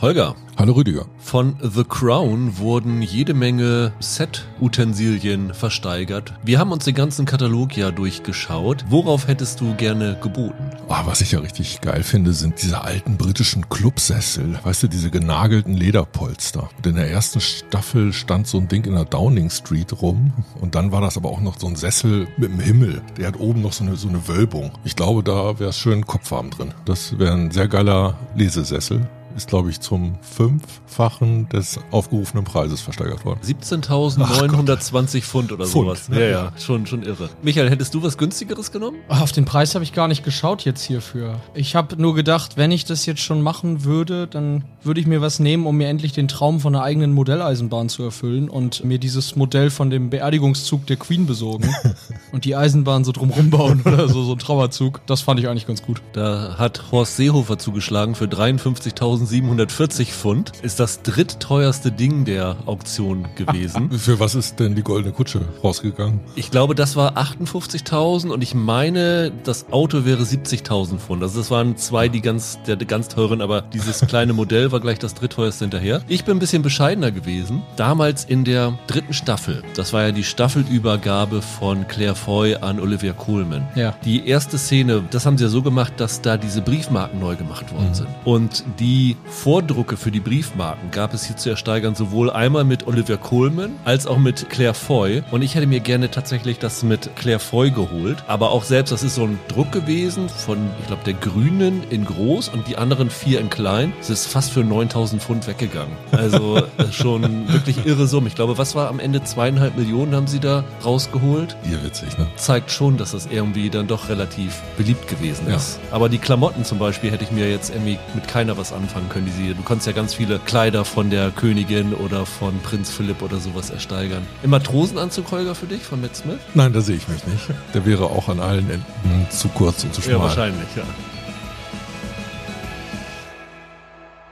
[0.00, 0.36] Holger.
[0.56, 1.06] Hallo Rüdiger.
[1.18, 6.34] Von The Crown wurden jede Menge Set-Utensilien versteigert.
[6.44, 8.84] Wir haben uns den ganzen Katalog ja durchgeschaut.
[8.88, 10.70] Worauf hättest du gerne geboten?
[10.88, 14.60] Oh, was ich ja richtig geil finde, sind diese alten britischen Clubsessel.
[14.62, 16.70] Weißt du, diese genagelten Lederpolster.
[16.76, 20.32] Und in der ersten Staffel stand so ein Ding in der Downing Street rum.
[20.60, 23.02] Und dann war das aber auch noch so ein Sessel mit dem Himmel.
[23.16, 24.70] Der hat oben noch so eine, so eine Wölbung.
[24.84, 26.74] Ich glaube, da wäre es schön Kopffarben drin.
[26.84, 29.08] Das wäre ein sehr geiler Lesesessel
[29.38, 33.40] ist, glaube ich, zum fünffachen des aufgerufenen Preises versteigert worden.
[33.44, 36.10] 17.920 Pfund oder Pfund, sowas.
[36.12, 37.30] Ja, ja, schon, schon irre.
[37.42, 38.98] Michael, hättest du was günstigeres genommen?
[39.08, 41.40] Auf den Preis habe ich gar nicht geschaut jetzt hierfür.
[41.54, 45.20] Ich habe nur gedacht, wenn ich das jetzt schon machen würde, dann würde ich mir
[45.20, 48.98] was nehmen, um mir endlich den Traum von einer eigenen Modelleisenbahn zu erfüllen und mir
[48.98, 51.72] dieses Modell von dem Beerdigungszug der Queen besorgen
[52.32, 55.00] und die Eisenbahn so drumrum bauen oder so, so ein Trauerzug.
[55.06, 56.02] Das fand ich eigentlich ganz gut.
[56.12, 60.52] Da hat Horst Seehofer zugeschlagen für 53.000 1740 Pfund.
[60.62, 63.90] Ist das drittteuerste Ding der Auktion gewesen.
[63.98, 66.20] Für was ist denn die goldene Kutsche rausgegangen?
[66.34, 71.22] Ich glaube, das war 58.000 und ich meine, das Auto wäre 70.000 Pfund.
[71.22, 74.98] Also das waren zwei, die ganz, der, ganz teuren, aber dieses kleine Modell war gleich
[74.98, 76.02] das drittteuerste hinterher.
[76.08, 77.62] Ich bin ein bisschen bescheidener gewesen.
[77.76, 79.62] Damals in der dritten Staffel.
[79.74, 83.68] Das war ja die Staffelübergabe von Claire Foy an Olivia Coleman.
[83.74, 83.94] Ja.
[84.04, 87.72] Die erste Szene, das haben sie ja so gemacht, dass da diese Briefmarken neu gemacht
[87.72, 87.94] worden mhm.
[87.94, 88.08] sind.
[88.24, 93.16] Und die Vordrucke für die Briefmarken gab es hier zu ersteigern, sowohl einmal mit Olivia
[93.16, 95.22] Coleman als auch mit Claire Foy.
[95.30, 98.24] Und ich hätte mir gerne tatsächlich das mit Claire Foy geholt.
[98.26, 102.04] Aber auch selbst, das ist so ein Druck gewesen von, ich glaube, der Grünen in
[102.04, 103.92] groß und die anderen vier in klein.
[104.00, 105.92] Es ist fast für 9000 Pfund weggegangen.
[106.10, 108.28] Also schon wirklich irre Summe.
[108.28, 109.22] Ich glaube, was war am Ende?
[109.22, 111.56] Zweieinhalb Millionen haben sie da rausgeholt.
[111.70, 112.26] Ihr witzig, ne?
[112.36, 115.56] Zeigt schon, dass das irgendwie dann doch relativ beliebt gewesen ja.
[115.56, 115.78] ist.
[115.90, 119.26] Aber die Klamotten zum Beispiel hätte ich mir jetzt irgendwie mit keiner was anfangen können,
[119.26, 119.54] die sie.
[119.54, 123.70] Du konntest ja ganz viele Kleider von der Königin oder von Prinz Philipp oder sowas
[123.70, 124.26] ersteigern.
[124.42, 126.38] Im Matrosenanzug, Holger, für dich von Matt Smith?
[126.54, 127.50] Nein, da sehe ich mich nicht.
[127.74, 130.16] Der wäre auch an allen Enden zu kurz und zu schmal.
[130.16, 130.82] Ja, wahrscheinlich, ja.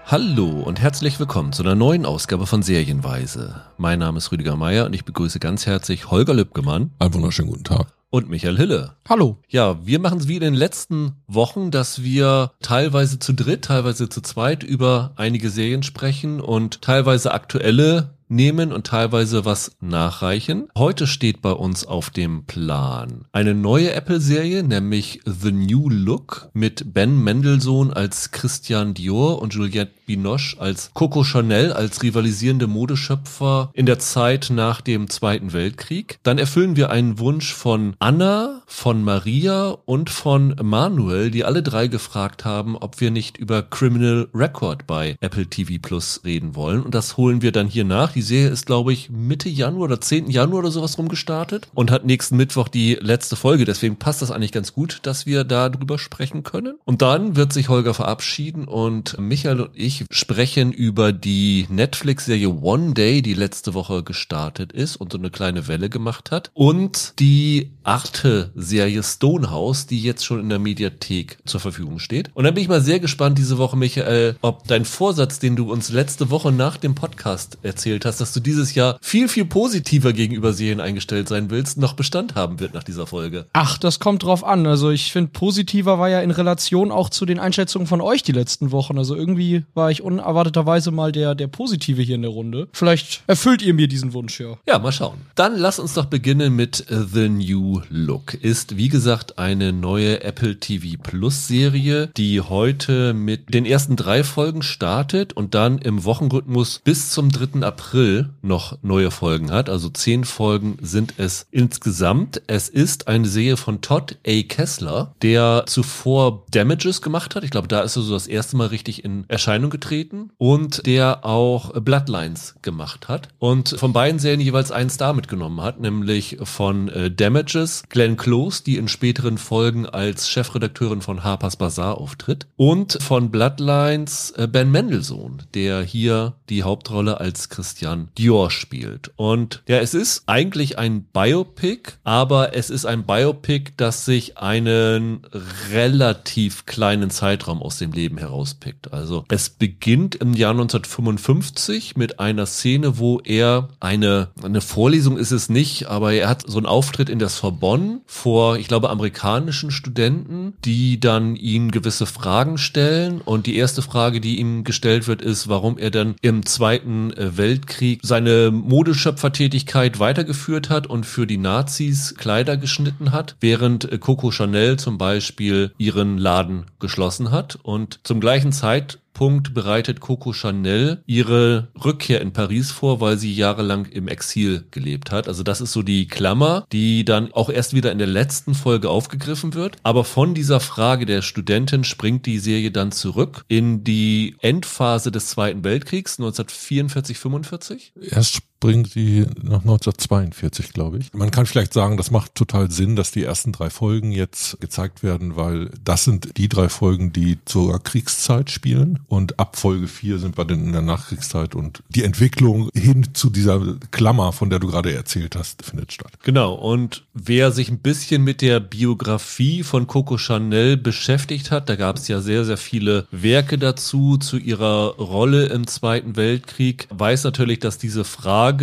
[0.06, 3.62] Hallo und herzlich willkommen zu einer neuen Ausgabe von Serienweise.
[3.76, 6.92] Mein Name ist Rüdiger Meier und ich begrüße ganz herzlich Holger Lübgemann.
[7.00, 8.92] Einen wunderschönen guten Tag und Michael Hille.
[9.06, 9.36] Hallo.
[9.46, 14.08] Ja, wir machen es wie in den letzten Wochen, dass wir teilweise zu dritt, teilweise
[14.08, 20.68] zu zweit über einige Serien sprechen und teilweise aktuelle nehmen und teilweise was nachreichen.
[20.76, 26.94] Heute steht bei uns auf dem Plan eine neue Apple-Serie, nämlich The New Look mit
[26.94, 33.86] Ben Mendelssohn als Christian Dior und Juliette Binoche als Coco Chanel als rivalisierende Modeschöpfer in
[33.86, 36.18] der Zeit nach dem Zweiten Weltkrieg.
[36.22, 41.88] Dann erfüllen wir einen Wunsch von Anna, von Maria und von Manuel, die alle drei
[41.88, 46.82] gefragt haben, ob wir nicht über Criminal Record bei Apple TV Plus reden wollen.
[46.82, 48.12] Und das holen wir dann hier nach.
[48.12, 50.30] Die Serie ist, glaube ich, Mitte Januar oder 10.
[50.30, 53.64] Januar oder sowas rumgestartet und hat nächsten Mittwoch die letzte Folge.
[53.64, 56.78] Deswegen passt das eigentlich ganz gut, dass wir da drüber sprechen können.
[56.84, 62.94] Und dann wird sich Holger verabschieden und Michael und ich sprechen über die Netflix-Serie One
[62.94, 66.50] Day, die letzte Woche gestartet ist und so eine kleine Welle gemacht hat.
[66.54, 72.30] Und die Arte-Serie Stonehouse, die jetzt schon in der Mediathek zur Verfügung steht.
[72.34, 75.70] Und dann bin ich mal sehr gespannt diese Woche, Michael, ob dein Vorsatz, den du
[75.70, 80.12] uns letzte Woche nach dem Podcast erzählt hast, dass du dieses Jahr viel, viel positiver
[80.12, 83.46] gegenüber Serien eingestellt sein willst, noch Bestand haben wird nach dieser Folge.
[83.52, 84.66] Ach, das kommt drauf an.
[84.66, 88.32] Also ich finde, positiver war ja in Relation auch zu den Einschätzungen von euch die
[88.32, 88.98] letzten Wochen.
[88.98, 92.68] Also irgendwie war ich unerwarteterweise mal der, der Positive hier in der Runde.
[92.72, 94.56] Vielleicht erfüllt ihr mir diesen Wunsch, ja.
[94.66, 95.18] Ja, mal schauen.
[95.34, 98.34] Dann lass uns doch beginnen mit The New Look.
[98.34, 104.24] Ist, wie gesagt, eine neue Apple TV Plus Serie, die heute mit den ersten drei
[104.24, 107.66] Folgen startet und dann im Wochenrhythmus bis zum 3.
[107.66, 109.68] April noch neue Folgen hat.
[109.68, 112.42] Also zehn Folgen sind es insgesamt.
[112.46, 114.42] Es ist eine Serie von Todd A.
[114.42, 117.44] Kessler, der zuvor Damages gemacht hat.
[117.44, 121.26] Ich glaube, da ist er so das erste Mal richtig in Erscheinung getreten und der
[121.26, 126.88] auch Bloodlines gemacht hat und von beiden Serien jeweils einen Star mitgenommen hat, nämlich von
[126.88, 132.98] äh, Damages Glenn Close, die in späteren Folgen als Chefredakteurin von Harper's Bazaar auftritt und
[133.02, 139.10] von Bloodlines äh, Ben Mendelssohn, der hier die Hauptrolle als Christian Dior spielt.
[139.16, 145.26] Und ja, es ist eigentlich ein Biopic, aber es ist ein Biopic, das sich einen
[145.70, 148.92] relativ kleinen Zeitraum aus dem Leben herauspickt.
[148.92, 155.32] Also es beginnt im Jahr 1955 mit einer Szene, wo er eine, eine Vorlesung ist
[155.32, 159.72] es nicht, aber er hat so einen Auftritt in der Sorbonne vor, ich glaube, amerikanischen
[159.72, 163.20] Studenten, die dann ihn gewisse Fragen stellen.
[163.20, 167.98] Und die erste Frage, die ihm gestellt wird, ist, warum er dann im Zweiten Weltkrieg
[168.04, 174.78] seine Modeschöpfertätigkeit weitergeführt hat und für die Nazis Kleider geschnitten hat, während äh, Coco Chanel
[174.78, 177.58] zum Beispiel ihren Laden geschlossen hat.
[177.64, 183.32] Und zum gleichen Zeit Punkt bereitet Coco Chanel ihre Rückkehr in Paris vor, weil sie
[183.32, 185.26] jahrelang im Exil gelebt hat.
[185.26, 188.90] Also das ist so die Klammer, die dann auch erst wieder in der letzten Folge
[188.90, 189.78] aufgegriffen wird.
[189.84, 195.28] Aber von dieser Frage der Studentin springt die Serie dann zurück in die Endphase des
[195.28, 197.92] Zweiten Weltkriegs 1944, 45.
[198.10, 201.12] Erst springt die nach 1942, glaube ich.
[201.12, 205.04] Man kann vielleicht sagen, das macht total Sinn, dass die ersten drei Folgen jetzt gezeigt
[205.04, 210.18] werden, weil das sind die drei Folgen, die zur Kriegszeit spielen und ab Folge 4
[210.18, 214.58] sind wir dann in der Nachkriegszeit und die Entwicklung hin zu dieser Klammer, von der
[214.58, 216.12] du gerade erzählt hast, findet statt.
[216.24, 221.76] Genau, und wer sich ein bisschen mit der Biografie von Coco Chanel beschäftigt hat, da
[221.76, 227.22] gab es ja sehr, sehr viele Werke dazu, zu ihrer Rolle im Zweiten Weltkrieg, weiß
[227.22, 228.55] natürlich, dass diese Frage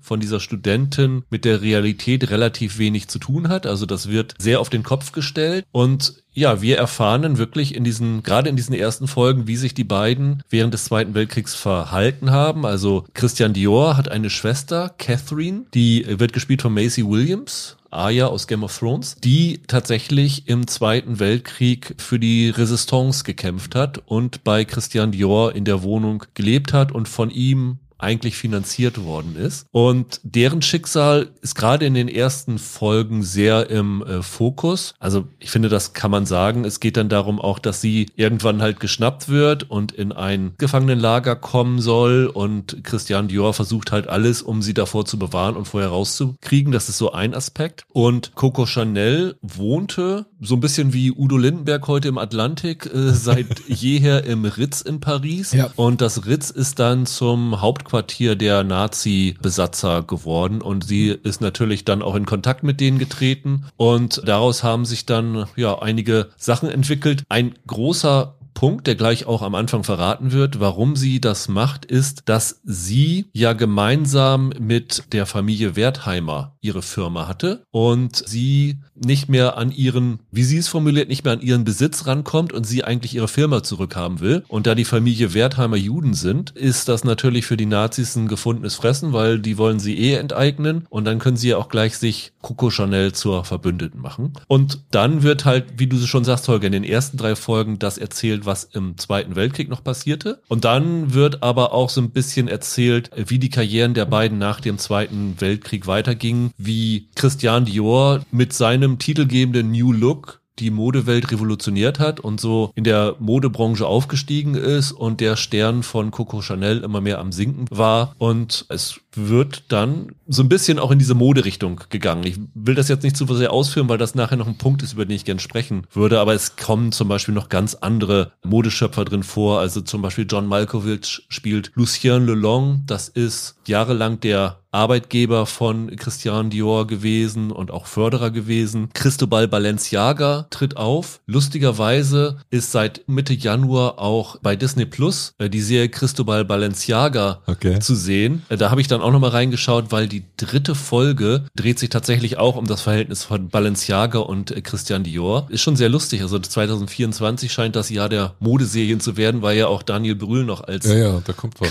[0.00, 3.66] von dieser Studentin mit der Realität relativ wenig zu tun hat.
[3.66, 7.82] Also das wird sehr auf den Kopf gestellt und ja, wir erfahren dann wirklich in
[7.82, 12.30] diesen, gerade in diesen ersten Folgen, wie sich die beiden während des Zweiten Weltkriegs verhalten
[12.30, 12.64] haben.
[12.64, 17.76] Also Christian Dior hat eine Schwester, Catherine, die wird gespielt von Macy Williams.
[17.92, 23.98] Arya aus Game of Thrones, die tatsächlich im Zweiten Weltkrieg für die Resistance gekämpft hat
[24.06, 29.36] und bei Christian Dior in der Wohnung gelebt hat und von ihm eigentlich finanziert worden
[29.36, 29.66] ist.
[29.70, 34.94] Und deren Schicksal ist gerade in den ersten Folgen sehr im äh, Fokus.
[34.98, 36.64] Also ich finde, das kann man sagen.
[36.64, 41.36] Es geht dann darum auch, dass sie irgendwann halt geschnappt wird und in ein Gefangenenlager
[41.36, 45.90] kommen soll und Christian Dior versucht halt alles, um sie davor zu bewahren und vorher
[45.90, 46.72] rauszukriegen.
[46.72, 47.84] Das ist so ein Aspekt.
[47.88, 53.60] Und Coco Chanel wohnte so ein bisschen wie Udo Lindenberg heute im Atlantik äh, seit
[53.68, 55.52] jeher im Ritz in Paris.
[55.52, 55.70] Ja.
[55.76, 61.84] Und das Ritz ist dann zum Haupt Hauptquartier der Nazi-Besatzer geworden und sie ist natürlich
[61.84, 66.70] dann auch in Kontakt mit denen getreten und daraus haben sich dann ja einige Sachen
[66.70, 67.24] entwickelt.
[67.28, 72.24] Ein großer Punkt, der gleich auch am Anfang verraten wird, warum sie das macht, ist,
[72.26, 79.56] dass sie ja gemeinsam mit der Familie Wertheimer ihre Firma hatte und sie nicht mehr
[79.56, 83.14] an ihren, wie sie es formuliert, nicht mehr an ihren Besitz rankommt und sie eigentlich
[83.14, 84.44] ihre Firma zurückhaben will.
[84.48, 88.74] Und da die Familie Wertheimer Juden sind, ist das natürlich für die Nazis ein gefundenes
[88.74, 92.32] Fressen, weil die wollen sie eh enteignen und dann können sie ja auch gleich sich
[92.42, 94.32] Coco Chanel zur Verbündeten machen.
[94.48, 97.98] Und dann wird halt, wie du schon sagst, Holger, in den ersten drei Folgen das
[97.98, 100.40] erzählt, was im Zweiten Weltkrieg noch passierte.
[100.48, 104.60] Und dann wird aber auch so ein bisschen erzählt, wie die Karrieren der beiden nach
[104.60, 111.30] dem Zweiten Weltkrieg weitergingen, wie Christian Dior mit seinem einem titelgebenden New Look die Modewelt
[111.30, 116.82] revolutioniert hat und so in der Modebranche aufgestiegen ist und der Stern von Coco Chanel
[116.82, 121.14] immer mehr am Sinken war und es wird dann so ein bisschen auch in diese
[121.14, 122.24] Moderichtung gegangen.
[122.24, 124.92] Ich will das jetzt nicht zu sehr ausführen, weil das nachher noch ein Punkt ist,
[124.92, 129.04] über den ich gern sprechen würde, aber es kommen zum Beispiel noch ganz andere Modeschöpfer
[129.04, 129.60] drin vor.
[129.60, 132.82] Also zum Beispiel John Malkovich spielt Lucien Lelong.
[132.86, 138.90] Das ist jahrelang der Arbeitgeber von Christian Dior gewesen und auch Förderer gewesen.
[138.94, 141.20] Cristobal Balenciaga tritt auf.
[141.26, 147.80] Lustigerweise ist seit Mitte Januar auch bei Disney Plus äh, die Serie Cristobal Balenciaga okay.
[147.80, 148.42] zu sehen.
[148.48, 152.38] Äh, da habe ich dann auch nochmal reingeschaut, weil die dritte Folge dreht sich tatsächlich
[152.38, 155.46] auch um das Verhältnis von Balenciaga und äh, Christian Dior.
[155.50, 156.22] Ist schon sehr lustig.
[156.22, 160.62] Also 2024 scheint das Jahr der Modeserien zu werden, weil ja auch Daniel Brühl noch
[160.62, 161.22] als ja, ja,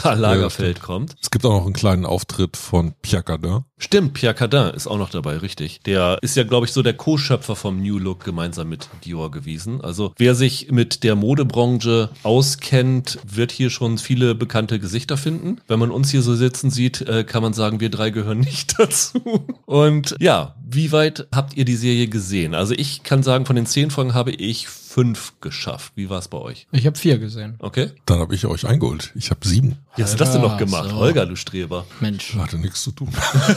[0.01, 1.15] Karl Lagerfeld ja, kommt.
[1.21, 3.63] Es gibt auch noch einen kleinen Auftritt von Pierre Cardin.
[3.77, 5.81] Stimmt, Pierre Cardin ist auch noch dabei, richtig.
[5.86, 9.81] Der ist ja, glaube ich, so der Co-Schöpfer vom New Look gemeinsam mit Dior gewesen.
[9.81, 15.62] Also wer sich mit der Modebranche auskennt, wird hier schon viele bekannte Gesichter finden.
[15.67, 18.79] Wenn man uns hier so sitzen sieht, äh, kann man sagen, wir drei gehören nicht
[18.79, 19.22] dazu.
[19.65, 22.53] Und ja, wie weit habt ihr die Serie gesehen?
[22.53, 25.93] Also ich kann sagen, von den zehn Folgen habe ich fünf geschafft.
[25.96, 26.65] Wie war es bei euch?
[26.72, 27.55] Ich habe vier gesehen.
[27.60, 27.91] Okay.
[28.08, 29.12] Dann habe ich euch eingeholt.
[29.15, 29.77] Ich habe sieben.
[29.96, 30.89] Wie hast du das denn noch gemacht?
[30.89, 30.96] So.
[30.96, 31.86] Holger, du Streber.
[32.00, 32.36] Mensch.
[32.36, 33.10] Hatte nichts zu tun.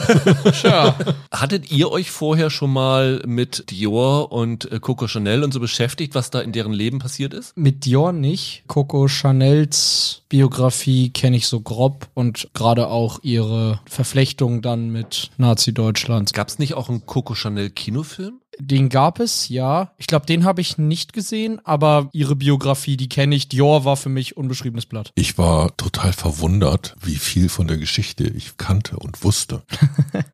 [0.61, 0.95] Tja.
[1.31, 6.13] Hattet ihr euch vorher schon mal mit Dior und äh, Coco Chanel und so beschäftigt,
[6.13, 7.57] was da in deren Leben passiert ist?
[7.57, 8.63] Mit Dior nicht.
[8.67, 16.33] Coco Chanels Biografie kenne ich so grob und gerade auch ihre Verflechtung dann mit Nazi-Deutschland.
[16.33, 18.42] Gab es nicht auch einen Coco Chanel Kinofilm?
[18.59, 19.91] Den gab es, ja.
[19.97, 23.49] Ich glaube, den habe ich nicht gesehen, aber ihre Biografie, die kenne ich.
[23.49, 25.11] Dior war für mich unbeschriebenes Blatt.
[25.15, 29.63] Ich war total verwundert, wie viel von der Geschichte ich kannte und wusste.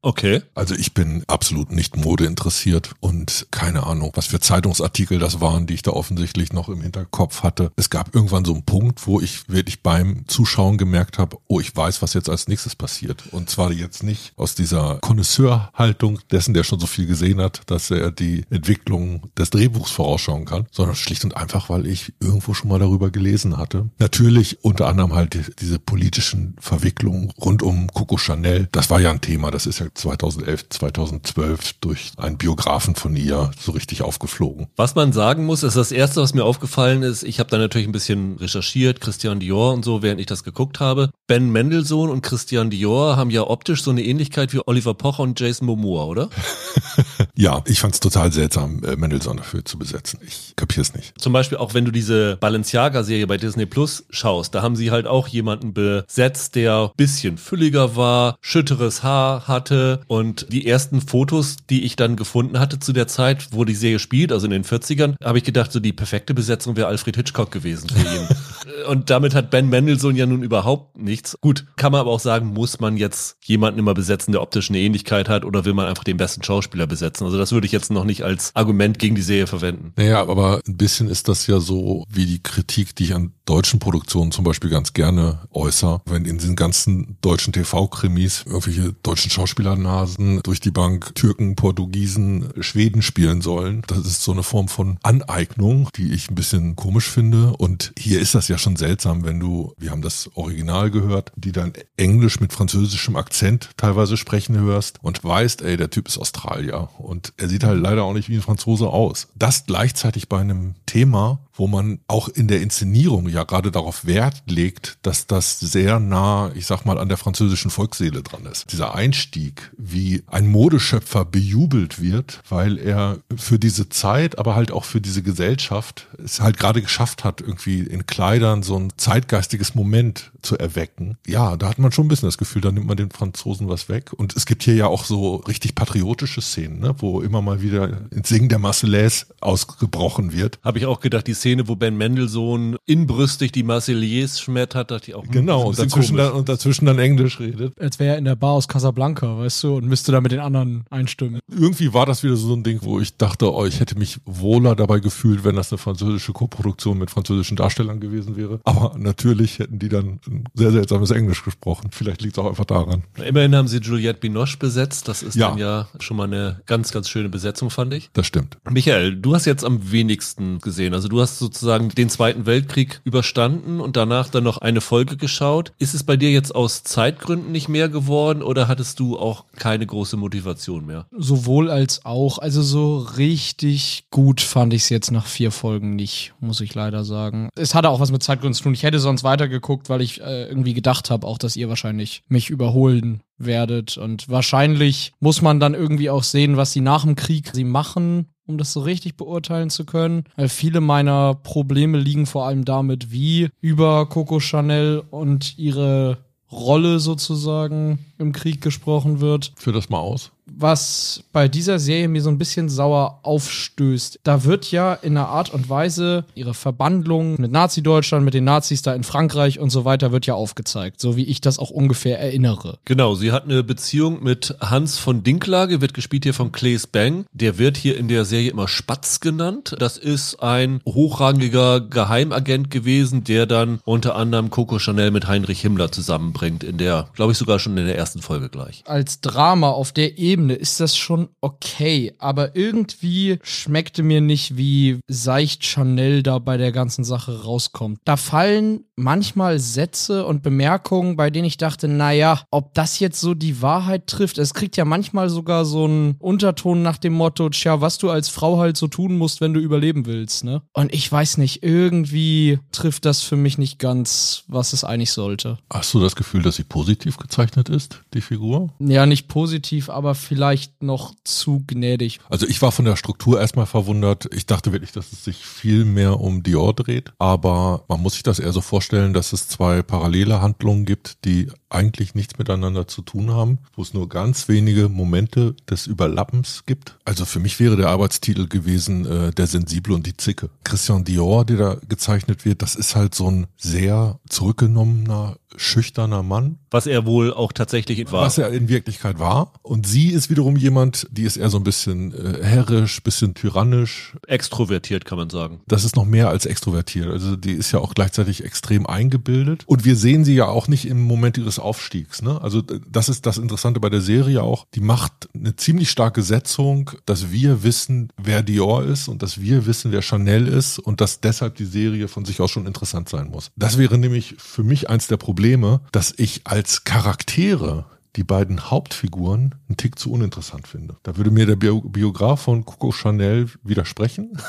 [0.01, 0.41] Okay.
[0.55, 5.67] Also ich bin absolut nicht Mode interessiert und keine Ahnung, was für Zeitungsartikel das waren,
[5.67, 7.71] die ich da offensichtlich noch im Hinterkopf hatte.
[7.75, 11.75] Es gab irgendwann so einen Punkt, wo ich wirklich beim Zuschauen gemerkt habe, oh, ich
[11.75, 13.23] weiß, was jetzt als nächstes passiert.
[13.31, 17.91] Und zwar jetzt nicht aus dieser Connoisseurhaltung dessen, der schon so viel gesehen hat, dass
[17.91, 22.69] er die Entwicklung des Drehbuchs vorausschauen kann, sondern schlicht und einfach, weil ich irgendwo schon
[22.69, 23.89] mal darüber gelesen hatte.
[23.99, 28.67] Natürlich unter anderem halt die, diese politischen Verwicklungen rund um Coco Chanel.
[28.71, 29.51] Das war ja ein Thema.
[29.51, 34.67] Das ist ja 2011, 2012 durch einen Biografen von ihr so richtig aufgeflogen.
[34.75, 37.23] Was man sagen muss, ist das erste, was mir aufgefallen ist.
[37.23, 40.79] Ich habe da natürlich ein bisschen recherchiert, Christian Dior und so, während ich das geguckt
[40.79, 41.11] habe.
[41.27, 45.39] Ben Mendelssohn und Christian Dior haben ja optisch so eine Ähnlichkeit wie Oliver Pocher und
[45.39, 46.29] Jason Momoa, oder?
[47.39, 50.19] Ja, ich fand es total seltsam, äh, Mendelssohn dafür zu besetzen.
[50.27, 51.13] Ich kapier's nicht.
[51.17, 55.07] Zum Beispiel auch wenn du diese Balenciaga-Serie bei Disney Plus schaust, da haben sie halt
[55.07, 61.85] auch jemanden besetzt, der bisschen fülliger war, schütteres Haar hatte und die ersten Fotos, die
[61.85, 65.15] ich dann gefunden hatte zu der Zeit, wo die Serie spielt, also in den 40ern,
[65.23, 68.27] habe ich gedacht, so die perfekte Besetzung wäre Alfred Hitchcock gewesen für ihn.
[68.87, 71.37] und damit hat Ben Mendelssohn ja nun überhaupt nichts.
[71.41, 74.79] Gut, kann man aber auch sagen, muss man jetzt jemanden immer besetzen, der optisch eine
[74.79, 77.25] Ähnlichkeit hat oder will man einfach den besten Schauspieler besetzen?
[77.25, 79.93] Also das würde ich jetzt noch nicht als Argument gegen die Serie verwenden.
[79.95, 83.79] Naja, aber ein bisschen ist das ja so wie die Kritik, die ich an deutschen
[83.79, 86.01] Produktionen zum Beispiel ganz gerne äußere.
[86.05, 93.01] Wenn in diesen ganzen deutschen TV-Krimis irgendwelche deutschen Schauspielernasen durch die Bank Türken, Portugiesen, Schweden
[93.01, 97.53] spielen sollen, das ist so eine Form von Aneignung, die ich ein bisschen komisch finde.
[97.57, 101.51] Und hier ist das ja schon seltsam, wenn du, wir haben das Original gehört, die
[101.51, 106.89] dann Englisch mit französischem Akzent teilweise sprechen hörst und weißt, ey, der Typ ist Australier
[106.97, 109.27] und er sieht halt leider auch nicht wie ein Franzose aus.
[109.35, 114.43] Das gleichzeitig bei einem Thema, wo man auch in der Inszenierung ja gerade darauf Wert
[114.47, 118.71] legt, dass das sehr nah, ich sag mal, an der französischen Volksseele dran ist.
[118.71, 124.85] Dieser Einstieg, wie ein Modeschöpfer bejubelt wird, weil er für diese Zeit, aber halt auch
[124.85, 130.31] für diese Gesellschaft es halt gerade geschafft hat, irgendwie in Kleidern so ein zeitgeistiges Moment
[130.41, 131.17] zu erwecken.
[131.27, 133.89] Ja, da hat man schon ein bisschen das Gefühl, da nimmt man den Franzosen was
[133.89, 134.13] weg.
[134.13, 138.09] Und es gibt hier ja auch so richtig patriotische Szenen, ne, wo immer mal wieder
[138.11, 140.59] ins Singen der Marseillaise ausgebrochen wird.
[140.63, 145.15] Habe ich auch gedacht, die Szene, wo Ben Mendelssohn inbrüstig die Marseillaise schmettert, dachte ich
[145.15, 145.23] auch.
[145.23, 147.73] hm, Genau, und ist ein bisschen dazwischen, dann, und dazwischen dann Englisch redet.
[147.79, 150.39] Als wäre er in der Bar aus Casablanca, weißt du, und müsste da mit den
[150.39, 151.39] anderen einstimmen.
[151.49, 154.75] Irgendwie war das wieder so ein Ding, wo ich dachte, oh, ich hätte mich wohler
[154.75, 158.59] dabei gefühlt, wenn das eine französische Koproduktion mit französischen Darstellern gewesen wäre.
[158.65, 161.89] Aber natürlich hätten die dann ein sehr seltsames Englisch gesprochen.
[161.91, 163.03] Vielleicht liegt es auch einfach daran.
[163.25, 165.07] Immerhin haben sie Juliette Binoche besetzt.
[165.07, 165.49] Das ist Ja.
[165.49, 168.09] dann ja schon mal eine ganz, ganz schöne Besetzung, fand ich.
[168.13, 168.57] Das stimmt.
[168.69, 170.93] Michael, du hast jetzt am wenigsten gesehen.
[170.93, 175.71] Also du hast sozusagen den Zweiten Weltkrieg überstanden und danach dann noch eine Folge geschaut.
[175.79, 179.85] Ist es bei dir jetzt aus Zeitgründen nicht mehr geworden oder hattest du auch keine
[179.85, 181.07] große Motivation mehr?
[181.11, 182.37] Sowohl als auch.
[182.39, 187.03] Also so richtig gut fand ich es jetzt nach vier Folgen nicht, muss ich leider
[187.03, 187.49] sagen.
[187.55, 188.73] Es hatte auch was mit Zeitgründen zu tun.
[188.73, 192.49] Ich hätte sonst weitergeguckt, weil ich äh, irgendwie gedacht habe, auch dass ihr wahrscheinlich mich
[192.49, 193.97] überholen werdet.
[193.97, 198.27] Und wahrscheinlich muss man dann irgendwie auch sehen, was sie nach dem Krieg sie machen,
[198.49, 200.23] um das so richtig beurteilen zu können.
[200.35, 206.17] Weil viele meiner Probleme liegen vor allem damit, wie über Coco Chanel und ihre
[206.51, 210.31] Rolle sozusagen im Krieg gesprochen wird Führ das mal aus.
[210.55, 214.19] Was bei dieser Serie mir so ein bisschen sauer aufstößt.
[214.23, 218.81] Da wird ja in einer Art und Weise ihre Verbandlung mit Nazi-Deutschland, mit den Nazis
[218.81, 222.19] da in Frankreich und so weiter wird ja aufgezeigt, so wie ich das auch ungefähr
[222.19, 222.77] erinnere.
[222.85, 227.25] Genau, sie hat eine Beziehung mit Hans von Dinklage, wird gespielt hier von Claes Bang.
[227.31, 229.75] Der wird hier in der Serie immer Spatz genannt.
[229.79, 235.91] Das ist ein hochrangiger Geheimagent gewesen, der dann unter anderem Coco Chanel mit Heinrich Himmler
[235.91, 238.83] zusammenbringt, in der, glaube ich, sogar schon in der ersten Folge gleich.
[238.85, 244.99] Als Drama auf der Ebene ist das schon okay, aber irgendwie schmeckte mir nicht, wie
[245.07, 247.99] seicht Chanel da bei der ganzen Sache rauskommt.
[248.05, 253.33] Da fallen manchmal Sätze und Bemerkungen, bei denen ich dachte, naja, ob das jetzt so
[253.33, 254.37] die Wahrheit trifft.
[254.37, 258.29] Es kriegt ja manchmal sogar so einen Unterton nach dem Motto, tja, was du als
[258.29, 260.61] Frau halt so tun musst, wenn du überleben willst, ne?
[260.73, 265.57] Und ich weiß nicht, irgendwie trifft das für mich nicht ganz, was es eigentlich sollte.
[265.71, 268.69] Hast du das Gefühl, dass sie positiv gezeichnet ist, die Figur?
[268.79, 272.19] Ja, nicht positiv, aber vielleicht noch zu gnädig.
[272.29, 274.29] Also ich war von der Struktur erstmal verwundert.
[274.31, 277.11] Ich dachte wirklich, dass es sich viel mehr um Dior dreht.
[277.17, 281.47] Aber man muss sich das eher so vorstellen, dass es zwei parallele Handlungen gibt, die
[281.69, 286.97] eigentlich nichts miteinander zu tun haben, wo es nur ganz wenige Momente des Überlappens gibt.
[287.05, 290.49] Also für mich wäre der Arbeitstitel gewesen äh, Der Sensible und die Zicke.
[290.63, 296.59] Christian Dior, der da gezeichnet wird, das ist halt so ein sehr zurückgenommener schüchterner Mann.
[296.71, 298.25] Was er wohl auch tatsächlich war.
[298.25, 299.53] Was er in Wirklichkeit war.
[299.63, 304.15] Und sie ist wiederum jemand, die ist eher so ein bisschen äh, herrisch, bisschen tyrannisch.
[304.27, 305.61] Extrovertiert, kann man sagen.
[305.67, 307.07] Das ist noch mehr als extrovertiert.
[307.07, 309.63] Also die ist ja auch gleichzeitig extrem eingebildet.
[309.65, 312.21] Und wir sehen sie ja auch nicht im Moment ihres Aufstiegs.
[312.21, 312.41] Ne?
[312.41, 314.65] Also das ist das Interessante bei der Serie auch.
[314.75, 319.65] Die macht eine ziemlich starke Setzung, dass wir wissen, wer Dior ist und dass wir
[319.65, 323.29] wissen, wer Chanel ist und dass deshalb die Serie von sich aus schon interessant sein
[323.29, 323.51] muss.
[323.55, 327.85] Das wäre nämlich für mich eins der Probleme Probleme, dass ich als Charaktere
[328.15, 330.97] die beiden Hauptfiguren einen Tick zu uninteressant finde.
[331.03, 334.37] Da würde mir der Bio Biograf von Coco Chanel widersprechen.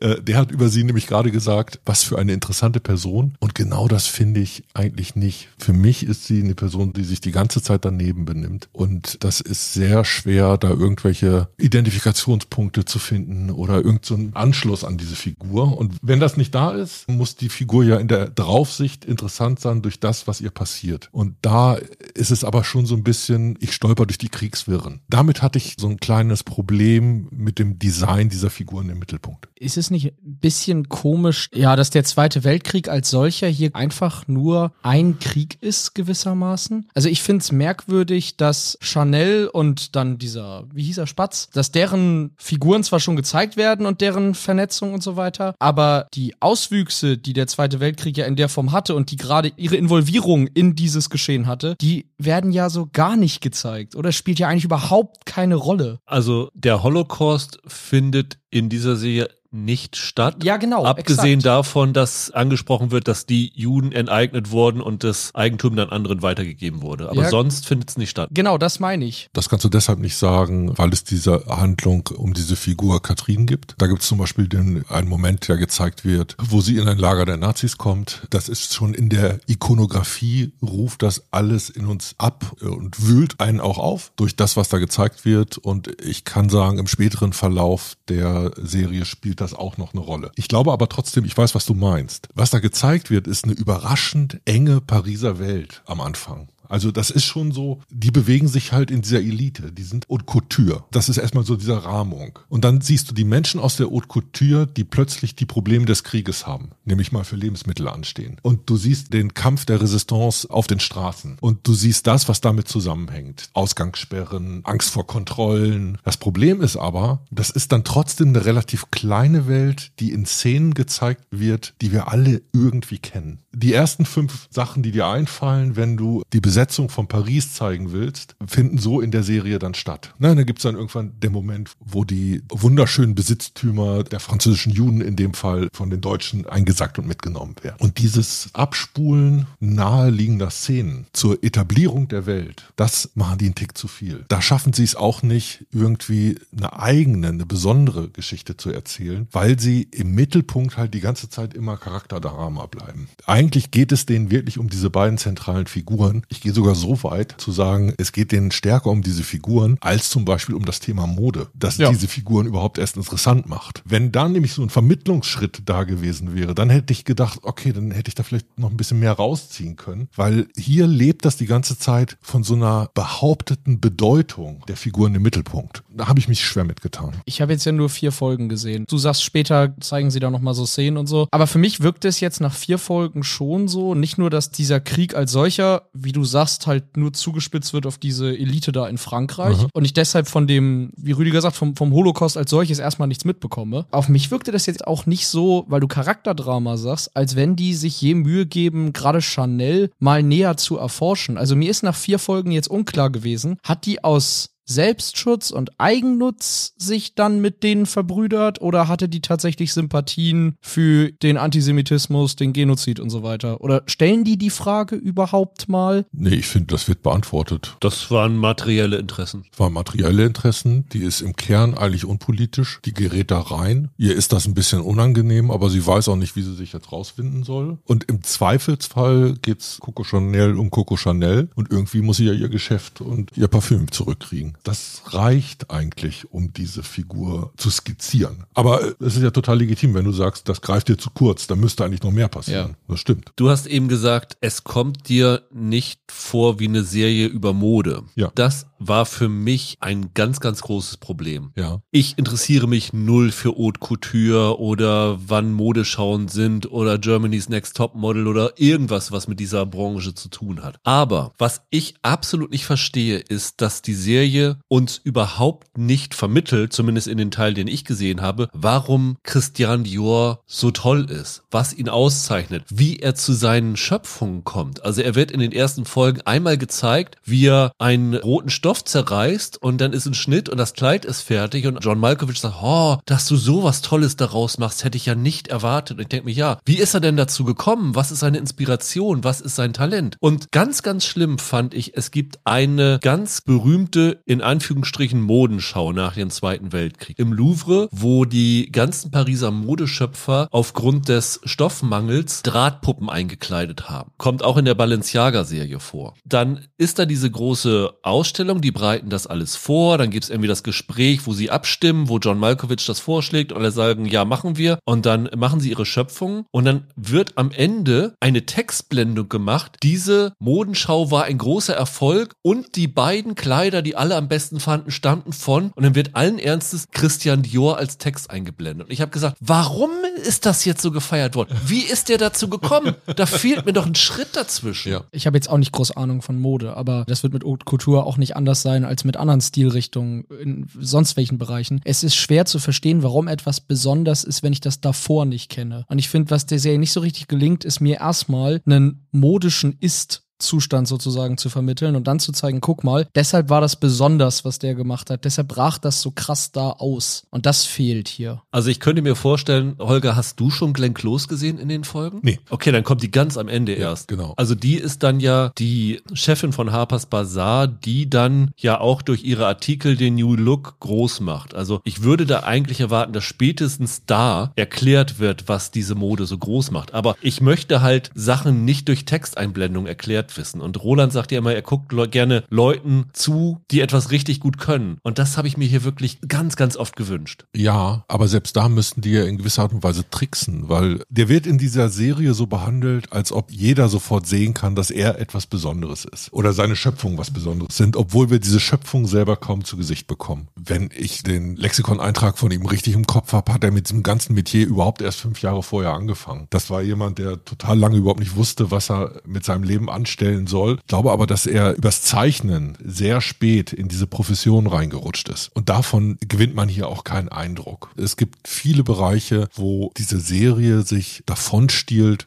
[0.00, 3.36] Äh, der hat über sie nämlich gerade gesagt, was für eine interessante Person.
[3.40, 5.48] Und genau das finde ich eigentlich nicht.
[5.58, 8.68] Für mich ist sie eine Person, die sich die ganze Zeit daneben benimmt.
[8.72, 14.98] Und das ist sehr schwer, da irgendwelche Identifikationspunkte zu finden oder irgendeinen so Anschluss an
[14.98, 15.78] diese Figur.
[15.78, 19.82] Und wenn das nicht da ist, muss die Figur ja in der Draufsicht interessant sein
[19.82, 21.08] durch das, was ihr passiert.
[21.12, 21.78] Und da
[22.14, 25.00] ist es aber schon so ein bisschen, ich stolper durch die Kriegswirren.
[25.08, 29.48] Damit hatte ich so ein kleines Problem mit dem Design dieser Figuren im Mittelpunkt.
[29.58, 34.28] Ist es nicht ein bisschen komisch, ja, dass der Zweite Weltkrieg als solcher hier einfach
[34.28, 36.88] nur ein Krieg ist, gewissermaßen?
[36.94, 41.72] Also ich finde es merkwürdig, dass Chanel und dann dieser, wie hieß er, Spatz, dass
[41.72, 47.16] deren Figuren zwar schon gezeigt werden und deren Vernetzung und so weiter, aber die Auswüchse,
[47.18, 50.74] die der Zweite Weltkrieg ja in der Form hatte und die gerade ihre Involvierung in
[50.74, 55.26] dieses Geschehen hatte, die werden ja so gar nicht gezeigt oder spielt ja eigentlich überhaupt
[55.26, 56.00] keine Rolle.
[56.06, 59.28] Also der Holocaust findet in dieser Serie
[59.64, 60.44] nicht statt.
[60.44, 60.84] Ja, genau.
[60.84, 61.46] Abgesehen exakt.
[61.46, 66.82] davon, dass angesprochen wird, dass die Juden enteignet wurden und das Eigentum dann anderen weitergegeben
[66.82, 67.08] wurde.
[67.08, 68.28] Aber ja, sonst findet es nicht statt.
[68.32, 69.28] Genau, das meine ich.
[69.32, 73.74] Das kannst du deshalb nicht sagen, weil es diese Handlung um diese Figur Katrin gibt.
[73.78, 76.98] Da gibt es zum Beispiel den, einen Moment, der gezeigt wird, wo sie in ein
[76.98, 78.26] Lager der Nazis kommt.
[78.30, 83.60] Das ist schon in der Ikonografie, ruft das alles in uns ab und wühlt einen
[83.60, 85.58] auch auf durch das, was da gezeigt wird.
[85.58, 90.02] Und ich kann sagen, im späteren Verlauf der Serie spielt das das auch noch eine
[90.02, 90.32] Rolle.
[90.34, 92.28] Ich glaube aber trotzdem, ich weiß, was du meinst.
[92.34, 96.48] Was da gezeigt wird, ist eine überraschend enge Pariser Welt am Anfang.
[96.68, 100.24] Also das ist schon so, die bewegen sich halt in dieser Elite, die sind Haute
[100.24, 100.84] Couture.
[100.90, 102.38] Das ist erstmal so dieser Rahmung.
[102.48, 106.04] Und dann siehst du die Menschen aus der Haute Couture, die plötzlich die Probleme des
[106.04, 108.38] Krieges haben, nämlich mal für Lebensmittel anstehen.
[108.42, 111.38] Und du siehst den Kampf der Resistance auf den Straßen.
[111.40, 113.50] Und du siehst das, was damit zusammenhängt.
[113.52, 115.98] Ausgangssperren, Angst vor Kontrollen.
[116.04, 120.74] Das Problem ist aber, das ist dann trotzdem eine relativ kleine Welt, die in Szenen
[120.74, 123.40] gezeigt wird, die wir alle irgendwie kennen.
[123.52, 128.34] Die ersten fünf Sachen, die dir einfallen, wenn du die Besetzung von Paris zeigen willst,
[128.46, 130.14] finden so in der Serie dann statt.
[130.18, 135.16] Na, da gibt's dann irgendwann den Moment, wo die wunderschönen Besitztümer der französischen Juden in
[135.16, 137.76] dem Fall von den Deutschen eingesackt und mitgenommen werden.
[137.80, 143.86] Und dieses Abspulen naheliegender Szenen zur Etablierung der Welt, das machen die einen Tick zu
[143.86, 144.24] viel.
[144.28, 149.60] Da schaffen sie es auch nicht, irgendwie eine eigene, eine besondere Geschichte zu erzählen, weil
[149.60, 153.08] sie im Mittelpunkt halt die ganze Zeit immer Charakterdrama bleiben.
[153.26, 156.22] Eigentlich geht es denen wirklich um diese beiden zentralen Figuren.
[156.30, 160.10] Ich gehe sogar so weit zu sagen, es geht denen stärker um diese Figuren als
[160.10, 161.90] zum Beispiel um das Thema Mode, dass ja.
[161.90, 163.82] diese Figuren überhaupt erst interessant macht.
[163.84, 167.90] Wenn da nämlich so ein Vermittlungsschritt da gewesen wäre, dann hätte ich gedacht, okay, dann
[167.90, 171.46] hätte ich da vielleicht noch ein bisschen mehr rausziehen können, weil hier lebt das die
[171.46, 175.82] ganze Zeit von so einer behaupteten Bedeutung der Figuren im Mittelpunkt.
[175.90, 177.10] Da habe ich mich schwer mitgetan.
[177.24, 178.84] Ich habe jetzt ja nur vier Folgen gesehen.
[178.88, 181.80] Du sagst später zeigen sie da noch mal so Szenen und so, aber für mich
[181.80, 185.88] wirkt es jetzt nach vier Folgen schon so, nicht nur, dass dieser Krieg als solcher,
[185.92, 189.68] wie du sagst, sagst, halt nur zugespitzt wird auf diese Elite da in Frankreich mhm.
[189.72, 193.24] und ich deshalb von dem, wie Rüdiger sagt, vom, vom Holocaust als solches erstmal nichts
[193.24, 193.86] mitbekomme.
[193.90, 197.72] Auf mich wirkte das jetzt auch nicht so, weil du Charakterdrama sagst, als wenn die
[197.72, 201.38] sich je Mühe geben, gerade Chanel mal näher zu erforschen.
[201.38, 206.74] Also mir ist nach vier Folgen jetzt unklar gewesen, hat die aus Selbstschutz und Eigennutz
[206.76, 213.00] sich dann mit denen verbrüdert oder hatte die tatsächlich Sympathien für den Antisemitismus, den Genozid
[213.00, 213.60] und so weiter?
[213.60, 216.06] Oder stellen die die Frage überhaupt mal?
[216.12, 217.76] Nee, ich finde, das wird beantwortet.
[217.80, 219.44] Das waren materielle Interessen.
[219.50, 220.86] Das waren materielle Interessen.
[220.92, 222.80] Die ist im Kern eigentlich unpolitisch.
[222.84, 223.90] Die gerät da rein.
[223.96, 226.92] Ihr ist das ein bisschen unangenehm, aber sie weiß auch nicht, wie sie sich jetzt
[226.92, 227.78] rausfinden soll.
[227.84, 232.48] Und im Zweifelsfall geht's Coco Chanel um Coco Chanel und irgendwie muss sie ja ihr
[232.48, 234.55] Geschäft und ihr Parfüm zurückkriegen.
[234.62, 238.44] Das reicht eigentlich, um diese Figur zu skizzieren.
[238.54, 241.46] Aber äh, es ist ja total legitim, wenn du sagst, das greift dir zu kurz,
[241.46, 242.70] dann müsste eigentlich noch mehr passieren.
[242.70, 242.76] Ja.
[242.88, 243.32] Das stimmt.
[243.36, 248.02] Du hast eben gesagt, es kommt dir nicht vor wie eine Serie über Mode.
[248.14, 248.30] Ja.
[248.34, 251.52] Das war für mich ein ganz, ganz großes Problem.
[251.56, 251.80] Ja.
[251.90, 257.94] Ich interessiere mich null für Haute Couture oder wann Modeschauen sind oder Germany's Next Top
[257.94, 260.78] Model oder irgendwas, was mit dieser Branche zu tun hat.
[260.84, 267.08] Aber was ich absolut nicht verstehe, ist, dass die Serie uns überhaupt nicht vermittelt, zumindest
[267.08, 271.88] in den Teil, den ich gesehen habe, warum Christian Dior so toll ist, was ihn
[271.88, 274.84] auszeichnet, wie er zu seinen Schöpfungen kommt.
[274.84, 279.62] Also er wird in den ersten Folgen einmal gezeigt, wie er einen roten Stoff zerreißt
[279.62, 282.98] und dann ist ein Schnitt und das Kleid ist fertig und John Malkovich sagt, oh,
[283.06, 285.96] dass du sowas Tolles daraus machst, hätte ich ja nicht erwartet.
[285.96, 287.94] Und ich denke mir, ja, wie ist er denn dazu gekommen?
[287.94, 289.24] Was ist seine Inspiration?
[289.24, 290.16] Was ist sein Talent?
[290.20, 296.14] Und ganz, ganz schlimm fand ich, es gibt eine ganz berühmte, in Anführungsstrichen, Modenschau nach
[296.14, 303.88] dem Zweiten Weltkrieg im Louvre, wo die ganzen Pariser Modeschöpfer aufgrund des Stoffmangels Drahtpuppen eingekleidet
[303.88, 304.12] haben.
[304.18, 306.14] Kommt auch in der Balenciaga-Serie vor.
[306.24, 310.48] Dann ist da diese große Ausstellung, die bereiten das alles vor, dann gibt es irgendwie
[310.48, 314.56] das Gespräch, wo sie abstimmen, wo John Malkovich das vorschlägt und alle sagen, ja, machen
[314.56, 314.78] wir.
[314.84, 319.76] Und dann machen sie ihre Schöpfung und dann wird am Ende eine Textblendung gemacht.
[319.82, 324.90] Diese Modenschau war ein großer Erfolg und die beiden Kleider, die alle am besten fanden,
[324.90, 328.86] stammten von und dann wird allen Ernstes Christian Dior als Text eingeblendet.
[328.86, 329.90] Und ich habe gesagt, warum
[330.24, 331.56] ist das jetzt so gefeiert worden?
[331.66, 332.94] Wie ist der dazu gekommen?
[333.16, 334.92] Da fehlt mir doch ein Schritt dazwischen.
[334.92, 335.04] Ja.
[335.10, 338.16] Ich habe jetzt auch nicht groß Ahnung von Mode, aber das wird mit Couture auch
[338.16, 341.80] nicht anders sein als mit anderen Stilrichtungen in sonst welchen Bereichen.
[341.84, 345.84] Es ist schwer zu verstehen, warum etwas besonders ist, wenn ich das davor nicht kenne.
[345.88, 349.76] Und ich finde, was der Serie nicht so richtig gelingt, ist mir erstmal einen modischen
[349.80, 354.44] Ist Zustand sozusagen zu vermitteln und dann zu zeigen, guck mal, deshalb war das besonders,
[354.44, 355.24] was der gemacht hat.
[355.24, 357.24] Deshalb brach das so krass da aus.
[357.30, 358.42] Und das fehlt hier.
[358.50, 362.20] Also ich könnte mir vorstellen, Holger, hast du schon Glenn Close gesehen in den Folgen?
[362.22, 362.38] Nee.
[362.50, 364.08] Okay, dann kommt die ganz am Ende ja, erst.
[364.08, 364.34] Genau.
[364.36, 369.24] Also die ist dann ja die Chefin von Harper's Bazaar, die dann ja auch durch
[369.24, 371.54] ihre Artikel den New Look groß macht.
[371.54, 376.36] Also ich würde da eigentlich erwarten, dass spätestens da erklärt wird, was diese Mode so
[376.36, 376.94] groß macht.
[376.94, 380.60] Aber ich möchte halt Sachen nicht durch Texteinblendung erklärt wissen.
[380.60, 384.98] Und Roland sagt ja immer, er guckt gerne Leuten zu, die etwas richtig gut können.
[385.02, 387.44] Und das habe ich mir hier wirklich ganz, ganz oft gewünscht.
[387.54, 391.28] Ja, aber selbst da müssten die ja in gewisser Art und Weise tricksen, weil der
[391.28, 395.46] wird in dieser Serie so behandelt, als ob jeder sofort sehen kann, dass er etwas
[395.46, 396.32] Besonderes ist.
[396.32, 400.48] Oder seine Schöpfungen was Besonderes sind, obwohl wir diese Schöpfung selber kaum zu Gesicht bekommen.
[400.56, 404.34] Wenn ich den Lexikon-Eintrag von ihm richtig im Kopf habe, hat er mit diesem ganzen
[404.34, 406.46] Metier überhaupt erst fünf Jahre vorher angefangen.
[406.50, 410.15] Das war jemand, der total lange überhaupt nicht wusste, was er mit seinem Leben anstellt
[410.16, 410.78] stellen soll.
[410.80, 415.50] Ich glaube aber, dass er übers Zeichnen sehr spät in diese Profession reingerutscht ist.
[415.54, 417.90] Und davon gewinnt man hier auch keinen Eindruck.
[417.96, 421.66] Es gibt viele Bereiche, wo diese Serie sich davon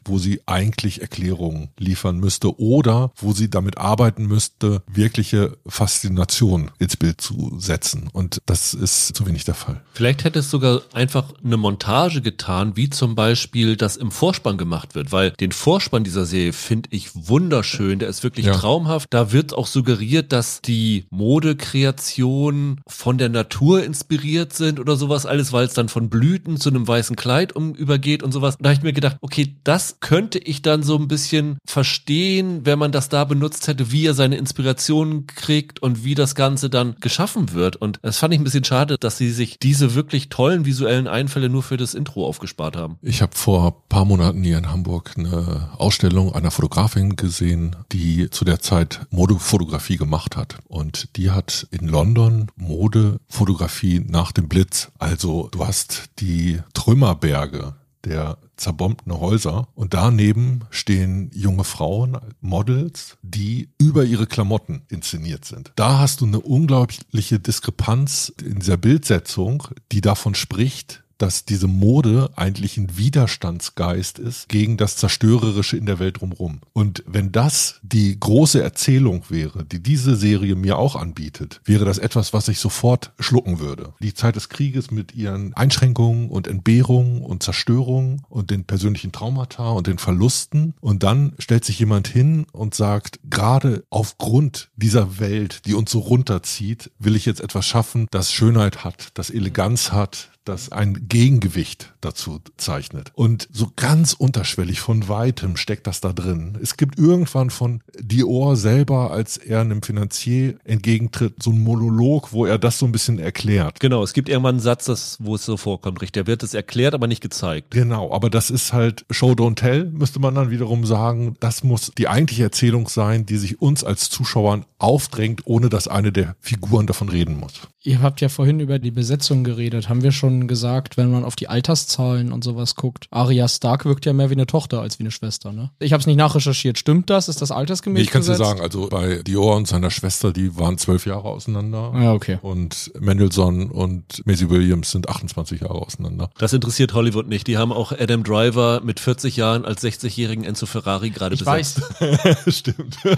[0.04, 6.96] wo sie eigentlich Erklärungen liefern müsste oder wo sie damit arbeiten müsste, wirkliche Faszination ins
[6.96, 8.08] Bild zu setzen.
[8.12, 9.80] Und das ist zu wenig der Fall.
[9.92, 14.94] Vielleicht hätte es sogar einfach eine Montage getan, wie zum Beispiel das im Vorspann gemacht
[14.94, 18.52] wird, weil den Vorspann dieser Serie finde ich wunderschön wunderschön, der ist wirklich ja.
[18.52, 19.08] traumhaft.
[19.10, 25.52] Da wird auch suggeriert, dass die Modekreationen von der Natur inspiriert sind oder sowas alles,
[25.52, 28.56] weil es dann von Blüten zu einem weißen Kleid um übergeht und sowas.
[28.58, 32.78] Da habe ich mir gedacht, okay, das könnte ich dann so ein bisschen verstehen, wenn
[32.78, 36.96] man das da benutzt hätte, wie er seine Inspirationen kriegt und wie das Ganze dann
[37.00, 37.76] geschaffen wird.
[37.76, 41.48] Und das fand ich ein bisschen schade, dass sie sich diese wirklich tollen visuellen Einfälle
[41.48, 42.98] nur für das Intro aufgespart haben.
[43.02, 48.44] Ich habe vor paar Monaten hier in Hamburg eine Ausstellung einer Fotografin gesehen, die zu
[48.44, 50.58] der Zeit Modefotografie gemacht hat.
[50.68, 54.90] Und die hat in London Modefotografie nach dem Blitz.
[54.98, 63.70] Also du hast die Trümmerberge der zerbombten Häuser und daneben stehen junge Frauen, Models, die
[63.78, 65.72] über ihre Klamotten inszeniert sind.
[65.76, 72.30] Da hast du eine unglaubliche Diskrepanz in dieser Bildsetzung, die davon spricht, dass diese Mode
[72.36, 76.60] eigentlich ein Widerstandsgeist ist gegen das Zerstörerische in der Welt drumherum.
[76.72, 81.98] Und wenn das die große Erzählung wäre, die diese Serie mir auch anbietet, wäre das
[81.98, 83.92] etwas, was ich sofort schlucken würde.
[84.00, 89.70] Die Zeit des Krieges mit ihren Einschränkungen und Entbehrungen und Zerstörungen und den persönlichen Traumata
[89.70, 90.74] und den Verlusten.
[90.80, 95.98] Und dann stellt sich jemand hin und sagt, gerade aufgrund dieser Welt, die uns so
[95.98, 101.92] runterzieht, will ich jetzt etwas schaffen, das Schönheit hat, das Eleganz hat, das ein Gegengewicht
[102.00, 103.12] dazu zeichnet.
[103.14, 106.58] Und so ganz unterschwellig von weitem steckt das da drin.
[106.62, 112.46] Es gibt irgendwann von Dior selber, als er einem Finanzier entgegentritt, so ein Monolog, wo
[112.46, 113.80] er das so ein bisschen erklärt.
[113.80, 116.10] Genau, es gibt irgendwann einen Satz, das, wo es so vorkommt, richtig.
[116.10, 117.70] Der wird es erklärt, aber nicht gezeigt.
[117.70, 121.36] Genau, aber das ist halt Show Don't Tell, müsste man dann wiederum sagen.
[121.40, 126.12] Das muss die eigentliche Erzählung sein, die sich uns als Zuschauern aufdrängt, ohne dass eine
[126.12, 127.52] der Figuren davon reden muss.
[127.82, 129.88] Ihr habt ja vorhin über die Besetzung geredet.
[129.88, 134.06] Haben wir schon gesagt, wenn man auf die Alterszahlen und sowas guckt, Arya Stark wirkt
[134.06, 135.70] ja mehr wie eine Tochter als wie eine Schwester, ne?
[135.78, 136.78] Ich habe es nicht nachrecherchiert.
[136.78, 137.28] Stimmt das?
[137.28, 137.98] Ist das altersgemäß?
[137.98, 141.24] Nee, ich kann dir sagen, also bei Dior und seiner Schwester, die waren zwölf Jahre
[141.28, 141.92] auseinander.
[142.00, 142.38] Ja, okay.
[142.42, 146.30] Und Mendelssohn und Maisie Williams sind 28 Jahre auseinander.
[146.38, 147.46] Das interessiert Hollywood nicht.
[147.46, 151.80] Die haben auch Adam Driver mit 40 Jahren als 60-jährigen Enzo Ferrari gerade Ich besetzt.
[152.00, 152.46] weiß.
[152.56, 152.98] Stimmt.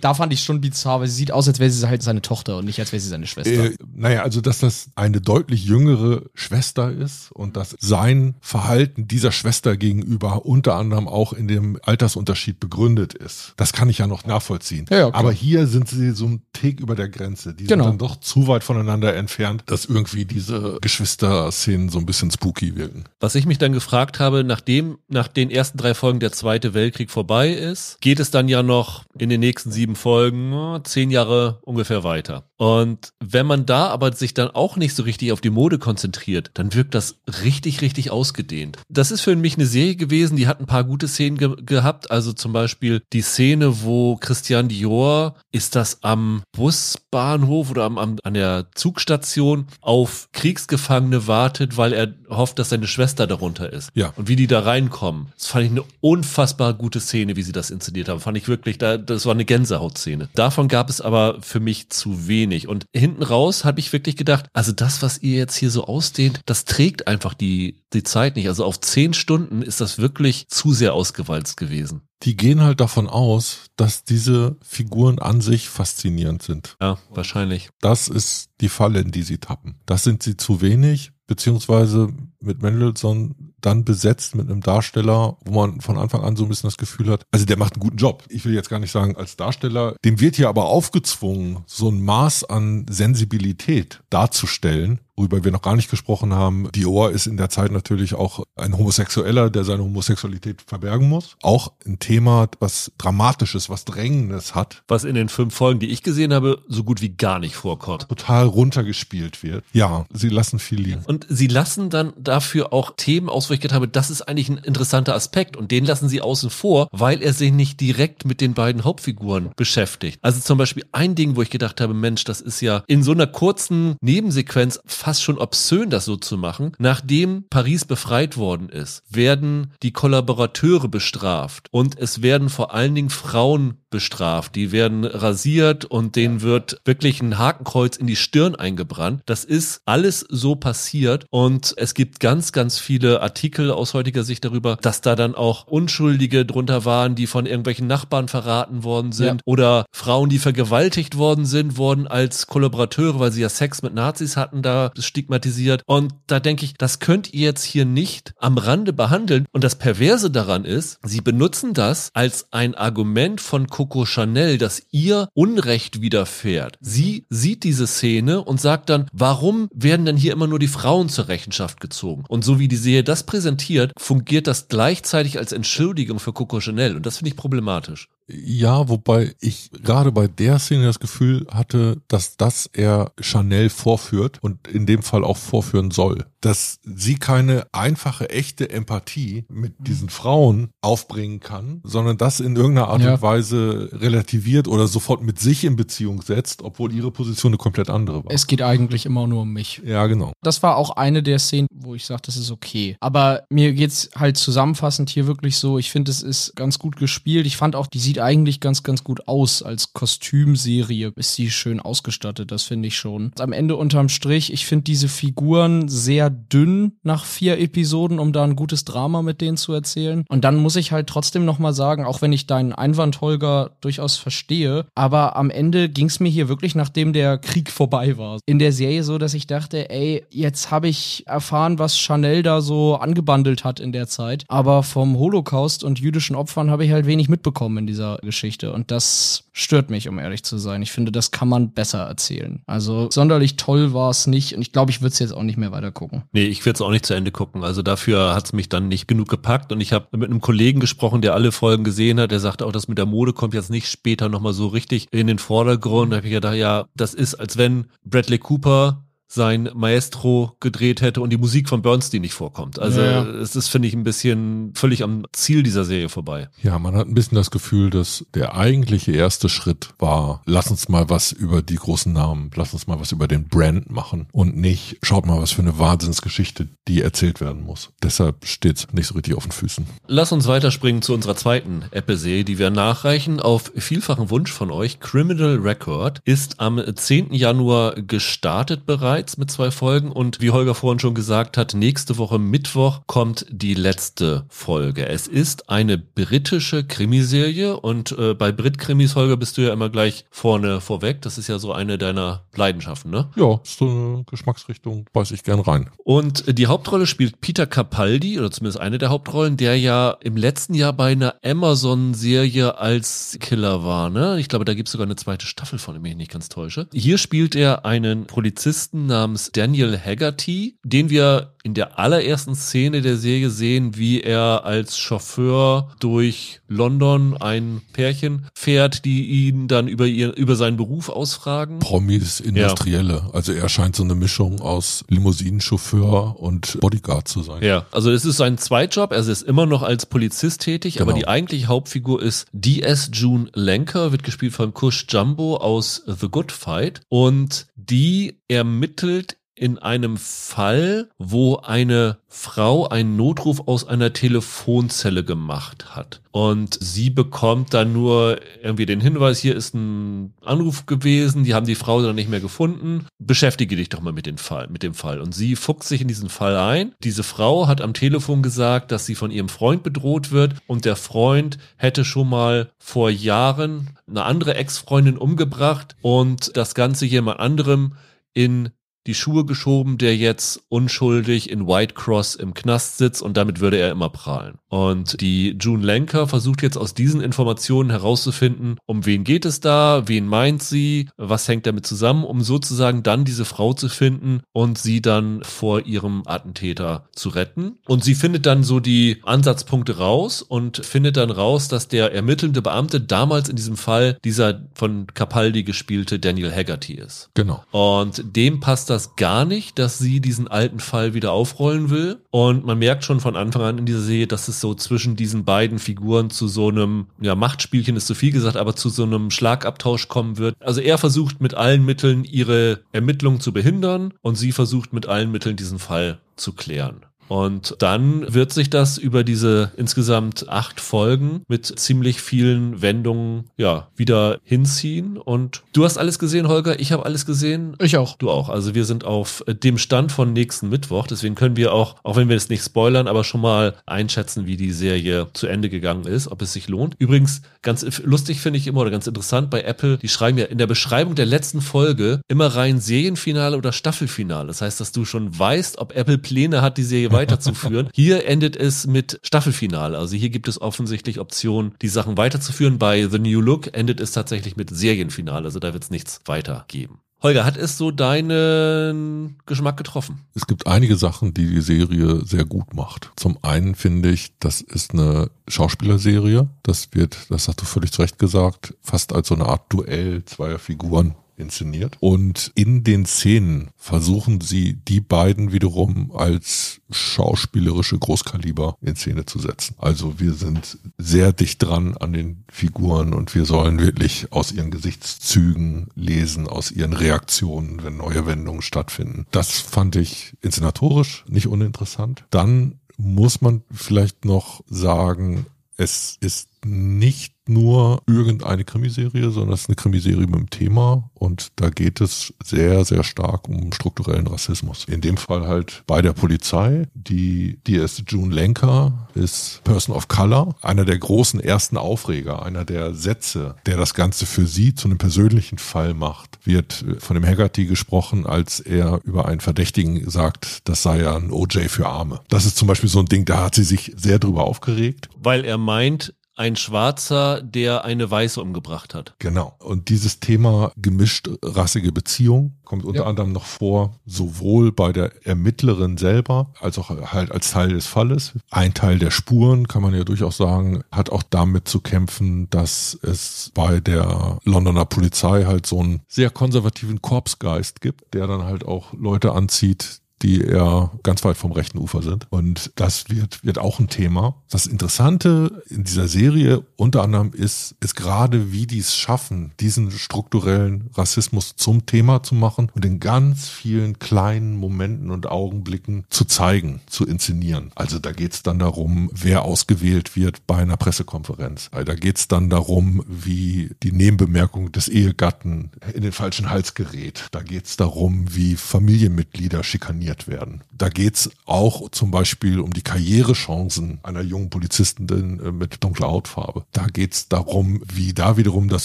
[0.00, 2.56] Da fand ich schon bizarr, weil sie sieht aus, als wäre sie halt seine Tochter
[2.58, 3.66] und nicht als wäre sie seine Schwester.
[3.66, 9.32] Äh, naja, also dass das eine deutlich jüngere Schwester ist und dass sein Verhalten dieser
[9.32, 13.52] Schwester gegenüber unter anderem auch in dem Altersunterschied begründet ist.
[13.56, 14.86] Das kann ich ja noch nachvollziehen.
[14.90, 15.14] Ja, klar.
[15.14, 17.54] Aber hier sind sie so ein Tick über der Grenze.
[17.54, 17.84] Die Genau.
[17.84, 22.76] sind dann doch zu weit voneinander entfernt, dass irgendwie diese Geschwister-Szenen so ein bisschen spooky
[22.76, 23.04] wirken.
[23.20, 27.10] Was ich mich dann gefragt habe, nachdem nach den ersten drei Folgen der Zweite Weltkrieg
[27.10, 31.58] vorbei ist, geht es dann ja noch in den nächsten sieben Folgen äh, zehn Jahre
[31.62, 32.44] ungefähr weiter.
[32.60, 36.50] Und wenn man da aber sich dann auch nicht so richtig auf die Mode konzentriert,
[36.52, 38.76] dann wirkt das richtig, richtig ausgedehnt.
[38.90, 42.10] Das ist für mich eine Serie gewesen, die hat ein paar gute Szenen ge gehabt.
[42.10, 48.18] Also zum Beispiel die Szene, wo Christian Dior, ist das am Busbahnhof oder am, am,
[48.24, 53.88] an der Zugstation auf Kriegsgefangene wartet, weil er hofft, dass seine Schwester darunter ist.
[53.94, 54.12] Ja.
[54.16, 55.28] Und wie die da reinkommen.
[55.34, 58.20] Das fand ich eine unfassbar gute Szene, wie sie das inszeniert haben.
[58.20, 60.28] Fand ich wirklich, da, das war eine Gänsehautszene.
[60.34, 62.49] Davon gab es aber für mich zu wenig.
[62.68, 66.40] Und hinten raus habe ich wirklich gedacht, also das, was ihr jetzt hier so ausdehnt,
[66.46, 68.48] das trägt einfach die, die Zeit nicht.
[68.48, 72.02] Also auf zehn Stunden ist das wirklich zu sehr ausgewalzt gewesen.
[72.22, 76.76] Die gehen halt davon aus, dass diese Figuren an sich faszinierend sind.
[76.80, 77.70] Ja, wahrscheinlich.
[77.80, 79.76] Das ist die Falle, in die sie tappen.
[79.86, 85.80] Das sind sie zu wenig, beziehungsweise mit Mendelssohn dann besetzt mit einem Darsteller, wo man
[85.80, 88.24] von Anfang an so ein bisschen das Gefühl hat, also der macht einen guten Job.
[88.28, 92.02] Ich will jetzt gar nicht sagen als Darsteller, dem wird hier aber aufgezwungen, so ein
[92.02, 96.70] Maß an Sensibilität darzustellen, worüber wir noch gar nicht gesprochen haben.
[96.74, 101.36] Dior ist in der Zeit natürlich auch ein Homosexueller, der seine Homosexualität verbergen muss.
[101.42, 106.02] Auch ein Thema, was Dramatisches, was Drängendes hat, Was in den fünf Folgen, die ich
[106.02, 108.08] gesehen habe, so gut wie gar nicht vorkommt.
[108.08, 109.62] total runtergespielt wird.
[109.74, 111.02] Ja, sie lassen viel liegen.
[111.06, 114.48] Und sie lassen dann dafür auch Themen aus, wo ich gedacht habe, das ist eigentlich
[114.48, 115.54] ein interessanter Aspekt.
[115.54, 119.50] Und den lassen sie außen vor, weil er sich nicht direkt mit den beiden Hauptfiguren
[119.54, 120.18] beschäftigt.
[120.22, 123.12] Also zum Beispiel ein Ding, wo ich gedacht habe, Mensch, das ist ja in so
[123.12, 126.72] einer kurzen Nebensequenz fast schon obszön, das so zu machen.
[126.78, 131.68] Nachdem Paris befreit worden ist, werden die Kollaborateure bestraft.
[131.72, 134.54] Und es werden vor allen Dingen Frauen bestraft.
[134.54, 139.22] Die werden rasiert und denen wird wirklich ein Hakenkreuz in die Stirn eingebrannt.
[139.26, 144.44] Das ist alles so passiert und es gibt ganz, ganz viele Artikel aus heutiger Sicht
[144.44, 149.26] darüber, dass da dann auch Unschuldige drunter waren, die von irgendwelchen Nachbarn verraten worden sind
[149.26, 149.36] Ja.
[149.44, 154.36] oder Frauen, die vergewaltigt worden sind, wurden als Kollaborateure, weil sie ja Sex mit Nazis
[154.36, 155.82] hatten, da stigmatisiert.
[155.86, 159.46] Und da denke ich, das könnt ihr jetzt hier nicht am Rande behandeln.
[159.52, 164.82] Und das Perverse daran ist, sie benutzen das als ein Argument von Coco Chanel, dass
[164.90, 166.76] ihr Unrecht widerfährt.
[166.80, 171.08] Sie sieht diese Szene und sagt dann, warum werden denn hier immer nur die Frauen
[171.08, 172.24] zur Rechenschaft gezogen?
[172.28, 176.96] Und so wie die Serie das präsentiert, fungiert das gleichzeitig als Entschuldigung für Coco Chanel.
[176.96, 178.08] Und das finde ich problematisch.
[178.32, 184.38] Ja, wobei ich gerade bei der Szene das Gefühl hatte, dass das er Chanel vorführt
[184.42, 186.24] und in dem Fall auch vorführen soll.
[186.40, 192.88] Dass sie keine einfache, echte Empathie mit diesen Frauen aufbringen kann, sondern das in irgendeiner
[192.88, 193.14] Art Ja.
[193.14, 197.90] und Weise relativiert oder sofort mit sich in Beziehung setzt, obwohl ihre Position eine komplett
[197.90, 198.32] andere war.
[198.32, 199.82] Es geht eigentlich immer nur um mich.
[199.84, 200.32] ja, genau.
[200.42, 202.96] Das war auch eine der Szenen, wo ich sage, das ist okay.
[203.00, 207.46] Aber mir geht's halt zusammenfassend hier wirklich so, ich finde, es ist ganz gut gespielt.
[207.46, 209.62] Ich fand auch, die sieht eigentlich ganz, ganz gut aus.
[209.62, 213.32] Als Kostümserie ist sie schön ausgestattet, das finde ich schon.
[213.38, 218.44] Am Ende unterm Strich, ich finde diese Figuren sehr dünn nach vier Episoden, um da
[218.44, 220.24] ein gutes Drama mit denen zu erzählen.
[220.28, 224.16] Und dann muss ich halt trotzdem nochmal sagen, auch wenn ich deinen Einwand, Holger, durchaus
[224.16, 228.72] verstehe, aber am Ende ging's mir hier wirklich, nachdem der Krieg vorbei war, in der
[228.72, 233.64] Serie so, dass ich dachte, ey, jetzt habe ich erfahren, was Chanel da so angebandelt
[233.64, 237.78] hat in der Zeit, aber vom Holocaust und jüdischen Opfern habe ich halt wenig mitbekommen
[237.78, 238.72] in dieser dieser Geschichte.
[238.72, 240.82] Und das stört mich, um ehrlich zu sein.
[240.82, 242.62] Ich finde, das kann man besser erzählen.
[242.66, 245.58] Also sonderlich toll war es nicht und ich glaube, ich würde es jetzt auch nicht
[245.58, 246.22] mehr weiter gucken.
[246.32, 247.64] Nee, ich werde es auch nicht zu Ende gucken.
[247.64, 250.80] Also dafür hat es mich dann nicht genug gepackt und ich habe mit einem Kollegen
[250.80, 252.30] gesprochen, der alle Folgen gesehen hat.
[252.30, 255.26] Der sagte auch, das mit der Mode kommt jetzt nicht später nochmal so richtig in
[255.26, 256.12] den Vordergrund.
[256.12, 261.20] Da habe ich gedacht, ja, das ist, als wenn Bradley Cooper sein Maestro gedreht hätte
[261.20, 262.80] und die Musik von Bernstein nicht vorkommt.
[262.80, 263.22] Also ja.
[263.22, 266.48] es ist, finde ich, ein bisschen völlig am Ziel dieser Serie vorbei.
[266.62, 270.88] Ja, man hat ein bisschen das Gefühl, dass der eigentliche erste Schritt war, lass uns
[270.88, 274.56] mal was über die großen Namen, lass uns mal was über den Brand machen und
[274.56, 277.90] nicht, schaut mal, was für eine Wahnsinnsgeschichte, die erzählt werden muss.
[278.02, 279.86] Deshalb steht nicht so richtig auf den Füßen.
[280.08, 283.38] Lass uns weiterspringen zu unserer zweiten Apple-Serie, die wir nachreichen.
[283.38, 287.32] Auf vielfachen Wunsch von euch, Criminal Record ist am 10.
[287.32, 292.16] Januar gestartet bereits bereits mit zwei Folgen und wie Holger vorhin schon gesagt hat, nächste
[292.16, 295.06] Woche Mittwoch kommt die letzte Folge.
[295.06, 300.24] Es ist eine britische Krimiserie und äh, bei Brit-Krimis, Holger, bist du ja immer gleich
[300.30, 301.20] vorne vorweg.
[301.20, 303.28] Das ist ja so eine deiner Leidenschaften, ne?
[303.36, 305.90] Ja, so eine Geschmacksrichtung weiß ich gern rein.
[306.02, 310.72] Und die Hauptrolle spielt Peter Capaldi, oder zumindest eine der Hauptrollen, der ja im letzten
[310.72, 314.40] Jahr bei einer Amazon-Serie als Killer war, ne?
[314.40, 316.48] Ich glaube, da gibt es sogar eine zweite Staffel von, wenn ich mich nicht ganz
[316.48, 316.88] täusche.
[316.94, 323.16] Hier spielt er einen Polizisten namens Daniel Haggerty, den wir in der allerersten Szene der
[323.16, 330.06] Serie sehen, wie er als Chauffeur durch London ein Pärchen fährt, die ihn dann über
[330.06, 331.80] ihr, über seinen Beruf ausfragen.
[331.80, 333.22] Promis, Industrielle.
[333.26, 333.30] Ja.
[333.32, 337.62] Also er scheint so eine Mischung aus Limousinenchauffeur und Bodyguard zu sein.
[337.62, 339.12] Ja, also es ist sein Zweitjob.
[339.12, 341.10] Er ist immer noch als Polizist tätig, genau.
[341.10, 343.10] aber die eigentliche Hauptfigur ist D.S.
[343.12, 349.76] June Lenker, wird gespielt von Kush Jumbo aus The Good Fight und die ermittelt in
[349.76, 356.22] einem Fall, wo eine Frau einen Notruf aus einer Telefonzelle gemacht hat.
[356.30, 361.66] Und sie bekommt dann nur irgendwie den Hinweis, hier ist ein Anruf gewesen, die haben
[361.66, 363.06] die Frau dann nicht mehr gefunden.
[363.18, 365.20] Beschäftige dich doch mal mit dem Fall, mit dem Fall.
[365.20, 366.94] Und sie fuchst sich in diesen Fall ein.
[367.04, 370.96] Diese Frau hat am Telefon gesagt, dass sie von ihrem Freund bedroht wird und der
[370.96, 377.92] Freund hätte schon mal vor Jahren eine andere Ex-Freundin umgebracht und das Ganze jemand anderem
[378.32, 378.70] in
[379.06, 383.78] die Schuhe geschoben, der jetzt unschuldig in White Cross im Knast sitzt und damit würde
[383.78, 384.58] er immer prahlen.
[384.68, 390.02] Und die June Lenker versucht jetzt aus diesen Informationen herauszufinden, um wen geht es da,
[390.06, 394.78] wen meint sie, was hängt damit zusammen, um sozusagen dann diese Frau zu finden und
[394.78, 397.78] sie dann vor ihrem Attentäter zu retten.
[397.86, 402.62] Und sie findet dann so die Ansatzpunkte raus und findet dann raus, dass der ermittelnde
[402.62, 407.30] Beamte damals in diesem Fall dieser von Capaldi gespielte Daniel Haggerty ist.
[407.34, 407.64] Genau.
[407.70, 412.18] Und dem passt das gar nicht, dass sie diesen alten Fall wieder aufrollen will.
[412.30, 415.44] Und man merkt schon von Anfang an in dieser Serie, dass es so zwischen diesen
[415.44, 419.30] beiden Figuren zu so einem, ja, Machtspielchen ist zu viel gesagt, aber zu so einem
[419.30, 420.56] Schlagabtausch kommen wird.
[420.60, 425.30] Also er versucht mit allen Mitteln ihre Ermittlungen zu behindern und sie versucht mit allen
[425.30, 427.06] Mitteln diesen Fall zu klären.
[427.30, 433.86] Und dann wird sich das über diese insgesamt acht Folgen mit ziemlich vielen Wendungen ja
[433.94, 435.16] wieder hinziehen.
[435.16, 436.80] Und du hast alles gesehen, Holger.
[436.80, 437.76] Ich habe alles gesehen.
[437.80, 438.16] Ich auch.
[438.16, 438.48] Du auch.
[438.48, 441.06] Also wir sind auf dem Stand von nächsten Mittwoch.
[441.06, 444.56] Deswegen können wir auch, auch wenn wir es nicht spoilern, aber schon mal einschätzen, wie
[444.56, 446.96] die Serie zu Ende gegangen ist, ob es sich lohnt.
[446.98, 450.58] Übrigens, ganz lustig finde ich immer oder ganz interessant bei Apple, die schreiben ja in
[450.58, 454.48] der Beschreibung der letzten Folge immer rein Serienfinale oder Staffelfinale.
[454.48, 457.88] Das heißt, dass du schon weißt, ob Apple Pläne hat, die Serie weiterzuführen.
[457.94, 459.98] Hier endet es mit Staffelfinale.
[459.98, 462.78] Also hier gibt es offensichtlich Optionen, die Sachen weiterzuführen.
[462.78, 465.44] Bei The New Look endet es tatsächlich mit Serienfinale.
[465.44, 467.00] Also da wird es nichts weitergeben.
[467.22, 470.20] Holger, hat es so deinen Geschmack getroffen?
[470.34, 473.10] Es gibt einige Sachen, die die Serie sehr gut macht.
[473.16, 476.48] Zum einen finde ich, das ist eine Schauspielerserie.
[476.62, 480.24] Das wird, das hast du völlig zu Recht gesagt, fast als so eine Art Duell
[480.24, 481.96] zweier Figuren inszeniert.
[482.00, 489.38] Und in den Szenen versuchen sie die beiden wiederum als schauspielerische Großkaliber in Szene zu
[489.38, 489.74] setzen.
[489.78, 494.70] Also wir sind sehr dicht dran an den Figuren und wir sollen wirklich aus ihren
[494.70, 499.26] Gesichtszügen lesen, aus ihren Reaktionen, wenn neue Wendungen stattfinden.
[499.30, 502.24] Das fand ich inszenatorisch nicht uninteressant.
[502.30, 509.68] Dann muss man vielleicht noch sagen, es ist nicht nur irgendeine Krimiserie, sondern es ist
[509.68, 514.84] eine Krimiserie mit dem Thema und da geht es sehr, sehr stark um strukturellen Rassismus.
[514.84, 516.86] In dem Fall halt bei der Polizei.
[516.94, 522.94] Die DS June Lenker ist Person of Color, einer der großen ersten Aufreger, einer der
[522.94, 527.66] Sätze, der das Ganze für sie zu einem persönlichen Fall macht, wird von dem Haggerty
[527.66, 532.20] gesprochen, als er über einen Verdächtigen sagt, das sei ja ein OJ für Arme.
[532.28, 535.08] Das ist zum Beispiel so ein Ding, da hat sie sich sehr drüber aufgeregt.
[535.16, 539.14] Weil er meint, ein Schwarzer, der eine Weiße umgebracht hat.
[539.18, 539.54] Genau.
[539.58, 543.06] Und dieses Thema gemischt rassige Beziehung kommt unter Ja.
[543.06, 548.32] anderem noch vor, sowohl bei der Ermittlerin selber als auch halt als Teil des Falles.
[548.50, 552.98] Ein Teil der Spuren, kann man ja durchaus sagen, hat auch damit zu kämpfen, dass
[553.02, 558.64] es bei der Londoner Polizei halt so einen sehr konservativen Korpsgeist gibt, der dann halt
[558.64, 562.26] auch Leute anzieht, die eher ganz weit vom rechten Ufer sind.
[562.30, 564.36] Und das wird, wird auch ein Thema.
[564.50, 569.90] Das Interessante in dieser Serie unter anderem ist, ist gerade, wie die es schaffen, diesen
[569.90, 576.24] strukturellen Rassismus zum Thema zu machen und in ganz vielen kleinen Momenten und Augenblicken zu
[576.24, 577.72] zeigen, zu inszenieren.
[577.74, 581.70] Also da geht es dann darum, wer ausgewählt wird bei einer Pressekonferenz.
[581.70, 587.28] Da geht es dann darum, wie die Nebenbemerkung des Ehegatten in den falschen Hals gerät.
[587.30, 590.62] Da geht es darum, wie Familienmitglieder schikaniert werden.
[590.72, 596.08] Da geht es auch zum Beispiel um die Karrierechancen einer jungen Polizistin äh, mit dunkler
[596.08, 596.64] Hautfarbe.
[596.72, 598.84] Da geht es darum, wie da wiederum das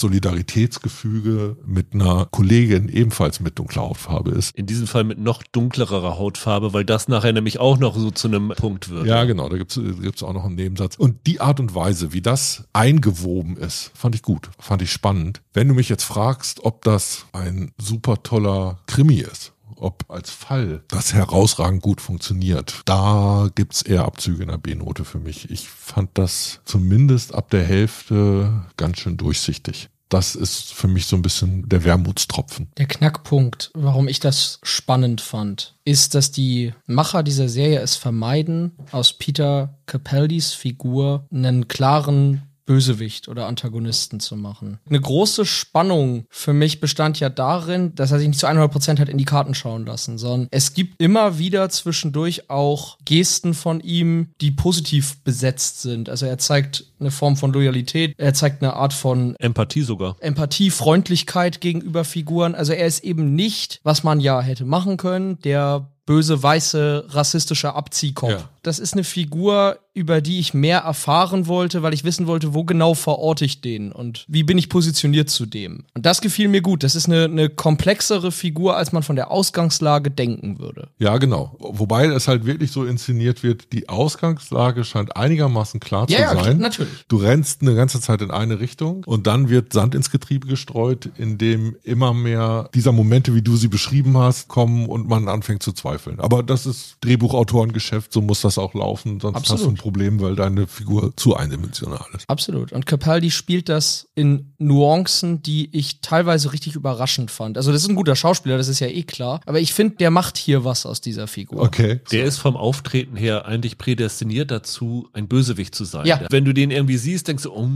[0.00, 4.56] Solidaritätsgefüge mit einer Kollegin ebenfalls mit dunkler Hautfarbe ist.
[4.56, 8.28] In diesem Fall mit noch dunklerer Hautfarbe, weil das nachher nämlich auch noch so zu
[8.28, 9.06] einem Punkt wird.
[9.06, 10.96] Ja, genau, da gibt's gibt's auch noch einen Nebensatz.
[10.96, 15.42] Und die Art und Weise, wie das eingewoben ist, fand ich gut, fand ich spannend.
[15.52, 20.82] Wenn du mich jetzt fragst, ob das ein super toller Krimi ist, ob als Fall
[20.88, 25.50] das herausragend gut funktioniert, da gibt's eher Abzüge in der B-Note für mich.
[25.50, 29.88] Ich fand das zumindest ab der Hälfte ganz schön durchsichtig.
[30.08, 32.68] Das ist für mich so ein bisschen der Wermutstropfen.
[32.78, 38.72] Der Knackpunkt, warum ich das spannend fand, ist, dass die Macher dieser Serie es vermeiden,
[38.92, 44.78] aus Peter Capaldis Figur einen klaren Bösewicht oder Antagonisten zu machen.
[44.88, 49.08] Eine große Spannung für mich bestand ja darin, dass er sich nicht zu 100% hat
[49.08, 54.32] in die Karten schauen lassen, sondern es gibt immer wieder zwischendurch auch Gesten von ihm,
[54.40, 56.08] die positiv besetzt sind.
[56.08, 60.16] Also er zeigt eine Form von Loyalität, er zeigt eine Art von Empathie sogar.
[60.20, 62.54] Empathie, Freundlichkeit gegenüber Figuren.
[62.54, 67.74] Also er ist eben nicht, was man ja hätte machen können, der böse, weiße, rassistische
[67.74, 68.30] Abziehkopf.
[68.30, 68.48] Ja.
[68.62, 72.64] Das ist eine Figur, über die ich mehr erfahren wollte, weil ich wissen wollte, wo
[72.64, 75.84] genau verorte ich den und wie bin ich positioniert zu dem.
[75.94, 76.82] Und das gefiel mir gut.
[76.82, 80.88] Das ist eine, eine komplexere Figur, als man von der Ausgangslage denken würde.
[80.98, 81.56] Ja, genau.
[81.58, 86.44] Wobei es halt wirklich so inszeniert wird, die Ausgangslage scheint einigermaßen klar Ja, ja, zu
[86.44, 86.58] sein.
[86.58, 86.92] natürlich.
[87.08, 91.08] Du rennst eine ganze Zeit in eine Richtung und dann wird Sand ins Getriebe gestreut,
[91.16, 95.62] in dem immer mehr dieser Momente, wie du sie beschrieben hast, kommen und man anfängt
[95.62, 96.20] zu zweifeln.
[96.20, 99.74] Aber das ist Drehbuchautorengeschäft, so muss das auch laufen, sonst hast du Absolut.
[99.74, 102.28] ein Problem, weil deine Figur zu eindimensional ist.
[102.28, 102.72] Absolut.
[102.72, 107.56] Und Capaldi spielt das in Nuancen, die ich teilweise richtig überraschend fand.
[107.56, 109.40] Also das ist ein guter Schauspieler, das ist ja eh klar.
[109.46, 111.62] Aber ich finde, der macht hier was aus dieser Figur.
[111.62, 112.00] Okay.
[112.10, 116.04] Der ist vom Auftreten her eigentlich prädestiniert dazu, ein Bösewicht zu sein.
[116.04, 116.20] Ja.
[116.30, 117.68] Wenn du den irgendwie siehst, denkst du, oh,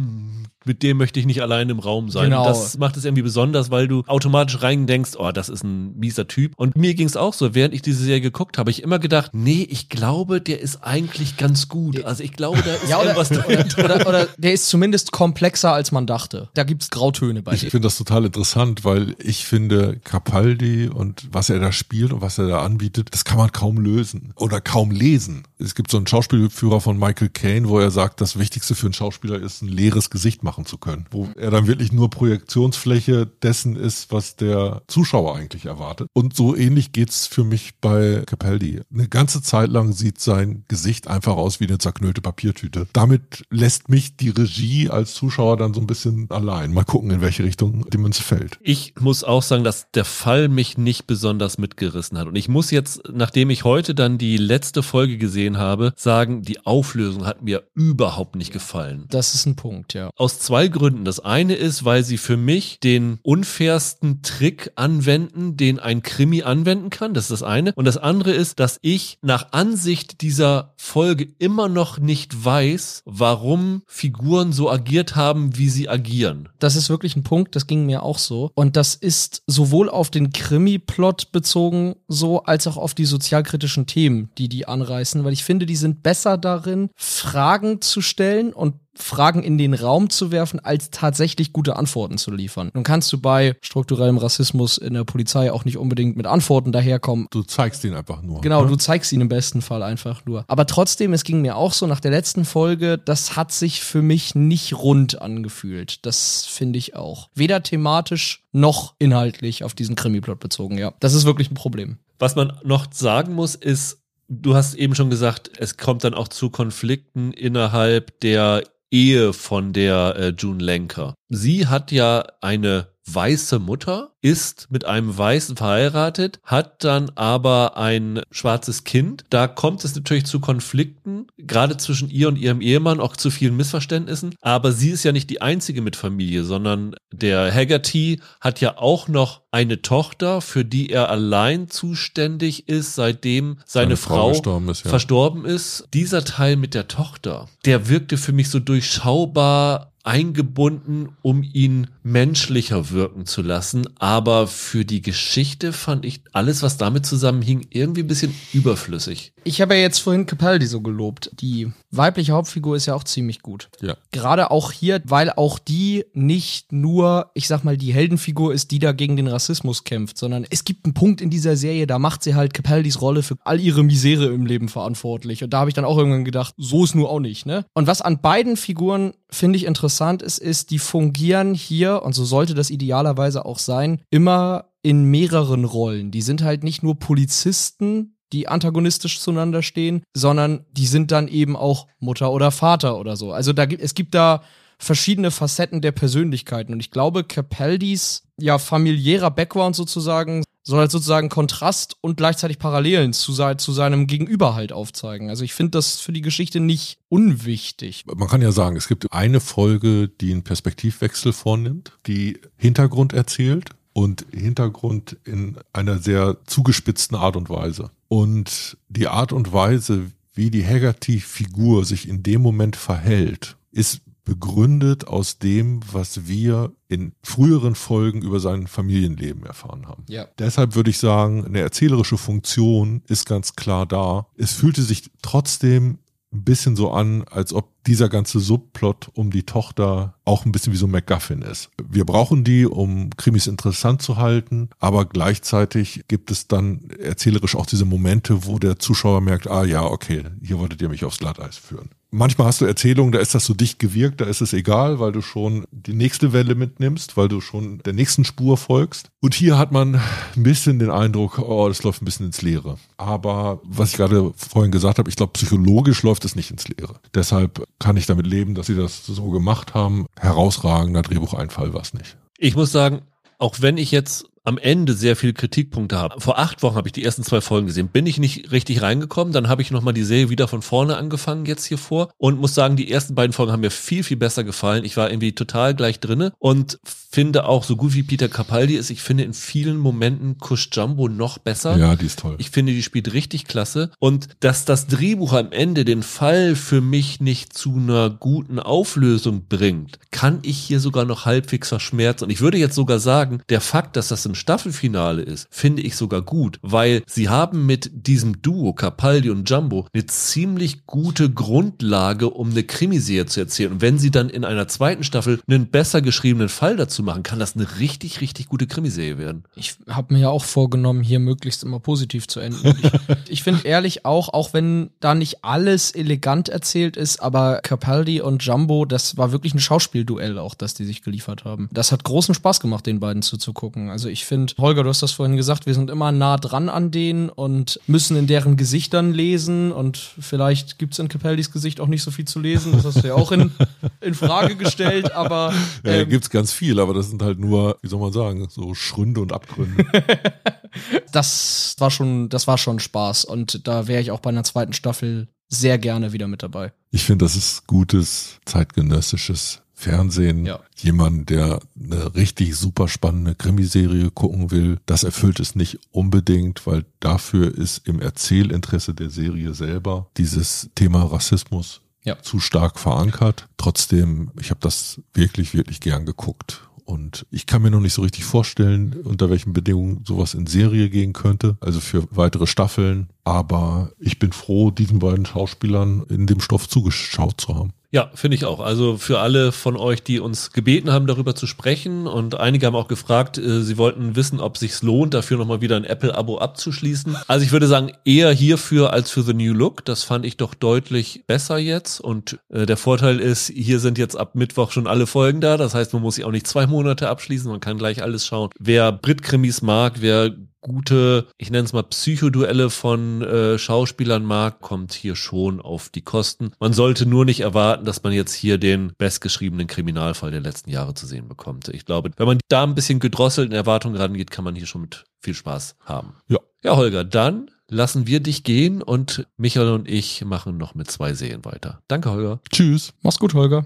[0.66, 2.24] mit dem möchte ich nicht allein im Raum sein.
[2.24, 2.42] Genau.
[2.42, 5.96] Und das macht es irgendwie besonders, weil du automatisch rein denkst, oh, das ist ein
[5.98, 6.52] mieser Typ.
[6.56, 9.30] Und mir ging es auch so, während ich diese Serie geguckt habe, ich immer gedacht,
[9.32, 11.99] nee, ich glaube, der ist eigentlich ganz gut.
[12.05, 15.72] Also ich glaube, da ist Ja, oder, irgendwas oder, oder, oder der ist zumindest komplexer,
[15.72, 16.48] als man dachte.
[16.55, 21.51] Da gibt's Grautöne bei Ich finde das total interessant, weil ich finde, Capaldi und was
[21.51, 24.90] er da spielt und was er da anbietet, das kann man kaum lösen oder kaum
[24.90, 25.44] lesen.
[25.59, 28.94] Es gibt so einen Schauspielführer von Michael Caine, wo er sagt, das Wichtigste für einen
[28.94, 31.07] Schauspieler ist, ein leeres Gesicht machen zu können.
[31.11, 36.09] Wo er dann wirklich nur Projektionsfläche dessen ist, was der Zuschauer eigentlich erwartet.
[36.12, 38.80] Und so ähnlich geht's für mich bei Capaldi.
[38.92, 42.86] Eine ganze Zeit lang sieht sein Gesicht einfach aus wie eine zerknüllte Papiertüte.
[42.92, 46.72] Damit lässt mich die Regie als Zuschauer dann so ein bisschen allein.
[46.72, 48.58] Mal gucken, in welche Richtung die Münze fällt.
[48.62, 52.28] Ich muss auch sagen, dass der Fall mich nicht besonders mitgerissen hat.
[52.28, 56.64] Und ich muss jetzt, nachdem ich heute dann die letzte Folge gesehen habe, sagen, die
[56.66, 59.06] Auflösung hat mir überhaupt nicht gefallen.
[59.10, 60.10] Das ist ein Punkt, ja.
[60.16, 61.04] Aus zwei Gründen.
[61.04, 66.90] Das eine ist, weil sie für mich den unfairsten Trick anwenden, den ein Krimi anwenden
[66.90, 67.14] kann.
[67.14, 67.72] Das ist das eine.
[67.74, 73.82] Und das andere ist, dass ich nach Ansicht dieser Folge immer noch nicht weiß, warum
[73.86, 76.48] Figuren so agiert haben, wie sie agieren.
[76.58, 78.50] Das ist wirklich ein Punkt, das ging mir auch so.
[78.54, 84.30] Und das ist sowohl auf den Krimi-Plot bezogen so, als auch auf die sozialkritischen Themen,
[84.38, 89.42] die die anreißen, weil ich finde, die sind besser darin, Fragen zu stellen und Fragen
[89.42, 92.70] in den Raum zu werfen, als tatsächlich gute Antworten zu liefern.
[92.74, 97.26] Nun kannst du bei strukturellem Rassismus in der Polizei auch nicht unbedingt mit Antworten daherkommen.
[97.30, 98.40] Du zeigst ihn einfach nur.
[98.40, 98.68] Genau, ne?
[98.68, 100.44] du zeigst ihn im besten Fall einfach nur.
[100.48, 104.03] Aber trotzdem, es ging mir auch so nach der letzten Folge, das hat sich für
[104.03, 106.05] mich nicht rund angefühlt.
[106.07, 107.28] Das finde ich auch.
[107.34, 110.92] Weder thematisch noch inhaltlich auf diesen Krimi-Plot bezogen, ja.
[111.01, 111.98] Das ist wirklich ein Problem.
[112.18, 116.28] Was man noch sagen muss, ist, du hast eben schon gesagt, es kommt dann auch
[116.28, 121.14] zu Konflikten innerhalb der Ehe von der äh, June Lenker.
[121.28, 128.20] Sie hat ja eine weiße Mutter, ist mit einem Weißen verheiratet, hat dann aber ein
[128.30, 129.24] schwarzes Kind.
[129.30, 133.57] Da kommt es natürlich zu Konflikten, gerade zwischen ihr und ihrem Ehemann, auch zu vielen
[133.57, 134.34] Missverständnissen.
[134.41, 139.09] Aber sie ist ja nicht die einzige mit Familie, sondern der Haggerty hat ja auch
[139.09, 144.68] noch eine Tochter, für die er allein zuständig ist, seitdem seine, seine Frau, Frau verstorben,
[144.68, 144.90] ist, ja.
[144.90, 145.88] verstorben ist.
[145.92, 152.90] Dieser Teil mit der Tochter, der wirkte für mich so durchschaubar eingebunden, um ihn menschlicher
[152.90, 153.86] wirken zu lassen.
[153.98, 159.32] Aber für die Geschichte fand ich alles, was damit zusammenhing, irgendwie ein bisschen überflüssig.
[159.44, 161.30] Ich habe ja jetzt vorhin Capaldi so gelobt.
[161.40, 163.68] Die weibliche Hauptfigur ist ja auch ziemlich gut.
[163.80, 163.96] Ja.
[164.11, 168.78] Gerade auch hier, weil auch die nicht nur, ich sag mal, die Heldenfigur ist, die
[168.78, 172.22] da gegen den Rassismus kämpft, sondern es gibt einen Punkt in dieser Serie, da macht
[172.22, 175.43] sie halt Capaldis Rolle für all ihre Misere im Leben verantwortlich.
[175.43, 177.64] Und da habe ich dann auch irgendwann gedacht, so ist nur auch nicht, ne?
[177.72, 182.24] Und was an beiden Figuren finde ich interessant ist, ist, die fungieren hier, und so
[182.24, 186.11] sollte das idealerweise auch sein, immer in mehreren Rollen.
[186.11, 191.57] Die sind halt nicht nur Polizisten, die antagonistisch zueinander stehen, sondern die sind dann eben
[191.57, 193.32] auch Mutter oder Vater oder so.
[193.32, 194.43] Also da gibt es gibt da
[194.78, 201.28] verschiedene Facetten der Persönlichkeiten und ich glaube Capaldis ja familiärer Background sozusagen soll halt sozusagen
[201.28, 205.28] Kontrast und gleichzeitig Parallelen zu, zu seinem Gegenüber halt aufzeigen.
[205.28, 208.05] Also ich finde das für die Geschichte nicht unwichtig.
[208.07, 213.70] Man kann ja sagen, es gibt eine Folge, die einen Perspektivwechsel vornimmt, die Hintergrund erzählt
[213.93, 217.91] und Hintergrund in einer sehr zugespitzten Art und Weise.
[218.09, 225.08] Und die Art und Weise, wie die Haggerty-Figur sich in dem Moment verhält, ist begründet
[225.08, 230.04] aus dem, was wir in früheren Folgen über sein Familienleben erfahren haben.
[230.08, 230.28] Ja.
[230.38, 234.28] Deshalb würde ich sagen, eine erzählerische Funktion ist ganz klar da.
[234.36, 235.98] Es fühlte sich trotzdem
[236.32, 240.72] ein bisschen so an, als ob dieser ganze Subplot um die Tochter auch ein bisschen
[240.72, 241.70] wie so ein MacGuffin ist.
[241.88, 247.66] Wir brauchen die, um Krimis interessant zu halten, aber gleichzeitig gibt es dann erzählerisch auch
[247.66, 251.56] diese Momente, wo der Zuschauer merkt, ah ja, okay, hier wolltet ihr mich aufs Glatteis
[251.56, 251.90] führen.
[252.12, 255.12] Manchmal hast du Erzählungen, da ist das so dicht gewirkt, da ist es egal, weil
[255.12, 259.10] du schon die nächste Welle mitnimmst, weil du schon der nächsten Spur folgst.
[259.20, 262.78] Und hier hat man ein bisschen den Eindruck, oh, das läuft ein bisschen ins Leere.
[262.96, 266.96] Aber was ich gerade vorhin gesagt habe, ich glaube, psychologisch läuft es nicht ins Leere.
[267.14, 270.06] Deshalb kann ich damit leben, dass sie das so gemacht haben.
[270.18, 272.16] Herausragender Drehbucheinfall war es nicht.
[272.38, 273.02] Ich muss sagen,
[273.38, 276.20] auch wenn ich jetzt am Ende sehr viele Kritikpunkte habe.
[276.20, 277.88] Vor acht Wochen habe ich die ersten zwei Folgen gesehen.
[277.88, 279.32] Bin ich nicht richtig reingekommen.
[279.32, 282.55] Dann habe ich nochmal die Serie wieder von vorne angefangen jetzt hier vor und muss
[282.55, 284.84] sagen, die ersten beiden Folgen haben mir viel, viel besser gefallen.
[284.84, 286.78] Ich war irgendwie total gleich drinne und
[287.12, 291.09] finde auch, so gut wie Peter Capaldi ist, ich finde in vielen Momenten Kush Jumbo
[291.09, 291.76] noch besser.
[291.76, 292.36] Ja, die ist toll.
[292.38, 293.91] Ich finde, die spielt richtig klasse.
[293.99, 299.47] Und dass das Drehbuch am Ende den Fall für mich nicht zu einer guten Auflösung
[299.49, 302.24] bringt, kann ich hier sogar noch halbwegs verschmerzen.
[302.24, 305.96] Und ich würde jetzt sogar sagen, der Fakt, dass das im Staffelfinale ist, finde ich
[305.96, 312.30] sogar gut, weil sie haben mit diesem Duo Capaldi und Jumbo eine ziemlich gute Grundlage,
[312.30, 313.72] um eine Krimiserie zu erzählen.
[313.72, 317.38] Und wenn sie dann in einer zweiten Staffel einen besser geschriebenen Fall dazu machen, kann
[317.38, 319.44] das eine richtig, richtig gute Krimiserie werden.
[319.56, 322.74] Ich habe mir ja auch vorgenommen, hier möglichst immer positiv zu enden.
[322.82, 322.90] ich,
[323.28, 328.44] ich finde ehrlich auch, auch wenn da nicht alles elegant erzählt ist, aber Capaldi und
[328.44, 331.68] Jumbo, das war wirklich ein Schauspielduell auch, das die sich geliefert haben.
[331.72, 333.90] Das hat großen Spaß gemacht, den beiden zuzugucken.
[333.90, 336.90] Also ich finde, Holger, du hast das vorhin gesagt, wir sind immer nah dran an
[336.90, 341.86] denen und müssen in deren Gesichtern lesen und vielleicht gibt es in Capaldis Gesicht auch
[341.86, 342.72] nicht so viel zu lesen.
[342.72, 343.52] Das hast du ja auch in,
[344.00, 345.52] in Frage gestellt, aber.
[345.84, 348.46] Ähm, ja, gibt es ganz viel, aber das sind halt nur, wie soll man sagen,
[348.50, 349.84] so Schründe und Abgründe.
[351.12, 354.72] das war schon, das war schon Spaß und da wäre ich auch bei einer zweiten
[354.72, 356.72] Staffel sehr gerne wieder mit dabei.
[356.90, 360.60] Ich finde, das ist gutes zeitgenössisches Fernsehen, ja.
[360.76, 366.84] jemand, der eine richtig super spannende Krimiserie gucken will, das erfüllt es nicht unbedingt, weil
[367.00, 372.20] dafür ist im Erzählinteresse der Serie selber dieses Thema Rassismus ja.
[372.20, 373.48] zu stark verankert.
[373.56, 376.62] Trotzdem, ich habe das wirklich, wirklich gern geguckt.
[376.84, 380.90] Und ich kann mir noch nicht so richtig vorstellen, unter welchen Bedingungen sowas in Serie
[380.90, 383.08] gehen könnte, also für weitere Staffeln.
[383.22, 387.72] Aber ich bin froh, diesen beiden Schauspielern in dem Stoff zugeschaut zu haben.
[387.93, 388.61] Ja, finde ich auch.
[388.61, 392.76] Also für alle von euch, die uns gebeten haben, darüber zu sprechen und einige haben
[392.76, 397.16] auch gefragt, äh, sie wollten wissen, ob sich's lohnt, dafür nochmal wieder ein Apple-Abo abzuschließen.
[397.26, 399.84] Also ich würde sagen, eher hierfür als für The New Look.
[399.84, 404.14] Das fand ich doch deutlich besser jetzt und äh, der Vorteil ist, hier sind jetzt
[404.14, 405.57] ab Mittwoch schon alle Folgen da.
[405.57, 408.51] Das heißt, man muss sie auch nicht zwei Monate abschließen, man kann gleich alles schauen.
[408.61, 410.30] Wer Brit-Krimis mag, wer
[410.61, 416.02] gute, ich nenne es mal Psychoduelle von äh, Schauspielern mag, kommt hier schon auf die
[416.02, 416.52] Kosten.
[416.61, 420.94] Man sollte nur nicht erwarten, dass man jetzt hier den bestgeschriebenen Kriminalfall der letzten Jahre
[420.94, 421.68] zu sehen bekommt.
[421.68, 424.82] Ich glaube, wenn man da ein bisschen gedrosselt in Erwartungen rangeht, kann man hier schon
[424.82, 426.14] mit viel Spaß haben.
[426.28, 426.38] Ja.
[426.62, 431.14] Ja, Holger, dann lassen wir dich gehen und Michael und ich machen noch mit zwei
[431.14, 431.80] Serien weiter.
[431.88, 432.40] Danke, Holger.
[432.50, 432.92] Tschüss.
[433.00, 433.64] Mach's gut, Holger.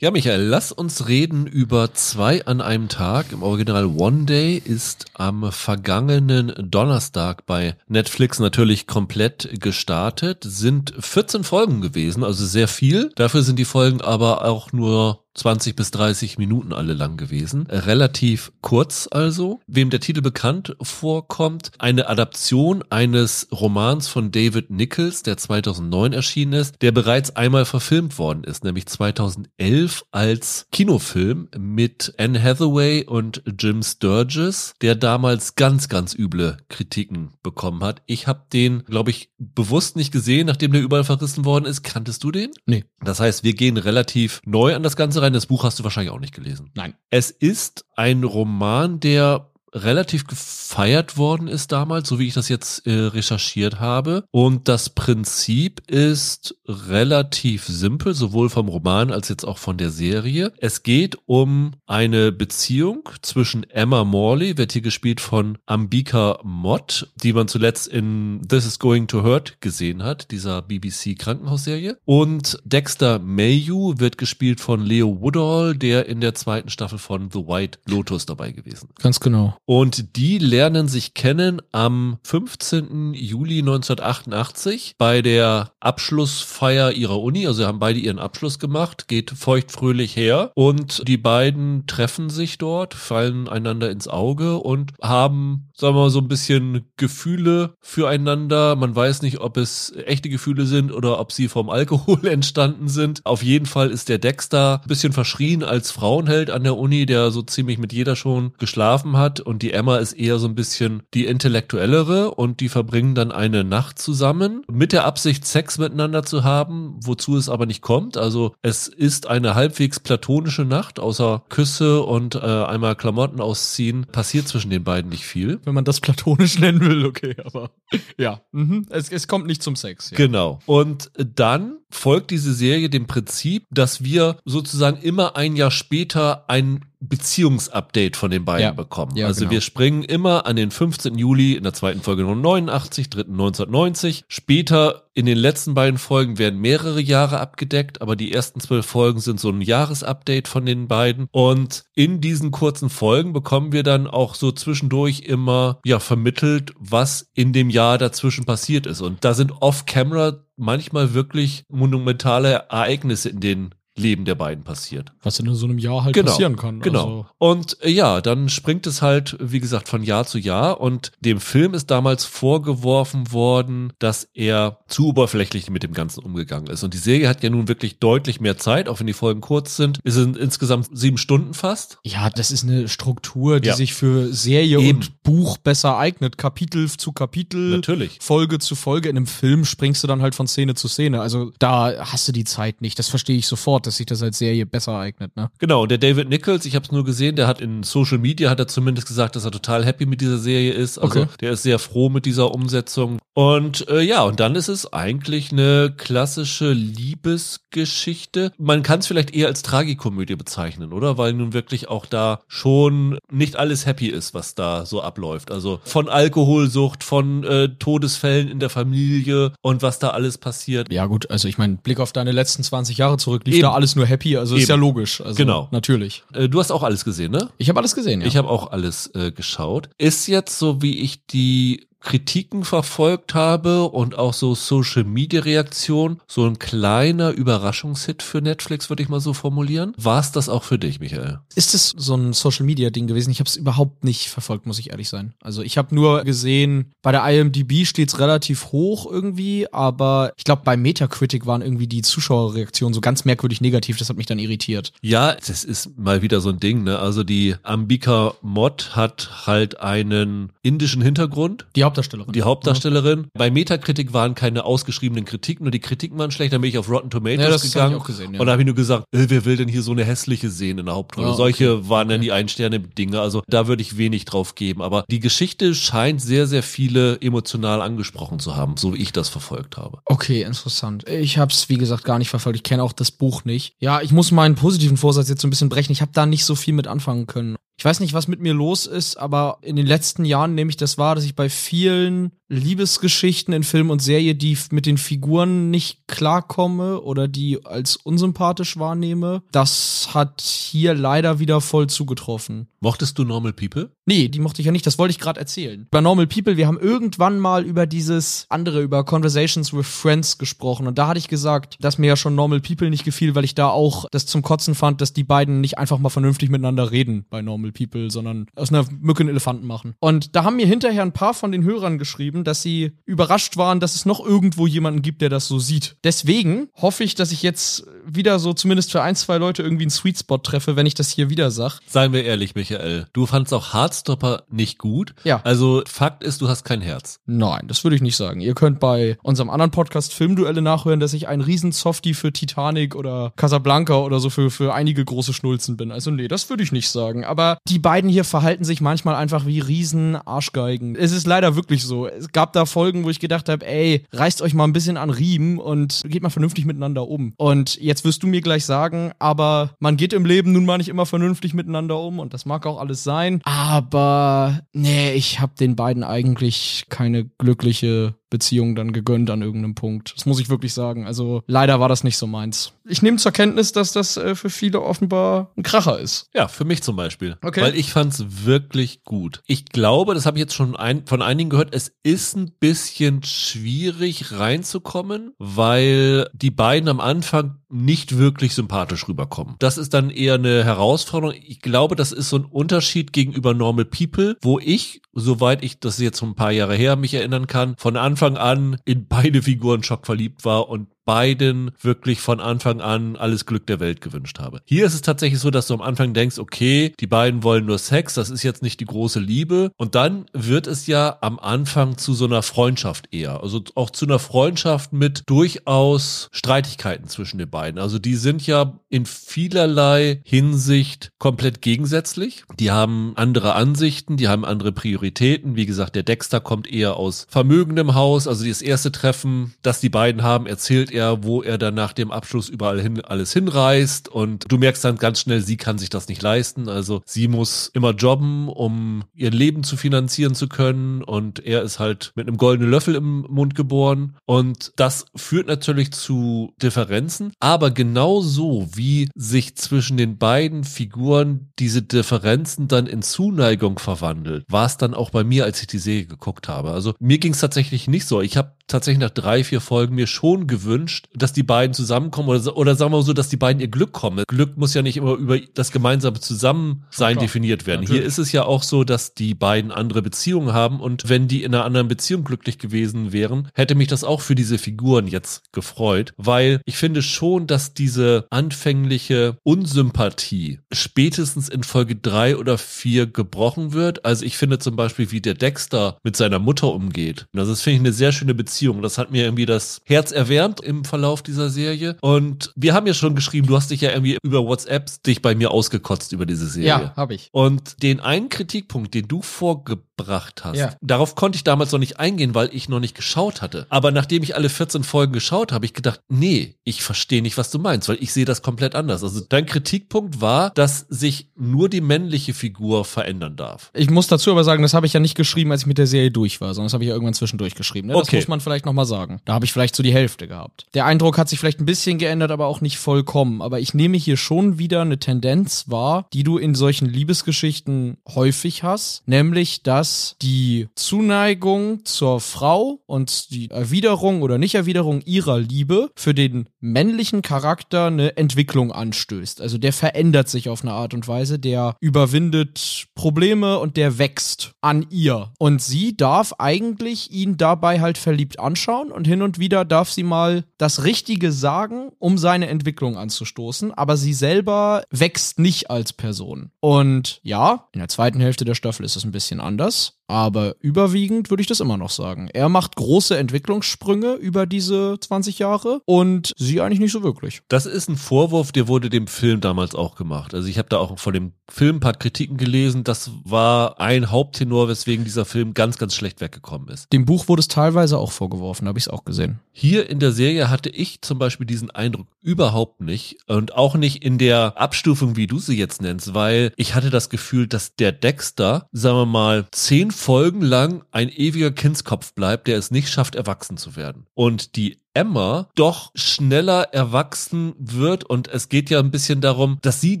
[0.00, 3.32] Ja, Michael, lass uns reden über zwei an einem Tag.
[3.32, 10.44] Im Original One Day ist am vergangenen Donnerstag bei Netflix natürlich komplett gestartet.
[10.46, 13.10] Sind 14 Folgen gewesen, also sehr viel.
[13.16, 17.66] Dafür sind die Folgen aber auch nur 20 bis 30 Minuten alle lang gewesen.
[17.68, 19.60] Relativ kurz also.
[19.66, 26.54] Wem der Titel bekannt vorkommt, eine Adaption eines Romans von David Nichols, der 2009 erschienen
[26.54, 33.42] ist, der bereits einmal verfilmt worden ist, nämlich 2011 als Kinofilm mit Anne Hathaway und
[33.58, 38.02] Jim Sturgis, der damals ganz, ganz üble Kritiken bekommen hat.
[38.06, 41.82] Ich habe den, glaube ich, bewusst nicht gesehen, nachdem der überall verrissen worden ist.
[41.82, 42.50] Kanntest du den?
[42.66, 42.84] Nee.
[43.00, 45.27] Das heißt, wir gehen relativ neu an das Ganze rein.
[45.32, 46.70] Das Buch hast du wahrscheinlich auch nicht gelesen.
[46.74, 46.94] Nein.
[47.10, 52.86] Es ist ein Roman, der relativ gefeiert worden ist damals, so wie ich das jetzt
[52.86, 54.24] äh, recherchiert habe.
[54.30, 60.52] Und das Prinzip ist relativ simpel, sowohl vom Roman als jetzt auch von der Serie.
[60.58, 67.32] Es geht um eine Beziehung zwischen Emma Morley, wird hier gespielt von Ambika Mott, die
[67.32, 71.98] man zuletzt in This is Going to Hurt gesehen hat, dieser BBC Krankenhausserie.
[72.04, 77.40] Und Dexter Mayu wird gespielt von Leo Woodall, der in der zweiten Staffel von The
[77.46, 78.88] White Lotus dabei gewesen.
[79.00, 79.57] Ganz genau.
[79.68, 83.12] Und die lernen sich kennen am 15.
[83.12, 87.46] Juli 1988 bei der Abschlussfeier ihrer Uni.
[87.46, 92.94] Also haben beide ihren Abschluss gemacht, geht feuchtfröhlich her und die beiden treffen sich dort,
[92.94, 98.74] fallen einander ins Auge und haben, sagen wir mal, so ein bisschen Gefühle füreinander.
[98.74, 103.20] Man weiß nicht, ob es echte Gefühle sind oder ob sie vom Alkohol entstanden sind.
[103.26, 107.30] Auf jeden Fall ist der Dexter ein bisschen verschrien als Frauenheld an der Uni, der
[107.30, 111.02] so ziemlich mit jeder schon geschlafen hat und die Emma ist eher so ein bisschen
[111.14, 116.44] die intellektuellere und die verbringen dann eine Nacht zusammen mit der Absicht, Sex miteinander zu
[116.44, 118.16] haben, wozu es aber nicht kommt.
[118.16, 124.48] Also es ist eine halbwegs platonische Nacht, außer Küsse und äh, einmal Klamotten ausziehen, passiert
[124.48, 125.60] zwischen den beiden nicht viel.
[125.64, 127.70] Wenn man das platonisch nennen will, okay, aber
[128.16, 128.86] ja, mhm.
[128.90, 130.10] es, es kommt nicht zum Sex.
[130.10, 130.16] Ja.
[130.16, 130.60] Genau.
[130.66, 136.84] Und dann folgt diese Serie dem Prinzip, dass wir sozusagen immer ein Jahr später ein
[137.00, 138.72] Beziehungsupdate von den beiden Ja.
[138.72, 139.16] bekommen.
[139.16, 139.52] Ja, also genau.
[139.52, 141.16] wir springen immer an den 15.
[141.16, 144.24] Juli in der zweiten Folge 89, dritten 1990.
[144.28, 149.20] Später in den letzten beiden Folgen werden mehrere Jahre abgedeckt, aber die ersten zwölf Folgen
[149.20, 151.28] sind so ein Jahresupdate von den beiden.
[151.30, 157.28] Und in diesen kurzen Folgen bekommen wir dann auch so zwischendurch immer ja vermittelt, was
[157.34, 159.00] in dem Jahr dazwischen passiert ist.
[159.00, 165.12] Und da sind off-camera manchmal wirklich monumentale Ereignisse in den Leben der beiden passiert.
[165.22, 166.80] Was in so einem Jahr halt Genau, passieren kann.
[166.80, 167.00] Genau.
[167.04, 170.80] Also, Und äh, ja, dann springt es halt, wie gesagt, von Jahr zu Jahr.
[170.80, 176.68] Und dem Film ist damals vorgeworfen worden, dass er zu oberflächlich mit dem Ganzen umgegangen
[176.68, 176.82] ist.
[176.82, 179.76] Und die Serie hat ja nun wirklich deutlich mehr Zeit, auch wenn die Folgen kurz
[179.76, 180.00] sind.
[180.04, 181.98] Es sind insgesamt sieben Stunden fast.
[182.04, 183.76] ja, das ist eine Struktur, die Ja.
[183.76, 184.98] sich für Serie Eben.
[184.98, 186.38] und Buch besser eignet.
[186.38, 187.70] Kapitel zu Kapitel.
[187.70, 188.18] Natürlich.
[188.20, 189.08] Folge zu Folge.
[189.08, 191.20] In einem Film springst du dann halt von Szene zu Szene.
[191.20, 192.98] Also da hast du die Zeit nicht.
[192.98, 195.50] Das verstehe ich sofort, dass sich das als Serie besser eignet, ne?
[195.58, 198.50] Genau, und der David Nichols, ich habe es nur gesehen, der hat in Social Media,
[198.50, 200.98] hat er zumindest gesagt, dass er total happy mit dieser Serie ist.
[200.98, 201.28] Also Okay.
[201.40, 203.18] der ist sehr froh mit dieser Umsetzung.
[203.34, 208.52] Und äh, ja, und dann ist es eigentlich eine klassische Liebesgeschichte.
[208.58, 211.18] Man kann es vielleicht eher als Tragikomödie bezeichnen, oder?
[211.18, 215.50] Weil nun wirklich auch da schon nicht alles happy ist, was da so abläuft.
[215.50, 220.92] Also von Alkoholsucht, von äh, Todesfällen in der Familie und was da alles passiert.
[220.92, 223.62] Ja, gut, also ich meine, Blick auf deine letzten 20 Jahre zurück, lief Eben.
[223.62, 224.70] da alles nur happy, also ist Eben.
[224.70, 225.20] ja logisch.
[225.20, 225.68] Also, Genau.
[225.70, 226.22] Natürlich.
[226.34, 227.48] Äh, du hast auch alles gesehen, ne?
[227.58, 228.26] Ich habe alles gesehen, ja.
[228.26, 229.88] Ich habe auch alles äh, geschaut.
[229.98, 236.20] Ist jetzt so, wie ich die Kritiken verfolgt habe und auch so Social Media Reaktion,
[236.26, 239.92] so ein kleiner Überraschungshit für Netflix, würde ich mal so formulieren.
[239.96, 241.40] War es das auch für dich, Michael?
[241.54, 243.30] Ist es so ein Social Media Ding gewesen?
[243.30, 245.34] Ich habe es überhaupt nicht verfolgt, muss ich ehrlich sein.
[245.42, 250.62] Also ich habe nur gesehen, bei der IMDb steht's relativ hoch irgendwie, aber ich glaube
[250.64, 253.98] bei Metacritic waren irgendwie die Zuschauerreaktionen so ganz merkwürdig negativ.
[253.98, 254.92] Das hat mich dann irritiert.
[255.02, 256.98] Ja, das ist mal wieder so ein Ding, ne?
[256.98, 261.66] Also die Ambika Mod hat halt einen indischen Hintergrund.
[261.74, 262.32] Die Hauptdarstellerin.
[262.32, 263.26] Die Hauptdarstellerin.
[263.34, 266.52] Bei Metakritik waren keine ausgeschriebenen Kritiken, nur die Kritiken waren schlecht.
[266.52, 268.40] Dann bin ich auf Rotten Tomatoes Ja, das gegangen ich auch gesehen, ja.
[268.40, 270.78] und da habe ich nur gesagt, äh, wer will denn hier so eine hässliche sehen
[270.78, 271.28] in der Hauptrolle?
[271.28, 271.36] Ah, okay.
[271.36, 273.20] Solche waren dann die Ein-Sterne-Dinge.
[273.20, 274.82] Also da würde ich wenig drauf geben.
[274.82, 279.28] Aber die Geschichte scheint sehr, sehr viele emotional angesprochen zu haben, so wie ich das
[279.28, 279.98] verfolgt habe.
[280.04, 281.08] Okay, interessant.
[281.08, 282.56] Ich habe es, wie gesagt, gar nicht verfolgt.
[282.56, 283.74] Ich kenne auch das Buch nicht.
[283.80, 285.92] Ja, ich muss meinen positiven Vorsatz jetzt so ein bisschen brechen.
[285.92, 287.56] Ich habe da nicht so viel mit anfangen können.
[287.78, 290.76] Ich weiß nicht, was mit mir los ist, aber in den letzten Jahren nehme ich
[290.76, 295.70] das wahr, dass ich bei vielen Liebesgeschichten in Film und Serie, die mit den Figuren
[295.70, 299.42] nicht klarkomme oder die als unsympathisch wahrnehme.
[299.52, 302.68] Das hat hier leider wieder voll zugetroffen.
[302.80, 303.90] Mochtest du Normal People?
[304.06, 305.86] Nee, die mochte ich ja nicht, das wollte ich gerade erzählen.
[305.90, 310.86] Bei Normal People, wir haben irgendwann mal über dieses andere, über Conversations with Friends gesprochen
[310.86, 313.54] und da hatte ich gesagt, dass mir ja schon Normal People nicht gefiel, weil ich
[313.54, 317.26] da auch das zum Kotzen fand, dass die beiden nicht einfach mal vernünftig miteinander reden
[317.28, 319.94] bei Normal People, sondern aus einer Mücke einen Elefanten machen.
[319.98, 323.80] Und da haben mir hinterher ein paar von den Hörern geschrieben, dass sie überrascht waren,
[323.80, 325.96] dass es noch irgendwo jemanden gibt, der das so sieht.
[326.04, 329.90] Deswegen hoffe ich, dass ich jetzt wieder so zumindest für ein, zwei Leute irgendwie einen
[329.90, 331.80] Sweet Spot treffe, wenn ich das hier wieder sag.
[331.86, 333.06] Seien wir ehrlich, Michael.
[333.12, 335.14] Du fandst auch Hardstopper nicht gut.
[335.24, 335.40] Ja.
[335.44, 337.20] Also Fakt ist, du hast kein Herz.
[337.26, 338.40] Nein, das würde ich nicht sagen.
[338.40, 343.32] Ihr könnt bei unserem anderen Podcast Filmduelle nachhören, dass ich ein Riesensoftie für Titanic oder
[343.36, 345.92] Casablanca oder so für, für einige große Schnulzen bin.
[345.92, 347.24] Also nee, das würde ich nicht sagen.
[347.24, 350.96] Aber die beiden hier verhalten sich manchmal einfach wie riesen Arschgeigen.
[350.96, 352.08] Es ist leider wirklich so.
[352.32, 355.58] Gab da Folgen, wo ich gedacht habe, ey, reißt euch mal ein bisschen an Riemen
[355.58, 357.32] und geht mal vernünftig miteinander um.
[357.36, 360.88] Und jetzt wirst du mir gleich sagen, aber man geht im Leben nun mal nicht
[360.88, 363.40] immer vernünftig miteinander um und das mag auch alles sein.
[363.44, 370.14] Aber nee, ich habe den beiden eigentlich keine glückliche Beziehung dann gegönnt an irgendeinem Punkt.
[370.16, 371.06] Das muss ich wirklich sagen.
[371.06, 372.72] Also leider war das nicht so meins.
[372.84, 376.28] Ich nehme zur Kenntnis, dass das äh, für viele offenbar ein Kracher ist.
[376.34, 377.36] Ja, für mich zum Beispiel.
[377.42, 377.62] Okay.
[377.62, 379.42] Weil ich fand's wirklich gut.
[379.46, 383.22] Ich glaube, das habe ich jetzt schon ein, von einigen gehört, es ist ein bisschen
[383.22, 389.56] schwierig reinzukommen, weil die beiden am Anfang nicht wirklich sympathisch rüberkommen.
[389.58, 391.34] Das ist dann eher eine Herausforderung.
[391.46, 395.98] Ich glaube, das ist so ein Unterschied gegenüber Normal People, wo ich, soweit ich das
[395.98, 399.82] jetzt schon ein paar Jahre her mich erinnern kann, von Anfang an in beide Figuren
[399.82, 404.60] schockverliebt war und beiden wirklich von Anfang an alles Glück der Welt gewünscht habe.
[404.66, 407.78] Hier ist es tatsächlich so, dass du am Anfang denkst, okay, die beiden wollen nur
[407.78, 409.70] Sex, das ist jetzt nicht die große Liebe.
[409.78, 413.42] Und dann wird es ja am Anfang zu so einer Freundschaft eher.
[413.42, 417.80] Also auch zu einer Freundschaft mit durchaus Streitigkeiten zwischen den beiden.
[417.80, 422.44] Also die sind ja in vielerlei Hinsicht komplett gegensätzlich.
[422.60, 425.56] Die haben andere Ansichten, die haben andere Prioritäten.
[425.56, 428.28] Wie gesagt, der Dexter kommt eher aus vermögendem Haus.
[428.28, 432.10] Also das erste Treffen, das die beiden haben, erzählt er, wo er dann nach dem
[432.10, 434.08] Abschluss überall hin alles hinreist.
[434.08, 436.68] Und du merkst dann ganz schnell, sie kann sich das nicht leisten.
[436.68, 441.02] Also sie muss immer jobben, um ihr Leben zu finanzieren zu können.
[441.02, 444.16] Und er ist halt mit einem goldenen Löffel im Mund geboren.
[444.26, 447.32] Und das führt natürlich zu Differenzen.
[447.40, 454.44] Aber genau so, wie sich zwischen den beiden Figuren diese Differenzen dann in Zuneigung verwandelt,
[454.48, 456.72] war es dann auch bei mir, als ich die Serie geguckt habe.
[456.72, 458.20] Also mir ging es tatsächlich nicht so.
[458.20, 462.56] Ich habe tatsächlich nach drei, vier Folgen mir schon gewünscht, dass die beiden zusammenkommen oder,
[462.56, 464.24] oder sagen wir mal so, dass die beiden ihr Glück kommen.
[464.28, 467.82] Glück muss ja nicht immer über das gemeinsame Zusammensein definiert werden.
[467.82, 468.02] Natürlich.
[468.02, 471.42] Hier ist es ja auch so, dass die beiden andere Beziehungen haben und wenn die
[471.42, 475.52] in einer anderen Beziehung glücklich gewesen wären, hätte mich das auch für diese Figuren jetzt
[475.52, 483.06] gefreut, weil ich finde schon, dass diese anfängliche Unsympathie spätestens in Folge drei oder vier
[483.06, 484.04] gebrochen wird.
[484.04, 487.26] Also ich finde zum Beispiel, wie der Dexter mit seiner Mutter umgeht.
[487.32, 488.57] Das ist, finde ich, eine sehr schöne Beziehung.
[488.82, 491.96] Das hat mir irgendwie das Herz erwärmt im Verlauf dieser Serie.
[492.00, 495.34] Und wir haben ja schon geschrieben, du hast dich ja irgendwie über WhatsApp dich bei
[495.34, 496.68] mir ausgekotzt über diese Serie.
[496.68, 497.28] Ja, habe ich.
[497.32, 500.74] Und den einen Kritikpunkt, den du vorgebracht hast, Ja.
[500.80, 503.66] darauf konnte ich damals noch nicht eingehen, weil ich noch nicht geschaut hatte.
[503.70, 507.50] Aber nachdem ich alle 14 Folgen geschaut habe, ich gedacht, nee, ich verstehe nicht, was
[507.50, 509.02] du meinst, weil ich sehe das komplett anders.
[509.02, 513.70] Also dein Kritikpunkt war, dass sich nur die männliche Figur verändern darf.
[513.74, 515.86] Ich muss dazu aber sagen, das habe ich ja nicht geschrieben, als ich mit der
[515.86, 517.88] Serie durch war, sondern das habe ich ja irgendwann zwischendurch geschrieben.
[517.88, 517.94] Ne?
[517.94, 518.16] Das Okay.
[518.16, 519.20] muss man vielleicht nochmal sagen.
[519.24, 520.66] Da habe ich vielleicht so die Hälfte gehabt.
[520.74, 523.42] Der Eindruck hat sich vielleicht ein bisschen geändert, aber auch nicht vollkommen.
[523.42, 528.62] Aber ich nehme hier schon wieder eine Tendenz wahr, die du in solchen Liebesgeschichten häufig
[528.62, 529.87] hast, nämlich dass
[530.22, 537.86] die Zuneigung zur Frau und die Erwiderung oder Nichterwiderung ihrer Liebe für den männlichen Charakter
[537.86, 539.40] eine Entwicklung anstößt.
[539.40, 544.52] Also der verändert sich auf eine Art und Weise, der überwindet Probleme und der wächst
[544.60, 545.32] an ihr.
[545.38, 550.02] Und sie darf eigentlich ihn dabei halt verliebt anschauen und hin und wieder darf sie
[550.02, 556.50] mal das Richtige sagen, um seine Entwicklung anzustoßen, aber sie selber wächst nicht als Person.
[556.60, 559.77] Und ja, in der zweiten Hälfte der Staffel ist es ein bisschen anders.
[559.78, 559.97] Bills.
[560.08, 562.28] Aber überwiegend würde ich das immer noch sagen.
[562.32, 567.42] Er macht große Entwicklungssprünge über diese 20 Jahre und sie eigentlich nicht so wirklich.
[567.48, 570.34] Das ist ein Vorwurf, der wurde dem Film damals auch gemacht.
[570.34, 572.84] Also ich habe da auch von dem Film ein paar Kritiken gelesen.
[572.84, 576.90] Das war ein Haupttenor, weswegen dieser Film ganz, ganz schlecht weggekommen ist.
[576.92, 579.40] Dem Buch wurde es teilweise auch vorgeworfen, habe ich es auch gesehen.
[579.52, 584.02] Hier in der Serie hatte ich zum Beispiel diesen Eindruck überhaupt nicht und auch nicht
[584.04, 587.92] in der Abstufung, wie du sie jetzt nennst, weil ich hatte das Gefühl, dass der
[587.92, 593.16] Dexter, sagen wir mal, zehn Folgen lang ein ewiger Kindskopf bleibt, der es nicht schafft,
[593.16, 594.06] erwachsen zu werden.
[594.14, 599.80] Und die Emma doch schneller erwachsen wird und es geht ja ein bisschen darum, dass
[599.80, 600.00] sie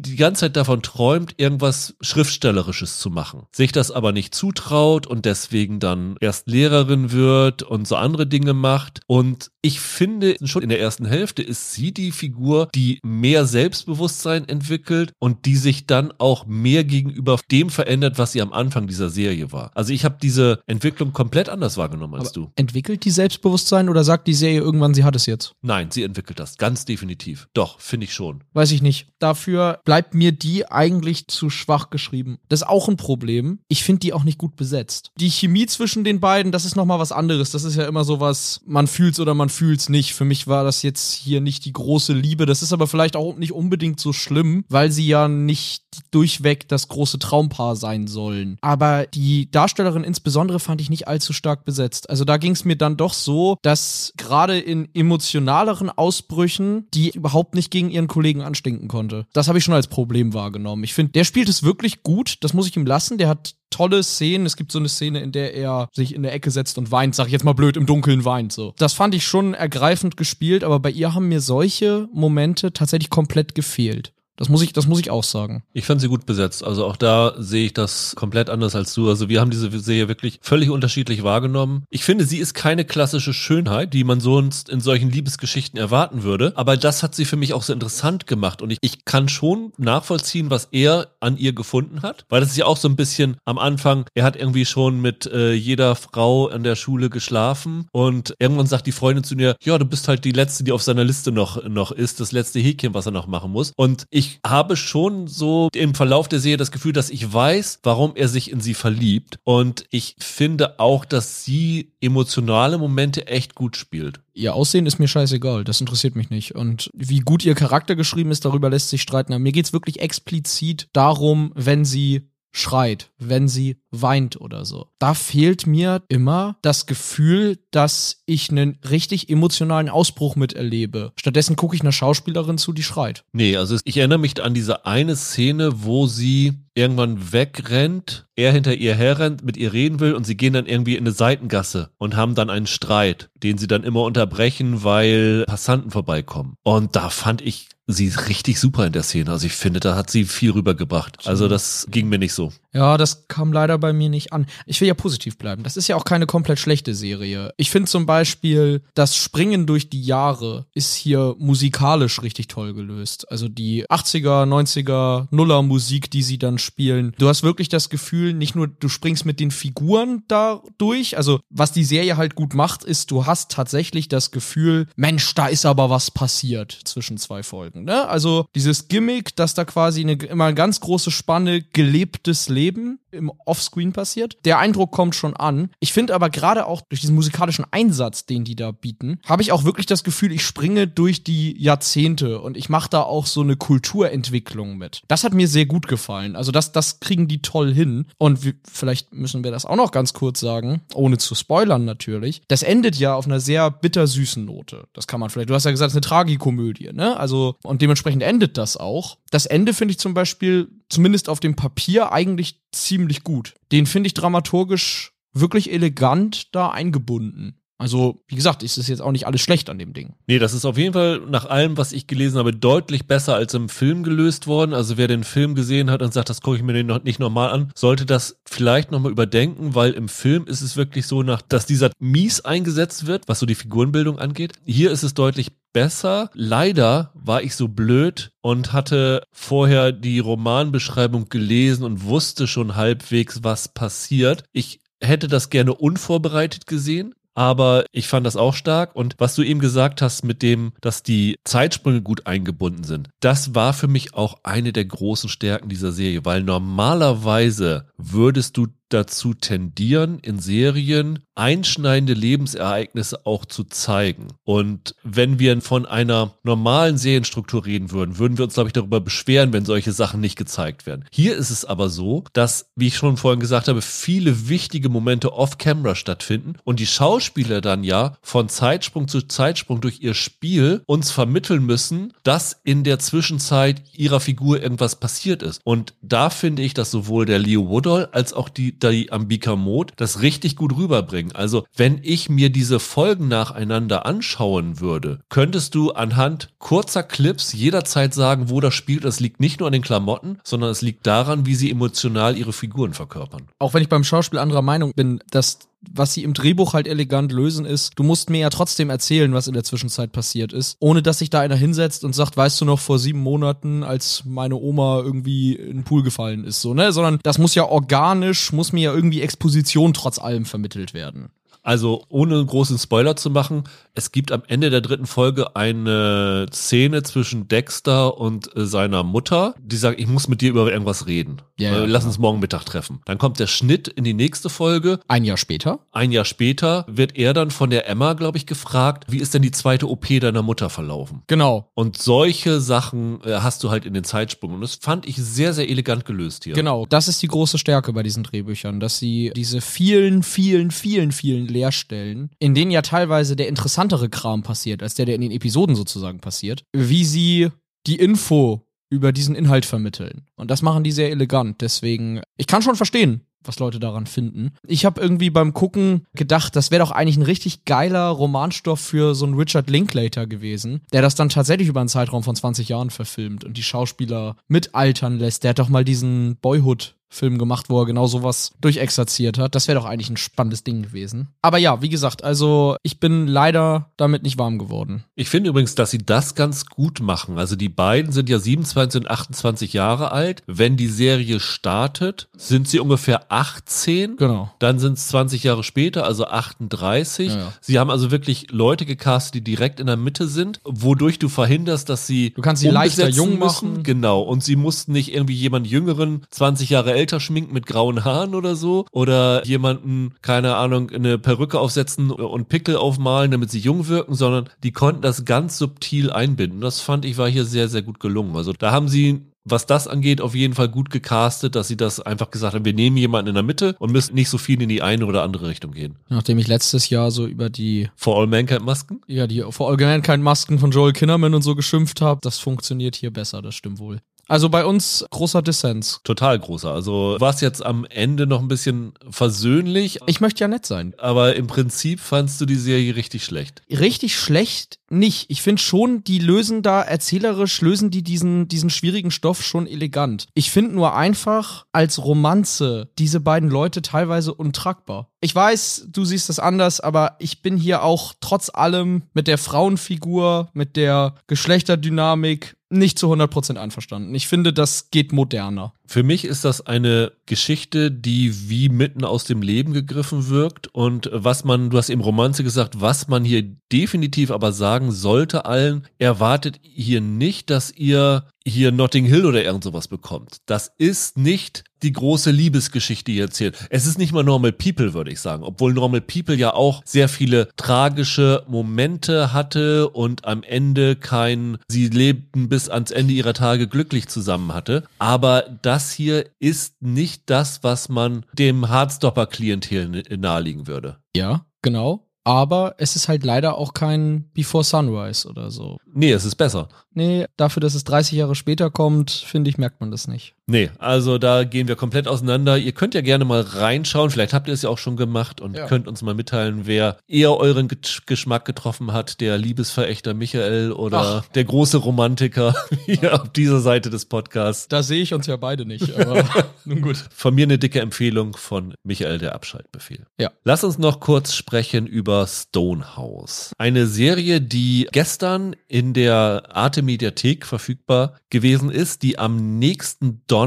[0.00, 3.46] die ganze Zeit davon träumt, irgendwas Schriftstellerisches zu machen.
[3.52, 8.54] Sich das aber nicht zutraut und deswegen dann erst Lehrerin wird und so andere Dinge
[8.54, 9.00] macht.
[9.06, 14.48] Und ich finde, schon in der ersten Hälfte ist sie die Figur, die mehr Selbstbewusstsein
[14.48, 19.10] entwickelt und die sich dann auch mehr gegenüber dem verändert, was sie am Anfang dieser
[19.10, 19.70] Serie war.
[19.74, 22.52] Also ich habe diese Entwicklung komplett anders wahrgenommen als Aber du.
[22.56, 25.52] Entwickelt die Selbstbewusstsein oder sagt die Serie irgendwann, sie hat es jetzt?
[25.62, 26.56] Nein, sie entwickelt das.
[26.56, 27.48] Ganz definitiv.
[27.52, 28.44] Doch, finde ich schon.
[28.52, 29.08] Weiß ich nicht.
[29.18, 32.38] Dafür bleibt mir die eigentlich zu schwach geschrieben.
[32.48, 33.58] Das ist auch ein Problem.
[33.68, 35.10] Ich finde die auch nicht gut besetzt.
[35.18, 37.50] Die Chemie zwischen den beiden, das ist nochmal was anderes.
[37.50, 40.14] Das ist ja immer so was, man fühlt's oder man fühlt's nicht.
[40.14, 42.46] Für mich war das jetzt hier nicht die große Liebe.
[42.46, 46.88] Das ist aber vielleicht auch nicht unbedingt so schlimm, weil sie ja nicht durchweg das
[46.88, 48.58] große Traumpaar sein sollen.
[48.60, 52.10] Aber die Darstellerin insbesondere fand ich nicht allzu stark besetzt.
[52.10, 57.54] Also da ging es mir dann doch so, dass gerade in emotionaleren Ausbrüchen die überhaupt
[57.54, 59.26] nicht gegen ihren Kollegen anstinken konnte.
[59.32, 60.84] Das habe ich schon als Problem wahrgenommen.
[60.84, 62.36] Ich finde, der spielt es wirklich gut.
[62.40, 63.18] Das muss ich ihm lassen.
[63.18, 64.46] Der hat tolle Szenen.
[64.46, 67.14] Es gibt so eine Szene, in der er sich in der Ecke setzt und weint,
[67.14, 68.74] sag ich jetzt mal blöd, im Dunkeln weint so.
[68.78, 73.54] Das fand ich schon ergreifend gespielt, aber bei ihr haben mir solche Momente tatsächlich komplett
[73.54, 74.12] gefehlt.
[74.38, 75.64] Das muss ich, das muss ich auch sagen.
[75.72, 76.62] Ich fand sie gut besetzt.
[76.62, 79.08] Also auch da sehe ich das komplett anders als du.
[79.08, 81.84] Also wir haben diese Serie wirklich völlig unterschiedlich wahrgenommen.
[81.90, 86.52] Ich finde, sie ist keine klassische Schönheit, die man sonst in solchen Liebesgeschichten erwarten würde.
[86.54, 88.62] Aber das hat sie für mich auch so interessant gemacht.
[88.62, 92.24] Und ich, ich kann schon nachvollziehen, was er an ihr gefunden hat.
[92.28, 95.26] Weil das ist ja auch so ein bisschen am Anfang, er hat irgendwie schon mit
[95.26, 97.88] äh, jeder Frau an der Schule geschlafen.
[97.90, 100.82] Und irgendwann sagt die Freundin zu mir, ja, du bist halt die Letzte, die auf
[100.82, 103.72] seiner Liste noch, noch ist, das letzte Häkchen, was er noch machen muss.
[103.76, 107.80] Und ich ich habe schon so im Verlauf der Serie das Gefühl, dass ich weiß,
[107.82, 109.38] warum er sich in sie verliebt.
[109.44, 114.20] Und ich finde auch, dass sie emotionale Momente echt gut spielt.
[114.34, 116.54] Ihr Aussehen ist mir scheißegal, das interessiert mich nicht.
[116.54, 119.32] Und wie gut ihr Charakter geschrieben ist, darüber lässt sich streiten.
[119.32, 124.88] Aber mir geht's wirklich explizit darum, wenn sie schreit, wenn sie weint oder so.
[124.98, 131.12] Da fehlt mir immer das Gefühl, dass ich einen richtig emotionalen Ausbruch miterlebe.
[131.16, 133.24] Stattdessen gucke ich einer Schauspielerin zu, die schreit.
[133.32, 138.72] Nee, also ich erinnere mich an diese eine Szene, wo sie irgendwann wegrennt, er hinter
[138.74, 142.14] ihr herrennt, mit ihr reden will und sie gehen dann irgendwie in eine Seitengasse und
[142.14, 146.54] haben dann einen Streit, den sie dann immer unterbrechen, weil Passanten vorbeikommen.
[146.62, 149.30] Und da fand ich sie richtig super in der Szene.
[149.30, 151.26] Also ich finde, da hat sie viel rübergebracht.
[151.26, 152.52] Also das ging mir nicht so.
[152.74, 154.46] Ja, das kam leider bei mir nicht an.
[154.66, 155.62] Ich will ja positiv bleiben.
[155.62, 157.54] Das ist ja auch keine komplett schlechte Serie.
[157.56, 163.30] Ich finde zum Beispiel, das Springen durch die Jahre ist hier musikalisch richtig toll gelöst.
[163.32, 167.14] Also die 80er, 90er, Nuller Musik, die sie dann spielen.
[167.18, 171.16] Du hast wirklich das Gefühl, nicht nur du springst mit den Figuren da durch.
[171.16, 175.48] Also was die Serie halt gut macht, ist, du hast tatsächlich das Gefühl, Mensch, da
[175.48, 177.84] ist aber was passiert zwischen zwei Folgen.
[177.84, 178.06] Ne?
[178.08, 183.32] Also dieses Gimmick, dass da quasi eine, immer eine ganz große Spanne gelebtes Leben im
[183.44, 184.36] Offscreen passiert.
[184.44, 185.70] Der Eindruck kommt schon an.
[185.80, 189.52] Ich finde aber gerade auch durch diesen musikalischen Einsatz, den die da bieten, habe ich
[189.52, 193.40] auch wirklich das Gefühl, ich springe durch die Jahrzehnte und ich mache da auch so
[193.40, 195.02] eine Kulturentwicklung mit.
[195.08, 196.36] Das hat mir sehr gut gefallen.
[196.36, 198.06] Also das, das kriegen die toll hin.
[198.18, 202.42] Und wir, vielleicht müssen wir das auch noch ganz kurz sagen, ohne zu spoilern natürlich.
[202.48, 204.88] Das endet ja auf einer sehr bittersüßen Note.
[204.92, 205.50] Das kann man vielleicht.
[205.50, 207.16] Du hast ja gesagt, es ist eine Tragikomödie, ne?
[207.16, 209.18] Also und dementsprechend endet das auch.
[209.30, 213.54] Das Ende finde ich zum Beispiel zumindest auf dem Papier eigentlich ziemlich gut.
[213.70, 217.60] Den finde ich dramaturgisch wirklich elegant da eingebunden.
[217.78, 220.14] Also, wie gesagt, ist es jetzt auch nicht alles schlecht an dem Ding.
[220.26, 223.54] Nee, das ist auf jeden Fall nach allem, was ich gelesen habe, deutlich besser als
[223.54, 224.74] im Film gelöst worden.
[224.74, 227.20] Also wer den Film gesehen hat und sagt, das gucke ich mir den noch nicht
[227.20, 231.40] normal an, sollte das vielleicht nochmal überdenken, weil im Film ist es wirklich so, nach,
[231.40, 234.54] dass dieser mies eingesetzt wird, was so die Figurenbildung angeht.
[234.64, 236.30] Hier ist es deutlich besser.
[236.34, 243.44] Leider war ich so blöd und hatte vorher die Romanbeschreibung gelesen und wusste schon halbwegs,
[243.44, 244.42] was passiert.
[244.52, 248.96] Ich hätte das gerne unvorbereitet gesehen, aber ich fand das auch stark.
[248.96, 253.54] Und was du eben gesagt hast mit dem, dass die Zeitsprünge gut eingebunden sind, das
[253.54, 259.34] war für mich auch eine der großen Stärken dieser Serie, weil normalerweise würdest du dazu
[259.34, 264.28] tendieren, in Serien einschneidende Lebensereignisse auch zu zeigen.
[264.44, 269.00] Und wenn wir von einer normalen Serienstruktur reden würden, würden wir uns, glaube ich, darüber
[269.00, 271.04] beschweren, wenn solche Sachen nicht gezeigt werden.
[271.12, 275.32] Hier ist es aber so, dass, wie ich schon vorhin gesagt habe, viele wichtige Momente
[275.32, 281.10] off-camera stattfinden und die Schauspieler dann ja von Zeitsprung zu Zeitsprung durch ihr Spiel uns
[281.10, 285.60] vermitteln müssen, dass in der Zwischenzeit ihrer Figur irgendwas passiert ist.
[285.64, 289.94] Und da finde ich, dass sowohl der Leo Woodall als auch die die Ambika Mode
[289.96, 291.34] das richtig gut rüberbringen.
[291.34, 298.14] Also, wenn ich mir diese Folgen nacheinander anschauen würde, könntest du anhand kurzer Clips jederzeit
[298.14, 299.04] sagen, wo das spielt.
[299.04, 302.52] Das liegt nicht nur an den Klamotten, sondern es liegt daran, wie sie emotional ihre
[302.52, 303.48] Figuren verkörpern.
[303.58, 307.32] Auch wenn ich beim Schauspiel anderer Meinung bin, dass was sie im Drehbuch halt elegant
[307.32, 311.02] lösen ist, du musst mir ja trotzdem erzählen, was in der Zwischenzeit passiert ist, ohne
[311.02, 314.56] dass sich da einer hinsetzt und sagt, weißt du noch, vor sieben Monaten, als meine
[314.56, 316.92] Oma irgendwie in den Pool gefallen ist, so, ne?
[316.92, 321.30] Sondern das muss ja organisch, muss mir ja irgendwie Exposition trotz allem vermittelt werden.
[321.68, 327.02] Also ohne großen Spoiler zu machen, es gibt am Ende der dritten Folge eine Szene
[327.02, 331.42] zwischen Dexter und äh, seiner Mutter, die sagt, ich muss mit dir über irgendwas reden.
[331.58, 333.00] Ja, ja, äh, Lass uns morgen Mittag treffen.
[333.04, 335.00] Dann kommt der Schnitt in die nächste Folge.
[335.08, 335.80] Ein Jahr später?
[335.92, 339.42] Ein Jahr später wird er dann von der Emma, glaube ich, gefragt, wie ist denn
[339.42, 341.22] die zweite OP deiner Mutter verlaufen?
[341.26, 341.68] Genau.
[341.74, 344.54] Und solche Sachen äh, hast du halt in den Zeitsprüngen.
[344.54, 346.54] Und das fand ich sehr, sehr elegant gelöst hier.
[346.54, 346.86] Genau.
[346.86, 351.57] Das ist die große Stärke bei diesen Drehbüchern, dass sie diese vielen, vielen, vielen, vielen
[351.58, 355.74] Leerstellen, in denen ja teilweise der interessantere Kram passiert, als der, der in den Episoden
[355.74, 357.48] sozusagen passiert, wie sie
[357.86, 360.26] die Info über diesen Inhalt vermitteln.
[360.36, 361.60] Und das machen die sehr elegant.
[361.60, 364.52] Deswegen, ich kann schon verstehen, was Leute daran finden.
[364.66, 369.14] Ich habe irgendwie beim Gucken gedacht, das wäre doch eigentlich ein richtig geiler Romanstoff für
[369.14, 372.90] so einen Richard Linklater gewesen, der das dann tatsächlich über einen Zeitraum von 20 Jahren
[372.90, 375.44] verfilmt und die Schauspieler mitaltern lässt.
[375.44, 379.54] Der hat doch mal diesen Boyhood Film gemacht, wo er genau sowas durchexerziert hat.
[379.54, 381.28] Das wäre doch eigentlich ein spannendes Ding gewesen.
[381.42, 385.04] Aber ja, wie gesagt, also ich bin leider damit nicht warm geworden.
[385.14, 387.38] Ich finde übrigens, dass sie das ganz gut machen.
[387.38, 390.42] Also die beiden sind ja 27 und 28 Jahre alt.
[390.46, 394.16] Wenn die Serie startet, sind sie ungefähr 18.
[394.16, 394.50] Genau.
[394.58, 397.28] Dann sind es 20 Jahre später, also 38.
[397.32, 397.52] Ja, ja.
[397.60, 401.88] Sie haben also wirklich Leute gecastet, die direkt in der Mitte sind, wodurch du verhinderst,
[401.88, 403.72] dass sie Du kannst sie leichter jung müssen.
[403.72, 403.82] machen.
[403.82, 404.22] Genau.
[404.22, 408.56] Und sie mussten nicht irgendwie jemand Jüngeren, 20 Jahre älter schminken mit grauen Haaren oder
[408.56, 408.86] so.
[408.92, 414.48] Oder jemanden, keine Ahnung, eine Perücke aufsetzen und Pickel aufmalen, damit sie jung wirken, sondern
[414.62, 416.60] die konnten das ganz subtil einbinden.
[416.60, 418.36] Das fand ich war hier sehr, sehr gut gelungen.
[418.36, 422.00] Also da haben sie was das angeht, auf jeden Fall gut gecastet, dass sie das
[422.00, 424.68] einfach gesagt haben, wir nehmen jemanden in der Mitte und müssen nicht so viel in
[424.68, 425.96] die eine oder andere Richtung gehen.
[426.08, 429.00] Nachdem ich letztes Jahr so über die, For All Mankind Masken?
[429.06, 432.96] ja, die For All Mankind Masken von Joel Kinnaman und so geschimpft habe, das funktioniert
[432.96, 434.00] hier besser, das stimmt wohl.
[434.28, 436.00] Also bei uns großer Dissens.
[436.04, 436.70] Total großer.
[436.72, 440.94] Also war es jetzt am Ende noch ein bisschen versöhnlich, Ich möchte ja nett sein.
[440.98, 443.62] aber im Prinzip fandst du die Serie richtig schlecht.
[443.70, 445.26] Richtig schlecht nicht.
[445.30, 450.26] Ich finde schon, die lösen da erzählerisch, lösen die diesen, diesen schwierigen Stoff schon elegant.
[450.34, 455.08] Ich finde nur einfach als Romanze diese beiden Leute teilweise untragbar.
[455.20, 459.38] Ich weiß, du siehst das anders, aber ich bin hier auch trotz allem mit der
[459.38, 464.14] Frauenfigur, mit der Geschlechterdynamik nicht zu 100% einverstanden.
[464.14, 465.72] Ich finde, das geht moderner.
[465.86, 471.08] Für mich ist das eine Geschichte, die wie mitten aus dem Leben gegriffen wirkt und
[471.12, 473.42] was man, du hast eben Romanze gesagt, was man hier
[473.72, 479.64] definitiv aber sagen sollte allen, erwartet hier nicht, dass ihr hier Notting Hill oder irgend
[479.64, 480.38] sowas bekommt.
[480.46, 483.56] Das ist nicht die große Liebesgeschichte, die erzählt.
[483.70, 485.44] Es ist nicht mal Normal People, würde ich sagen.
[485.44, 491.88] Obwohl Normal People ja auch sehr viele tragische Momente hatte und am Ende kein, sie
[491.88, 494.84] lebten bis ans Ende ihrer Tage glücklich zusammen hatte.
[494.98, 500.98] Aber das hier ist nicht das, was man dem Hardstopper-Klientel naheliegen würde.
[501.16, 502.07] Ja, genau.
[502.28, 505.78] Aber es ist halt leider auch kein Before Sunrise oder so.
[505.86, 506.68] Nee, es ist besser.
[506.92, 510.34] Nee, dafür, dass es 30 Jahre später kommt, finde ich, merkt man das nicht.
[510.50, 512.56] Nee, also da gehen wir komplett auseinander.
[512.56, 514.08] Ihr könnt ja gerne mal reinschauen.
[514.10, 515.66] Vielleicht habt ihr es ja auch schon gemacht und Ja.
[515.66, 517.76] könnt uns mal mitteilen, wer eher euren Ge
[518.06, 519.20] Geschmack getroffen hat.
[519.20, 522.54] Der Liebesverächter Michael oder der große Romantiker
[522.86, 524.68] hier auf dieser Seite des Podcasts.
[524.68, 526.24] Da sehe ich uns ja beide nicht, aber
[526.64, 526.96] nun gut.
[527.14, 530.06] Von mir eine dicke Empfehlung von Michael, der Abschaltbefehl.
[530.18, 530.30] Ja.
[530.44, 533.52] Lass uns noch kurz sprechen über Stonehouse.
[533.58, 540.37] Eine Serie, die gestern in der Arte Mediathek verfügbar gewesen ist, die am nächsten Donnerstag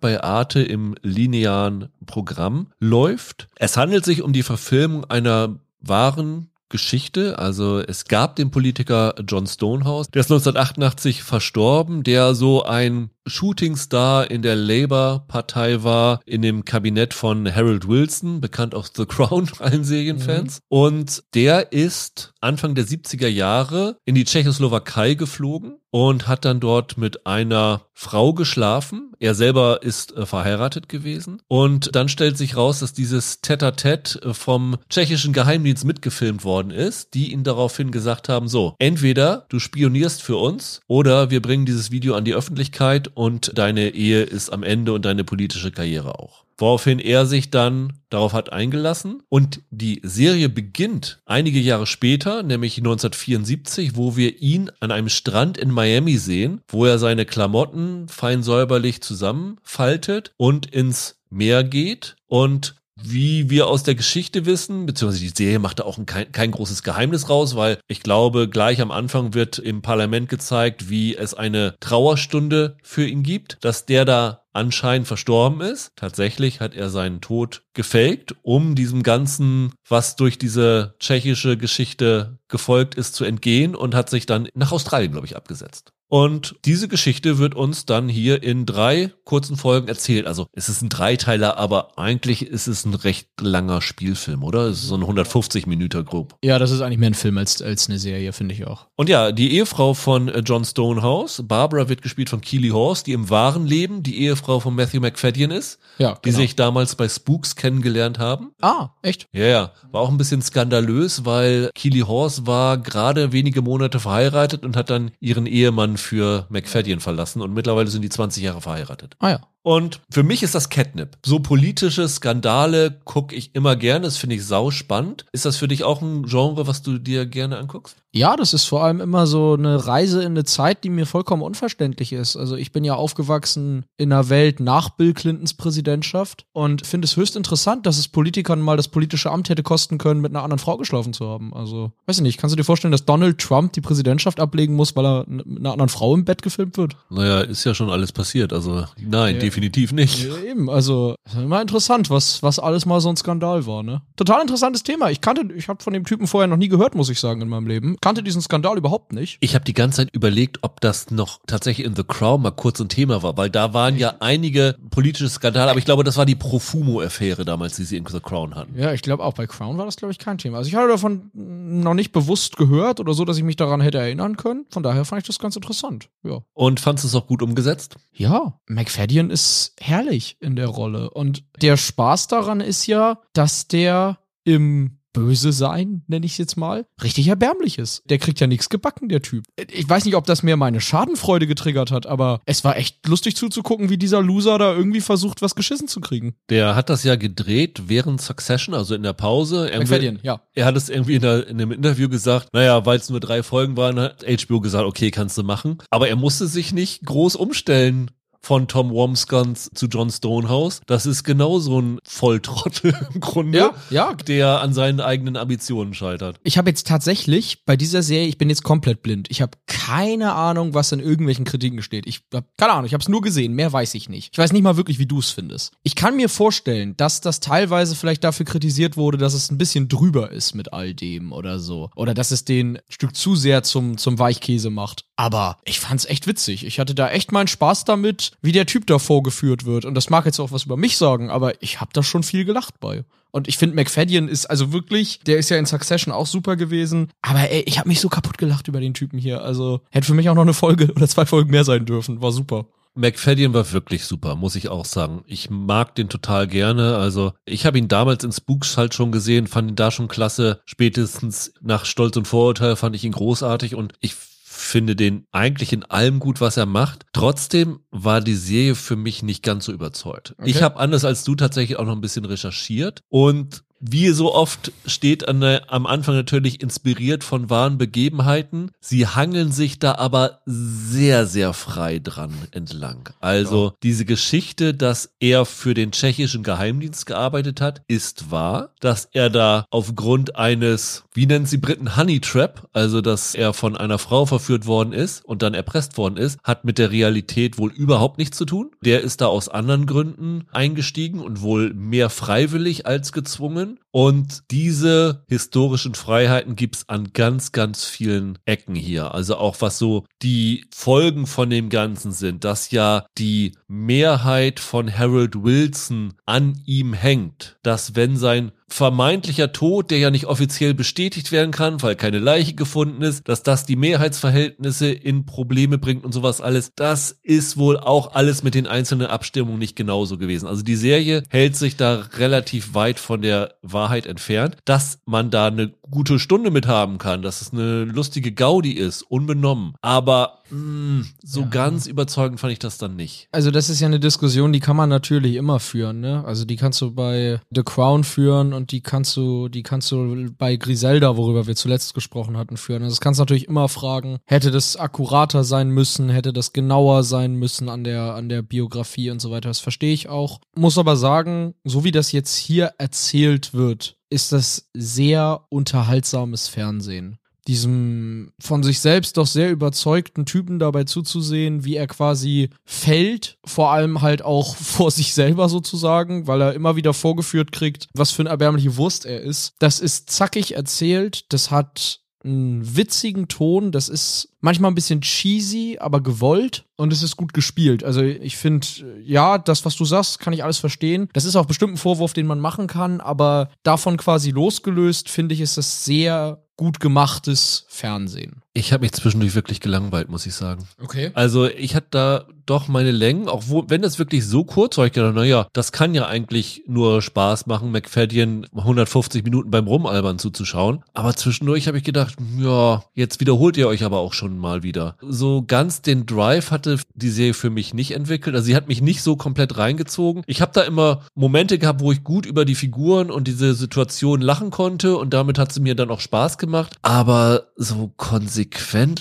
[0.00, 3.48] bei Arte im linearen Programm läuft.
[3.56, 7.38] Es handelt sich um die Verfilmung einer wahren Geschichte.
[7.38, 14.30] Also es gab den Politiker John Stonehouse, der ist 1988 verstorben, der so ein Shootingstar
[14.30, 19.84] in der Labour-Partei war, in dem Kabinett von Harold Wilson, bekannt aus The Crown, allen
[19.84, 20.56] Serienfans.
[20.56, 20.60] Mhm.
[20.68, 26.96] Und der ist Anfang der 70er Jahre in die Tschechoslowakei geflogen und hat dann dort
[26.96, 29.12] mit einer Frau geschlafen.
[29.18, 31.42] Er selber ist äh, verheiratet gewesen.
[31.48, 37.14] Und dann stellt sich raus, dass dieses Tete-a-Tete äh, vom tschechischen Geheimdienst mitgefilmt worden ist,
[37.14, 41.90] die ihn daraufhin gesagt haben, so, entweder du spionierst für uns oder wir bringen dieses
[41.90, 46.44] Video an die Öffentlichkeit und deine Ehe ist am Ende und deine politische Karriere auch.
[46.60, 52.76] Woraufhin er sich dann darauf hat eingelassen und die Serie beginnt einige Jahre später, nämlich
[52.76, 58.42] 1974, wo wir ihn an einem Strand in Miami sehen, wo er seine Klamotten fein
[58.42, 65.32] säuberlich zusammenfaltet und ins Meer geht und wie wir aus der Geschichte wissen, beziehungsweise die
[65.36, 69.34] Serie macht da auch kein, kein großes Geheimnis raus, weil ich glaube, gleich am Anfang
[69.34, 75.06] wird im Parlament gezeigt, wie es eine Trauerstunde für ihn gibt, dass der da anscheinend
[75.06, 75.92] verstorben ist.
[75.96, 82.94] Tatsächlich hat er seinen Tod gefaked, um diesem Ganzen, was durch diese tschechische Geschichte gefolgt
[82.96, 85.92] ist, zu entgehen und hat sich dann nach Australien, glaube ich, abgesetzt.
[86.10, 90.26] Und diese Geschichte wird uns dann hier in drei kurzen Folgen erzählt.
[90.26, 94.62] Also es ist ein Dreiteiler, aber eigentlich ist es ein recht langer Spielfilm, oder?
[94.66, 96.34] Es ist so ein 150 Minuten grob.
[96.42, 98.88] Ja, das ist eigentlich mehr ein Film als, als eine Serie, finde ich auch.
[98.96, 103.12] Und ja, die Ehefrau von äh, John Stonehouse, Barbara wird gespielt von Keely Horse, die
[103.12, 105.78] im wahren Leben die Ehefrau von Matthew McFadden ist.
[105.98, 106.38] Ja, Die genau.
[106.38, 108.50] sich damals bei Spooks kennengelernt haben.
[108.60, 109.28] Ah, echt?
[109.32, 109.72] Ja, ja.
[109.92, 114.90] War auch ein bisschen skandalös, weil Keely Horse war gerade wenige Monate verheiratet und hat
[114.90, 119.16] dann ihren Ehemann für McFadden verlassen und mittlerweile sind die 20 Jahre verheiratet.
[119.18, 119.40] Ah ja.
[119.62, 121.18] Und für mich ist das Catnip.
[121.24, 124.06] So politische Skandale gucke ich immer gerne.
[124.06, 125.26] Das finde ich sau spannend.
[125.32, 127.96] Ist das für dich auch ein Genre, was du dir gerne anguckst?
[128.12, 131.42] Ja, das ist vor allem immer so eine Reise in eine Zeit, die mir vollkommen
[131.42, 132.36] unverständlich ist.
[132.36, 137.16] Also ich bin ja aufgewachsen in einer Welt nach Bill Clintons Präsidentschaft und finde es
[137.16, 140.58] höchst interessant, dass es Politikern mal das politische Amt hätte kosten können, mit einer anderen
[140.58, 141.54] Frau geschlafen zu haben.
[141.54, 144.96] Also, weiß ich nicht, kannst du dir vorstellen, dass Donald Trump die Präsidentschaft ablegen muss,
[144.96, 146.96] weil er mit einer anderen Frau im Bett gefilmt wird?
[147.10, 148.52] Naja, ist ja schon alles passiert.
[148.52, 149.40] Also nein, ja.
[149.50, 150.24] Definitiv nicht.
[150.24, 154.02] Ja, eben, also immer interessant, was, was alles mal so ein Skandal war, ne?
[154.14, 155.10] Total interessantes Thema.
[155.10, 157.48] Ich kannte, ich habe von dem Typen vorher noch nie gehört, muss ich sagen, in
[157.48, 159.38] meinem Leben kannte diesen Skandal überhaupt nicht.
[159.40, 162.80] Ich habe die ganze Zeit überlegt, ob das noch tatsächlich in The Crown mal kurz
[162.80, 166.26] ein Thema war, weil da waren ja einige politische Skandale, aber ich glaube, das war
[166.26, 168.78] die Profumo-Affäre damals, die sie in The Crown hatten.
[168.78, 170.58] Ja, ich glaube auch bei Crown war das, glaube ich, kein Thema.
[170.58, 173.98] Also ich hatte davon noch nicht bewusst gehört oder so, dass ich mich daran hätte
[173.98, 174.66] erinnern können.
[174.70, 176.08] Von daher fand ich das ganz interessant.
[176.22, 176.42] Ja.
[176.54, 177.96] Und fandest du es auch gut umgesetzt?
[178.12, 179.39] Ja, McFadden ist
[179.80, 181.10] herrlich in der Rolle.
[181.10, 186.56] Und der Spaß daran ist ja, dass der im Böse sein, nenne ich es jetzt
[186.56, 188.02] mal, richtig erbärmlich ist.
[188.08, 189.44] Der kriegt ja nichts gebacken, der Typ.
[189.70, 193.36] Ich weiß nicht, ob das mehr meine Schadenfreude getriggert hat, aber es war echt lustig
[193.36, 196.34] zuzugucken, wie dieser Loser da irgendwie versucht, was geschissen zu kriegen.
[196.48, 199.70] Der hat das ja gedreht während Succession, also in der Pause.
[199.76, 200.42] McFadden, ja.
[200.54, 203.42] Er hat es irgendwie in, der, in einem Interview gesagt, naja, weil es nur drei
[203.42, 205.78] Folgen waren, hat HBO gesagt, okay, kannst du machen.
[205.90, 208.10] Aber er musste sich nicht groß umstellen
[208.40, 210.80] von Tom Womskans zu John Stonehouse.
[210.86, 214.14] Das ist genau so ein Volltrottel im Grunde, ja, ja.
[214.14, 216.36] der an seinen eigenen Ambitionen scheitert.
[216.42, 219.28] Ich habe jetzt tatsächlich bei dieser Serie, ich bin jetzt komplett blind.
[219.30, 222.06] Ich habe keine Ahnung, was in irgendwelchen Kritiken steht.
[222.06, 224.30] Ich habe keine Ahnung, ich habe es nur gesehen, mehr weiß ich nicht.
[224.32, 225.72] Ich weiß nicht mal wirklich, wie du es findest.
[225.82, 229.88] Ich kann mir vorstellen, dass das teilweise vielleicht dafür kritisiert wurde, dass es ein bisschen
[229.88, 231.90] drüber ist mit all dem oder so.
[231.94, 235.04] Oder dass es den Stück zu sehr zum, zum Weichkäse macht.
[235.16, 236.64] Aber ich fand's echt witzig.
[236.64, 239.84] Ich hatte da echt meinen Spaß damit, wie der Typ da vorgeführt wird.
[239.84, 242.44] Und das mag jetzt auch was über mich sagen, aber ich habe da schon viel
[242.44, 243.04] gelacht bei.
[243.30, 247.08] Und ich finde, McFadden ist also wirklich, der ist ja in Succession auch super gewesen.
[247.22, 249.42] Aber ey, ich habe mich so kaputt gelacht über den Typen hier.
[249.42, 252.20] Also hätte für mich auch noch eine Folge oder zwei Folgen mehr sein dürfen.
[252.20, 252.66] War super.
[252.94, 255.22] McFadden war wirklich super, muss ich auch sagen.
[255.26, 256.96] Ich mag den total gerne.
[256.96, 260.60] Also ich habe ihn damals in Spooks halt schon gesehen, fand ihn da schon klasse.
[260.64, 264.14] Spätestens nach Stolz und Vorurteil fand ich ihn großartig und ich
[264.60, 267.06] finde den eigentlich in allem gut, was er macht.
[267.12, 270.34] Trotzdem war die Serie für mich nicht ganz so überzeugt.
[270.38, 270.50] Okay.
[270.50, 274.72] Ich habe anders als du tatsächlich auch noch ein bisschen recherchiert und wie so oft
[274.84, 278.72] steht an der, am Anfang natürlich inspiriert von wahren Begebenheiten.
[278.78, 283.08] Sie hangeln sich da aber sehr, sehr frei dran entlang.
[283.20, 283.74] Also ja.
[283.82, 288.74] diese Geschichte, dass er für den tschechischen Geheimdienst gearbeitet hat, ist wahr.
[288.80, 293.76] Dass er da aufgrund eines, wie nennen sie Briten, Honey Trap, also dass er von
[293.76, 297.70] einer Frau verführt worden ist und dann erpresst worden ist, hat mit der Realität wohl
[297.70, 298.70] überhaupt nichts zu tun.
[298.80, 303.78] Der ist da aus anderen Gründen eingestiegen und wohl mehr freiwillig als gezwungen.
[303.90, 309.12] Und diese historischen Freiheiten gibt's an ganz, ganz vielen Ecken hier.
[309.12, 314.96] Also auch was so die Folgen von dem Ganzen sind, dass ja die Mehrheit von
[314.96, 321.32] Harold Wilson an ihm hängt, dass wenn sein vermeintlicher Tod, der ja nicht offiziell bestätigt
[321.32, 326.12] werden kann, weil keine Leiche gefunden ist, dass das die Mehrheitsverhältnisse in Probleme bringt und
[326.12, 326.72] sowas alles.
[326.74, 330.46] Das ist wohl auch alles mit den einzelnen Abstimmungen nicht genauso gewesen.
[330.46, 335.48] Also die Serie hält sich da relativ weit von der Wahrheit entfernt, dass man da
[335.48, 339.74] eine gute Stunde mit haben kann, dass es eine lustige Gaudi ist, unbenommen.
[339.80, 341.46] Aber mh, mm, so ja.
[341.46, 343.28] ganz überzeugend fand ich das dann nicht.
[343.32, 346.24] Also das ist ja eine Diskussion, die kann man natürlich immer führen, ne?
[346.24, 350.30] Also die kannst du bei The Crown führen und die kannst du, die kannst du
[350.36, 352.82] bei Griselda, worüber wir zuletzt gesprochen hatten, führen.
[352.82, 357.04] Also das kannst du natürlich immer fragen, hätte das akkurater sein müssen, hätte das genauer
[357.04, 359.48] sein müssen an der, an der Biografie und so weiter.
[359.48, 360.40] Das verstehe ich auch.
[360.56, 367.19] Muss aber sagen, so wie das jetzt hier erzählt wird, ist das sehr unterhaltsames Fernsehen
[367.46, 373.72] diesem von sich selbst doch sehr überzeugten Typen dabei zuzusehen, wie er quasi fällt, vor
[373.72, 378.22] allem halt auch vor sich selber sozusagen, weil er immer wieder vorgeführt kriegt, was für
[378.22, 379.54] eine erbärmliche Wurst er ist.
[379.58, 385.78] Das ist zackig erzählt, das hat einen witzigen Ton, das ist manchmal ein bisschen cheesy,
[385.80, 387.82] aber gewollt und es ist gut gespielt.
[387.82, 388.66] Also ich finde,
[389.02, 391.08] ja, das, was du sagst, kann ich alles verstehen.
[391.12, 395.34] Das ist auch bestimmt ein Vorwurf, den man machen kann, aber davon quasi losgelöst, finde
[395.34, 398.42] ich, ist das sehr gut gemachtes Fernsehen.
[398.52, 400.66] Ich habe mich zwischendurch wirklich gelangweilt, muss ich sagen.
[400.82, 401.12] Okay.
[401.14, 404.86] Also ich hatte da doch meine Längen, auch wo, wenn das wirklich so kurz war,
[404.86, 410.18] ich gedacht, naja, das kann ja eigentlich nur Spaß machen, McFadden 150 Minuten beim Rumalbern
[410.18, 410.82] zuzuschauen.
[410.92, 414.96] Aber zwischendurch habe ich gedacht, ja, jetzt wiederholt ihr euch aber auch schon mal wieder.
[415.00, 418.34] So ganz den Drive hatte die Serie für mich nicht entwickelt.
[418.34, 420.24] Also sie hat mich nicht so komplett reingezogen.
[420.26, 424.20] Ich habe da immer Momente gehabt, wo ich gut über die Figuren und diese Situation
[424.20, 426.76] lachen konnte und damit hat sie mir dann auch Spaß gemacht.
[426.82, 428.39] Aber so konsequent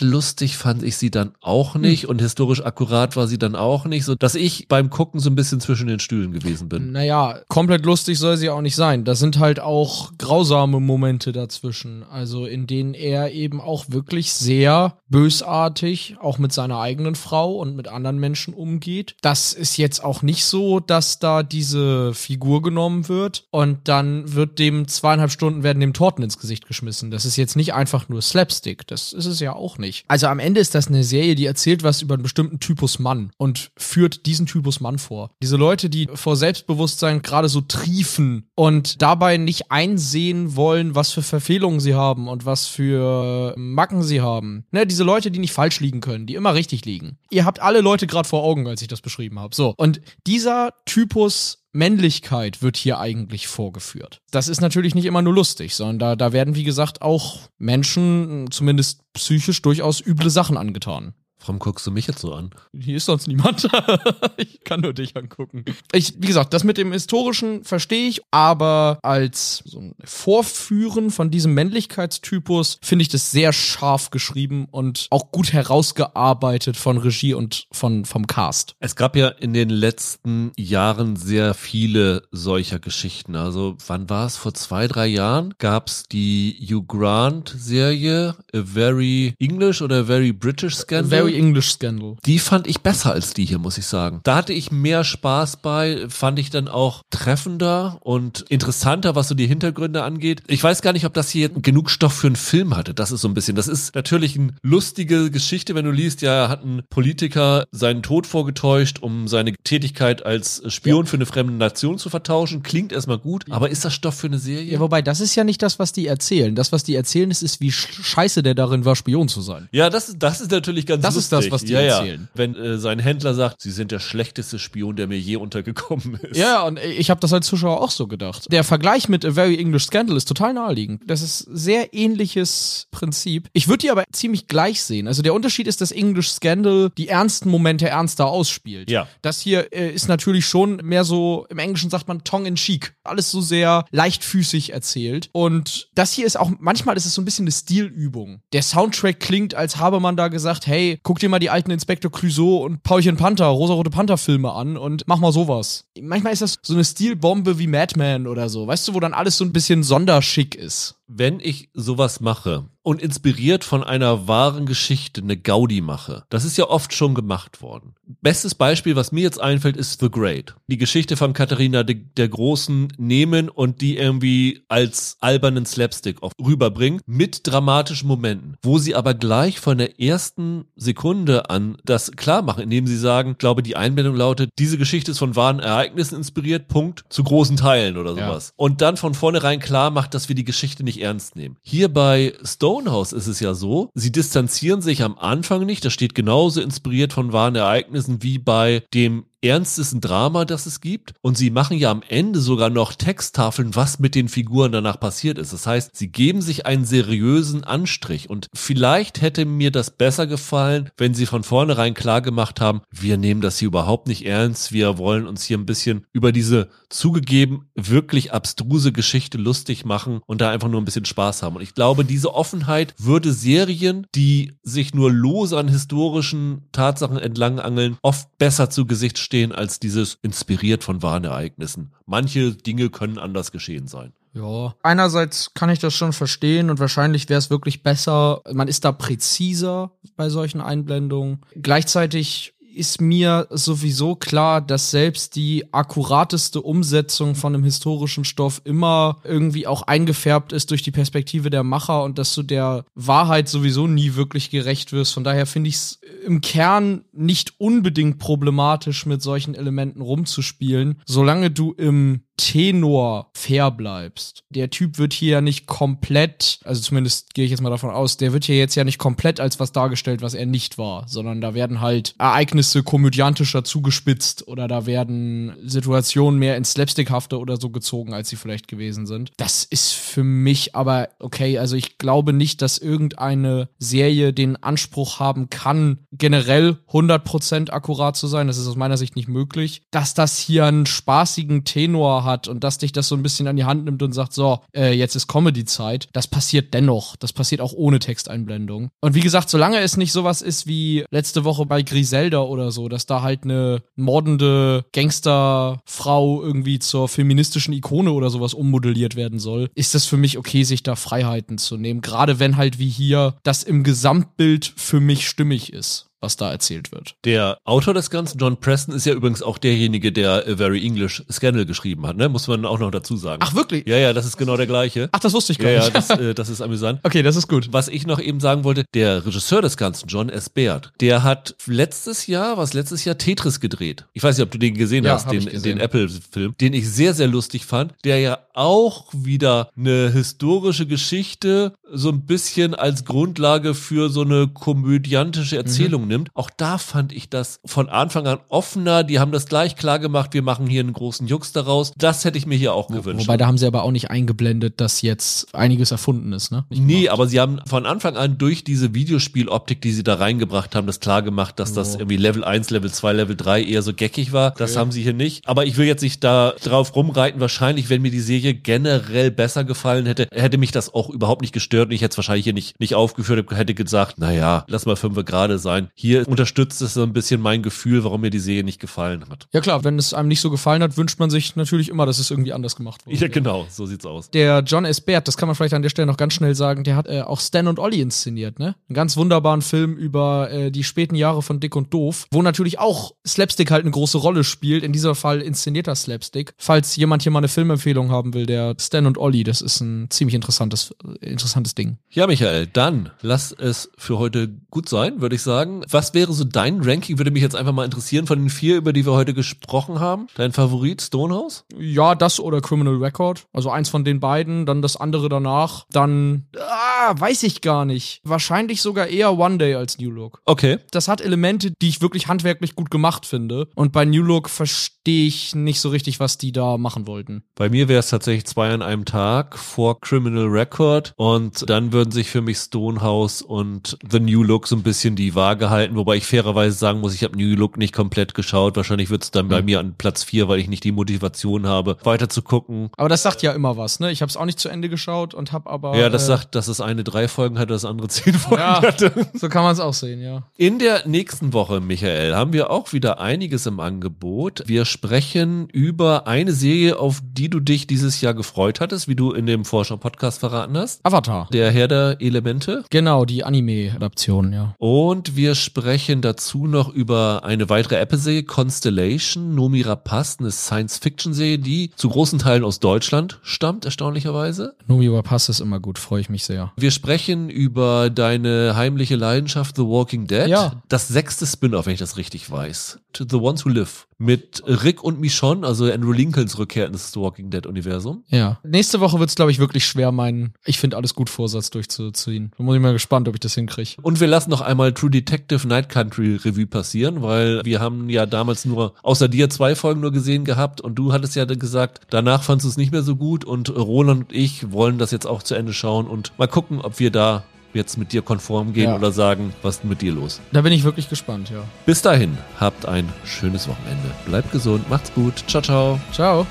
[0.02, 2.10] lustig fand ich sie dann auch nicht hm.
[2.10, 5.36] und historisch akkurat war sie dann auch nicht, so dass ich beim Gucken so ein
[5.36, 6.92] bisschen zwischen den Stühlen gewesen bin.
[6.92, 9.04] Naja, komplett lustig soll sie auch nicht sein.
[9.04, 14.98] Da sind halt auch grausame Momente dazwischen, also in denen er eben auch wirklich sehr
[15.10, 19.16] bösartig auch mit seiner eigenen Frau und mit anderen Menschen umgeht.
[19.22, 24.60] Das ist jetzt auch nicht so, dass da diese Figur genommen wird und dann wird
[24.60, 27.12] dem zweieinhalb Stunden werden dem Torten ins Gesicht geschmissen.
[27.12, 28.88] Das ist jetzt nicht einfach nur Slapstick.
[28.88, 30.06] Das ist es ja auch nicht.
[30.08, 33.32] Also am Ende ist das eine Serie, die erzählt was über einen bestimmten Typus Mann
[33.38, 35.32] und führt diesen Typus Mann vor.
[35.42, 41.22] Diese Leute, die vor Selbstbewusstsein gerade so triefen und dabei nicht einsehen wollen, was für
[41.22, 44.66] Verfehlungen sie haben und was für Macken sie haben.
[44.72, 47.18] Ne, diese Leute, die nicht falsch liegen können, die immer richtig liegen.
[47.30, 49.56] Ihr habt alle Leute gerade vor Augen, als ich das beschrieben habe.
[49.56, 49.74] So.
[49.78, 54.22] Und dieser Typus Männlichkeit wird hier eigentlich vorgeführt.
[54.32, 58.50] Das ist natürlich nicht immer nur lustig, sondern da, da werden, wie gesagt, auch Menschen,
[58.52, 61.14] zumindest psychisch, durchaus üble Sachen angetan.
[61.40, 62.52] Warum guckst du mich jetzt so an?
[62.78, 63.68] Hier ist sonst niemand.
[64.38, 65.64] ich kann nur dich angucken.
[65.94, 71.32] Ich, wie gesagt, das mit dem Historischen verstehe ich, aber als so ein Vorführen von
[71.32, 77.68] diesem Männlichkeitstypus finde ich das sehr scharf geschrieben und auch gut herausgearbeitet von Regie und
[77.72, 78.76] von, vom Cast.
[78.80, 83.36] Es gab ja in den letzten Jahren sehr viele solcher Geschichten.
[83.36, 84.36] Also, wann war es?
[84.36, 90.04] Vor zwei, drei Jahren gab es die Hugh Grant Serie, A Very English oder A
[90.04, 91.10] Very British Scandal.
[91.10, 92.18] Very English Scandal.
[92.26, 94.22] Die fand ich besser als die hier, muss ich sagen.
[94.24, 99.36] Da hatte ich mehr Spaß bei, fand ich dann auch treffender und interessanter, was so
[99.36, 100.42] die Hintergründe angeht.
[100.48, 102.94] Ich weiß gar nicht, ob das hier genug Stoff für einen Film hatte.
[102.94, 106.50] Das ist so ein bisschen, das ist natürlich eine lustige Geschichte, wenn du liest, ja,
[106.50, 111.10] hat ein Politiker seinen Tod vorgetäuscht, um seine Tätigkeit als Spion ja.
[111.10, 112.64] für eine fremde Nation zu vertauschen.
[112.64, 114.72] Klingt erstmal gut, aber ist das Stoff für eine Serie?
[114.72, 116.56] Ja, wobei, das ist ja nicht das, was die erzählen.
[116.56, 119.70] Das, was die erzählen, ist, ist wie scheiße der darin war, Spion zu sein.
[119.72, 122.22] Ja, das, das ist natürlich ganz das ist das, was die ja, erzählen.
[122.22, 122.28] Ja.
[122.34, 126.38] Wenn äh, sein Händler sagt, sie sind der schlechteste Spion, der mir je untergekommen ist.
[126.38, 128.52] Ja, und ich habe das als Zuschauer auch so gedacht.
[128.52, 131.04] Der Vergleich mit A Very English Scandal ist total naheliegend.
[131.06, 133.48] Das ist sehr ähnliches Prinzip.
[133.54, 135.08] Ich würde die aber ziemlich gleich sehen.
[135.08, 138.90] Also der Unterschied ist, dass English Scandal die ernsten Momente ernster ausspielt.
[138.90, 139.08] Ja.
[139.22, 142.94] Das hier äh, ist natürlich schon mehr so, im Englischen sagt man tongue in cheek.
[143.04, 145.30] Alles so sehr leichtfüßig erzählt.
[145.32, 148.42] Und das hier ist auch, manchmal ist es so ein bisschen eine Stilübung.
[148.54, 152.12] Der Soundtrack klingt, als habe man da gesagt, hey, guck dir mal die alten Inspektor
[152.12, 155.86] Clouseau und Paulchen Panther, Rosarote Panther Filme an und mach mal sowas.
[156.00, 159.36] Manchmal ist das so eine Stilbombe wie Madman oder so, weißt du, wo dann alles
[159.36, 161.02] so ein bisschen sonderschick ist.
[161.08, 166.24] Wenn ich sowas mache und inspiriert von einer wahren Geschichte eine Gaudi mache.
[166.30, 167.94] Das ist ja oft schon gemacht worden.
[168.24, 170.56] Bestes Beispiel, was mir jetzt einfällt, ist The Great.
[170.66, 176.32] Die Geschichte von Katharina de, der Großen nehmen und die irgendwie als albernen Slapstick auf
[176.44, 182.42] rüberbringen mit dramatischen Momenten, wo sie aber gleich von der ersten Sekunde an das klar
[182.42, 186.70] machen, indem sie sagen, glaube die Einblendung lautet, diese Geschichte ist von wahren Ereignissen inspiriert,
[186.70, 188.48] Punkt, zu großen Teilen oder sowas.
[188.48, 188.54] Ja.
[188.58, 191.58] Und dann von vornherein klar macht, dass wir die Geschichte nicht ernst nehmen.
[191.62, 192.34] Hier bei
[192.80, 197.12] Stonehouse ist es ja so, sie distanzieren sich am Anfang nicht, das steht genauso inspiriert
[197.12, 201.14] von wahren Ereignissen wie bei dem ernstesten Drama, das es gibt.
[201.22, 205.38] Und sie machen ja am Ende sogar noch Texttafeln, was mit den Figuren danach passiert
[205.38, 205.54] ist.
[205.54, 208.30] Das heißt, sie geben sich einen seriösen Anstrich.
[208.30, 213.18] Und vielleicht hätte mir das besser gefallen, wenn sie von vornherein klar gemacht haben, wir
[213.18, 214.72] nehmen das hier überhaupt nicht ernst.
[214.72, 220.42] Wir wollen uns hier ein bisschen über diese zugegeben wirklich abstruse Geschichte lustig machen und
[220.42, 221.56] da einfach nur ein bisschen Spaß haben.
[221.56, 227.98] Und ich glaube, diese Offenheit würde Serien, die sich nur lose an historischen Tatsachen entlangangeln,
[228.02, 231.92] oft besser zu Gesicht stehen als dieses inspiriert von wahren Ereignissen.
[232.08, 234.12] Manche Dinge können anders geschehen sein.
[234.34, 238.86] Ja, einerseits kann ich das schon verstehen und wahrscheinlich wäre es wirklich besser, man ist
[238.86, 241.42] da präziser bei solchen Einblendungen.
[241.56, 249.18] Gleichzeitig ist mir sowieso klar, dass selbst die akkurateste Umsetzung von einem historischen Stoff immer
[249.24, 253.86] irgendwie auch eingefärbt ist durch die Perspektive der Macher und dass du der Wahrheit sowieso
[253.88, 255.14] nie wirklich gerecht wirst.
[255.14, 261.52] Von daher finde ich es im Kern nicht unbedingt problematisch, mit solchen Elementen rumzuspielen, solange
[261.52, 264.46] du im Tenor fair bleibst.
[264.50, 268.16] Der Typ wird hier ja nicht komplett, also zumindest gehe ich jetzt mal davon aus,
[268.16, 271.42] der wird hier jetzt ja nicht komplett als was dargestellt, was er nicht war, sondern
[271.42, 277.72] da werden halt Ereignisse komödiantischer zugespitzt oder da werden Situationen mehr ins Slapstickhafte oder so
[277.72, 279.32] gezogen, als sie vielleicht gewesen sind.
[279.36, 285.20] Das ist für mich aber okay, also ich glaube nicht, dass irgendeine Serie den Anspruch
[285.20, 288.48] haben kann, generell 100% akkurat zu sein.
[288.48, 289.82] Das ist aus meiner Sicht nicht möglich.
[289.92, 293.48] Dass das hier einen spaßigen Tenor hat, hat und dass dich das so ein bisschen
[293.48, 297.16] an die Hand nimmt und sagt, so, äh, jetzt ist Comedy-Zeit, das passiert dennoch.
[297.16, 298.90] Das passiert auch ohne Texteinblendung.
[299.02, 302.88] Und wie gesagt, solange es nicht sowas ist wie letzte Woche bei Griselda oder so,
[302.88, 309.70] dass da halt eine mordende Gangsterfrau irgendwie zur feministischen Ikone oder sowas ummodelliert werden soll,
[309.76, 312.02] ist es für mich okay, sich da Freiheiten zu nehmen.
[312.02, 316.92] Gerade wenn halt wie hier das im Gesamtbild für mich stimmig ist was da erzählt
[316.92, 317.16] wird.
[317.26, 321.24] Der Autor des Ganzen, John Preston, ist ja übrigens auch derjenige, der A Very English
[321.32, 322.30] Scandal geschrieben hat, ne?
[322.30, 323.42] Muss man auch noch dazu sagen.
[323.44, 323.88] Ach, wirklich?
[323.88, 325.10] Ja, ja, das ist genau der gleiche.
[325.12, 325.94] Ach, das wusste ich gar ja, nicht.
[325.94, 327.00] Ja, das, äh, das ist amüsant.
[327.04, 327.70] Okay, das ist gut.
[327.72, 330.50] Was ich noch eben sagen wollte, der Regisseur des Ganzen, John S.
[330.50, 334.06] Baird, der hat letztes Jahr, was letztes Jahr, Tetris gedreht.
[334.14, 337.14] Ich weiß nicht, ob du den gesehen ja, hast, den, den Apple-Film, den ich sehr,
[337.14, 343.74] sehr lustig fand, der ja auch wieder eine historische Geschichte so ein bisschen als Grundlage
[343.74, 346.08] für so eine komödiantische Erzählung mhm.
[346.08, 346.30] nimmt.
[346.34, 349.04] Auch da fand ich das von Anfang an offener.
[349.04, 351.92] Die haben das gleich klar gemacht, wir machen hier einen großen Jux daraus.
[351.98, 353.28] Das hätte ich mir hier auch gewünscht.
[353.28, 356.66] Wobei, da haben sie aber auch nicht eingeblendet, dass jetzt einiges erfunden ist, ne?
[356.70, 360.76] Nicht nee, aber sie haben von Anfang an durch diese Videospieloptik, die sie da reingebracht
[360.76, 361.76] haben, das klar gemacht, dass oh.
[361.76, 364.52] das irgendwie Level 1, Level 2, Level 3 eher so geckig war.
[364.52, 364.60] Okay.
[364.60, 365.48] Das haben sie hier nicht.
[365.48, 367.40] Aber ich will jetzt nicht da drauf rumreiten.
[367.42, 371.54] Wahrscheinlich, wenn mir die Serie generell besser gefallen hätte, hätte mich das auch überhaupt nicht
[371.54, 374.96] gestört und ich hätte es wahrscheinlich hier nicht, nicht aufgeführt, hätte gesagt, naja, lass mal
[374.96, 375.90] fünf gerade sein.
[375.96, 379.48] Hier unterstützt es so ein bisschen mein Gefühl, warum mir die Serie nicht gefallen hat.
[379.54, 382.20] Ja klar, wenn es einem nicht so gefallen hat, wünscht man sich natürlich immer, dass
[382.20, 383.18] es irgendwie anders gemacht wurde.
[383.18, 384.30] Ja, genau, so sieht's aus.
[384.30, 385.02] Der John S.
[385.02, 387.22] Baird, das kann man vielleicht an der Stelle noch ganz schnell sagen, der hat äh,
[387.22, 388.76] auch Stan und Ollie inszeniert, ne?
[388.88, 392.80] Einen ganz wunderbaren Film über äh, die späten Jahre von Dick und Doof, wo natürlich
[392.80, 394.84] auch Slapstick halt eine große Rolle spielt.
[394.84, 396.54] In dieser Fall inszenierter Slapstick.
[396.58, 400.08] Falls jemand hier mal eine Filmempfehlung haben will, der Stan und Ollie, das ist ein
[400.10, 401.98] ziemlich interessantes, interessantes Ding.
[402.10, 405.84] Ja, Michael, dann lass es für heute gut sein, würde ich sagen.
[405.90, 407.18] Was wäre so dein Ranking?
[407.18, 410.28] Würde mich jetzt einfach mal interessieren von den vier, über die wir heute gesprochen haben.
[410.36, 411.66] Dein Favorit, Stonehouse?
[411.78, 413.46] Ja, das oder Criminal Record.
[413.54, 415.86] Also eins von den beiden, dann das andere danach.
[415.92, 418.22] Dann, ah, weiß ich gar nicht.
[418.24, 420.42] Wahrscheinlich sogar eher One Day als New Look.
[420.46, 420.80] Okay.
[420.92, 423.68] Das hat Elemente, die ich wirklich handwerklich gut gemacht finde.
[423.76, 427.44] Und bei New Look verstehe ich nicht so richtig, was die da machen wollten.
[427.56, 432.12] Bei mir wäre es tatsächlich zwei an einem Tag vor Criminal Record und dann würden
[432.12, 436.18] sich für mich Stonehouse und The New Look so ein bisschen die Waage halten, wobei
[436.18, 438.76] ich fairerweise sagen muss, ich habe New Look nicht komplett geschaut.
[438.78, 439.50] Wahrscheinlich wird es dann mhm.
[439.50, 442.90] bei mir an Platz vier, weil ich nicht die Motivation habe, weiter zu gucken.
[442.98, 444.12] Aber das sagt ja immer was, ne?
[444.12, 445.98] Ich habe es auch nicht zu Ende geschaut und habe aber.
[445.98, 448.82] Ja, das äh, sagt, dass es eine drei Folgen hatte, das andere zehn Folgen ja,
[448.82, 449.28] hatte.
[449.34, 450.44] So kann man es auch sehen, ja.
[450.58, 454.64] In der nächsten Woche, Michael, haben wir auch wieder einiges im Angebot.
[454.66, 459.32] Wir sprechen über eine Serie, auf die du dich dieses Jahr gefreut hattest, wie du
[459.32, 461.06] in dem Forscher-Podcast verraten hast.
[461.06, 461.48] Avatar.
[461.50, 462.84] Der Herr der Elemente.
[462.90, 464.76] Genau, die Anime-Adaption, ja.
[464.78, 471.92] Und wir sprechen dazu noch über eine weitere Apple-Serie, Constellation, Nomi Rapaz, eine Science-Fiction-Serie, die
[471.96, 474.76] zu großen Teilen aus Deutschland stammt, erstaunlicherweise.
[474.88, 476.72] Nomi Rapaz ist immer gut, freue ich mich sehr.
[476.76, 480.48] Wir sprechen über deine heimliche Leidenschaft The Walking Dead.
[480.48, 480.82] Ja.
[480.90, 483.00] Das sechste Spin-off, wenn ich das richtig weiß.
[483.14, 484.08] To The Ones Who Live.
[484.20, 488.24] Mit Rick und Michonne, also Andrew Lincolns Rückkehr ins The Walking Dead Universum.
[488.28, 488.60] Ja.
[488.64, 492.52] Nächste Woche wird's, glaube ich, wirklich schwer, meinen Ich finde alles gut Vorsatz durchzuziehen.
[492.58, 493.96] Da muss ich mal gespannt, ob ich das hinkriege.
[494.02, 498.26] Und wir lassen noch einmal True Detective Night Country Revue passieren, weil wir haben ja
[498.26, 502.44] damals nur außer dir zwei Folgen nur gesehen gehabt und du hattest ja gesagt, danach
[502.44, 505.44] fandst du es nicht mehr so gut und Roland und ich wollen das jetzt auch
[505.44, 507.44] zu Ende schauen und mal gucken, ob wir da
[507.74, 508.96] jetzt mit dir konform gehen Ja.
[508.96, 510.40] oder sagen, was ist mit dir los?
[510.52, 511.64] Da bin ich wirklich gespannt, ja.
[511.86, 514.10] Bis dahin, habt ein schönes Wochenende.
[514.26, 515.44] Bleibt gesund, macht's gut.
[515.48, 516.00] Ciao, ciao.
[516.12, 516.46] Ciao.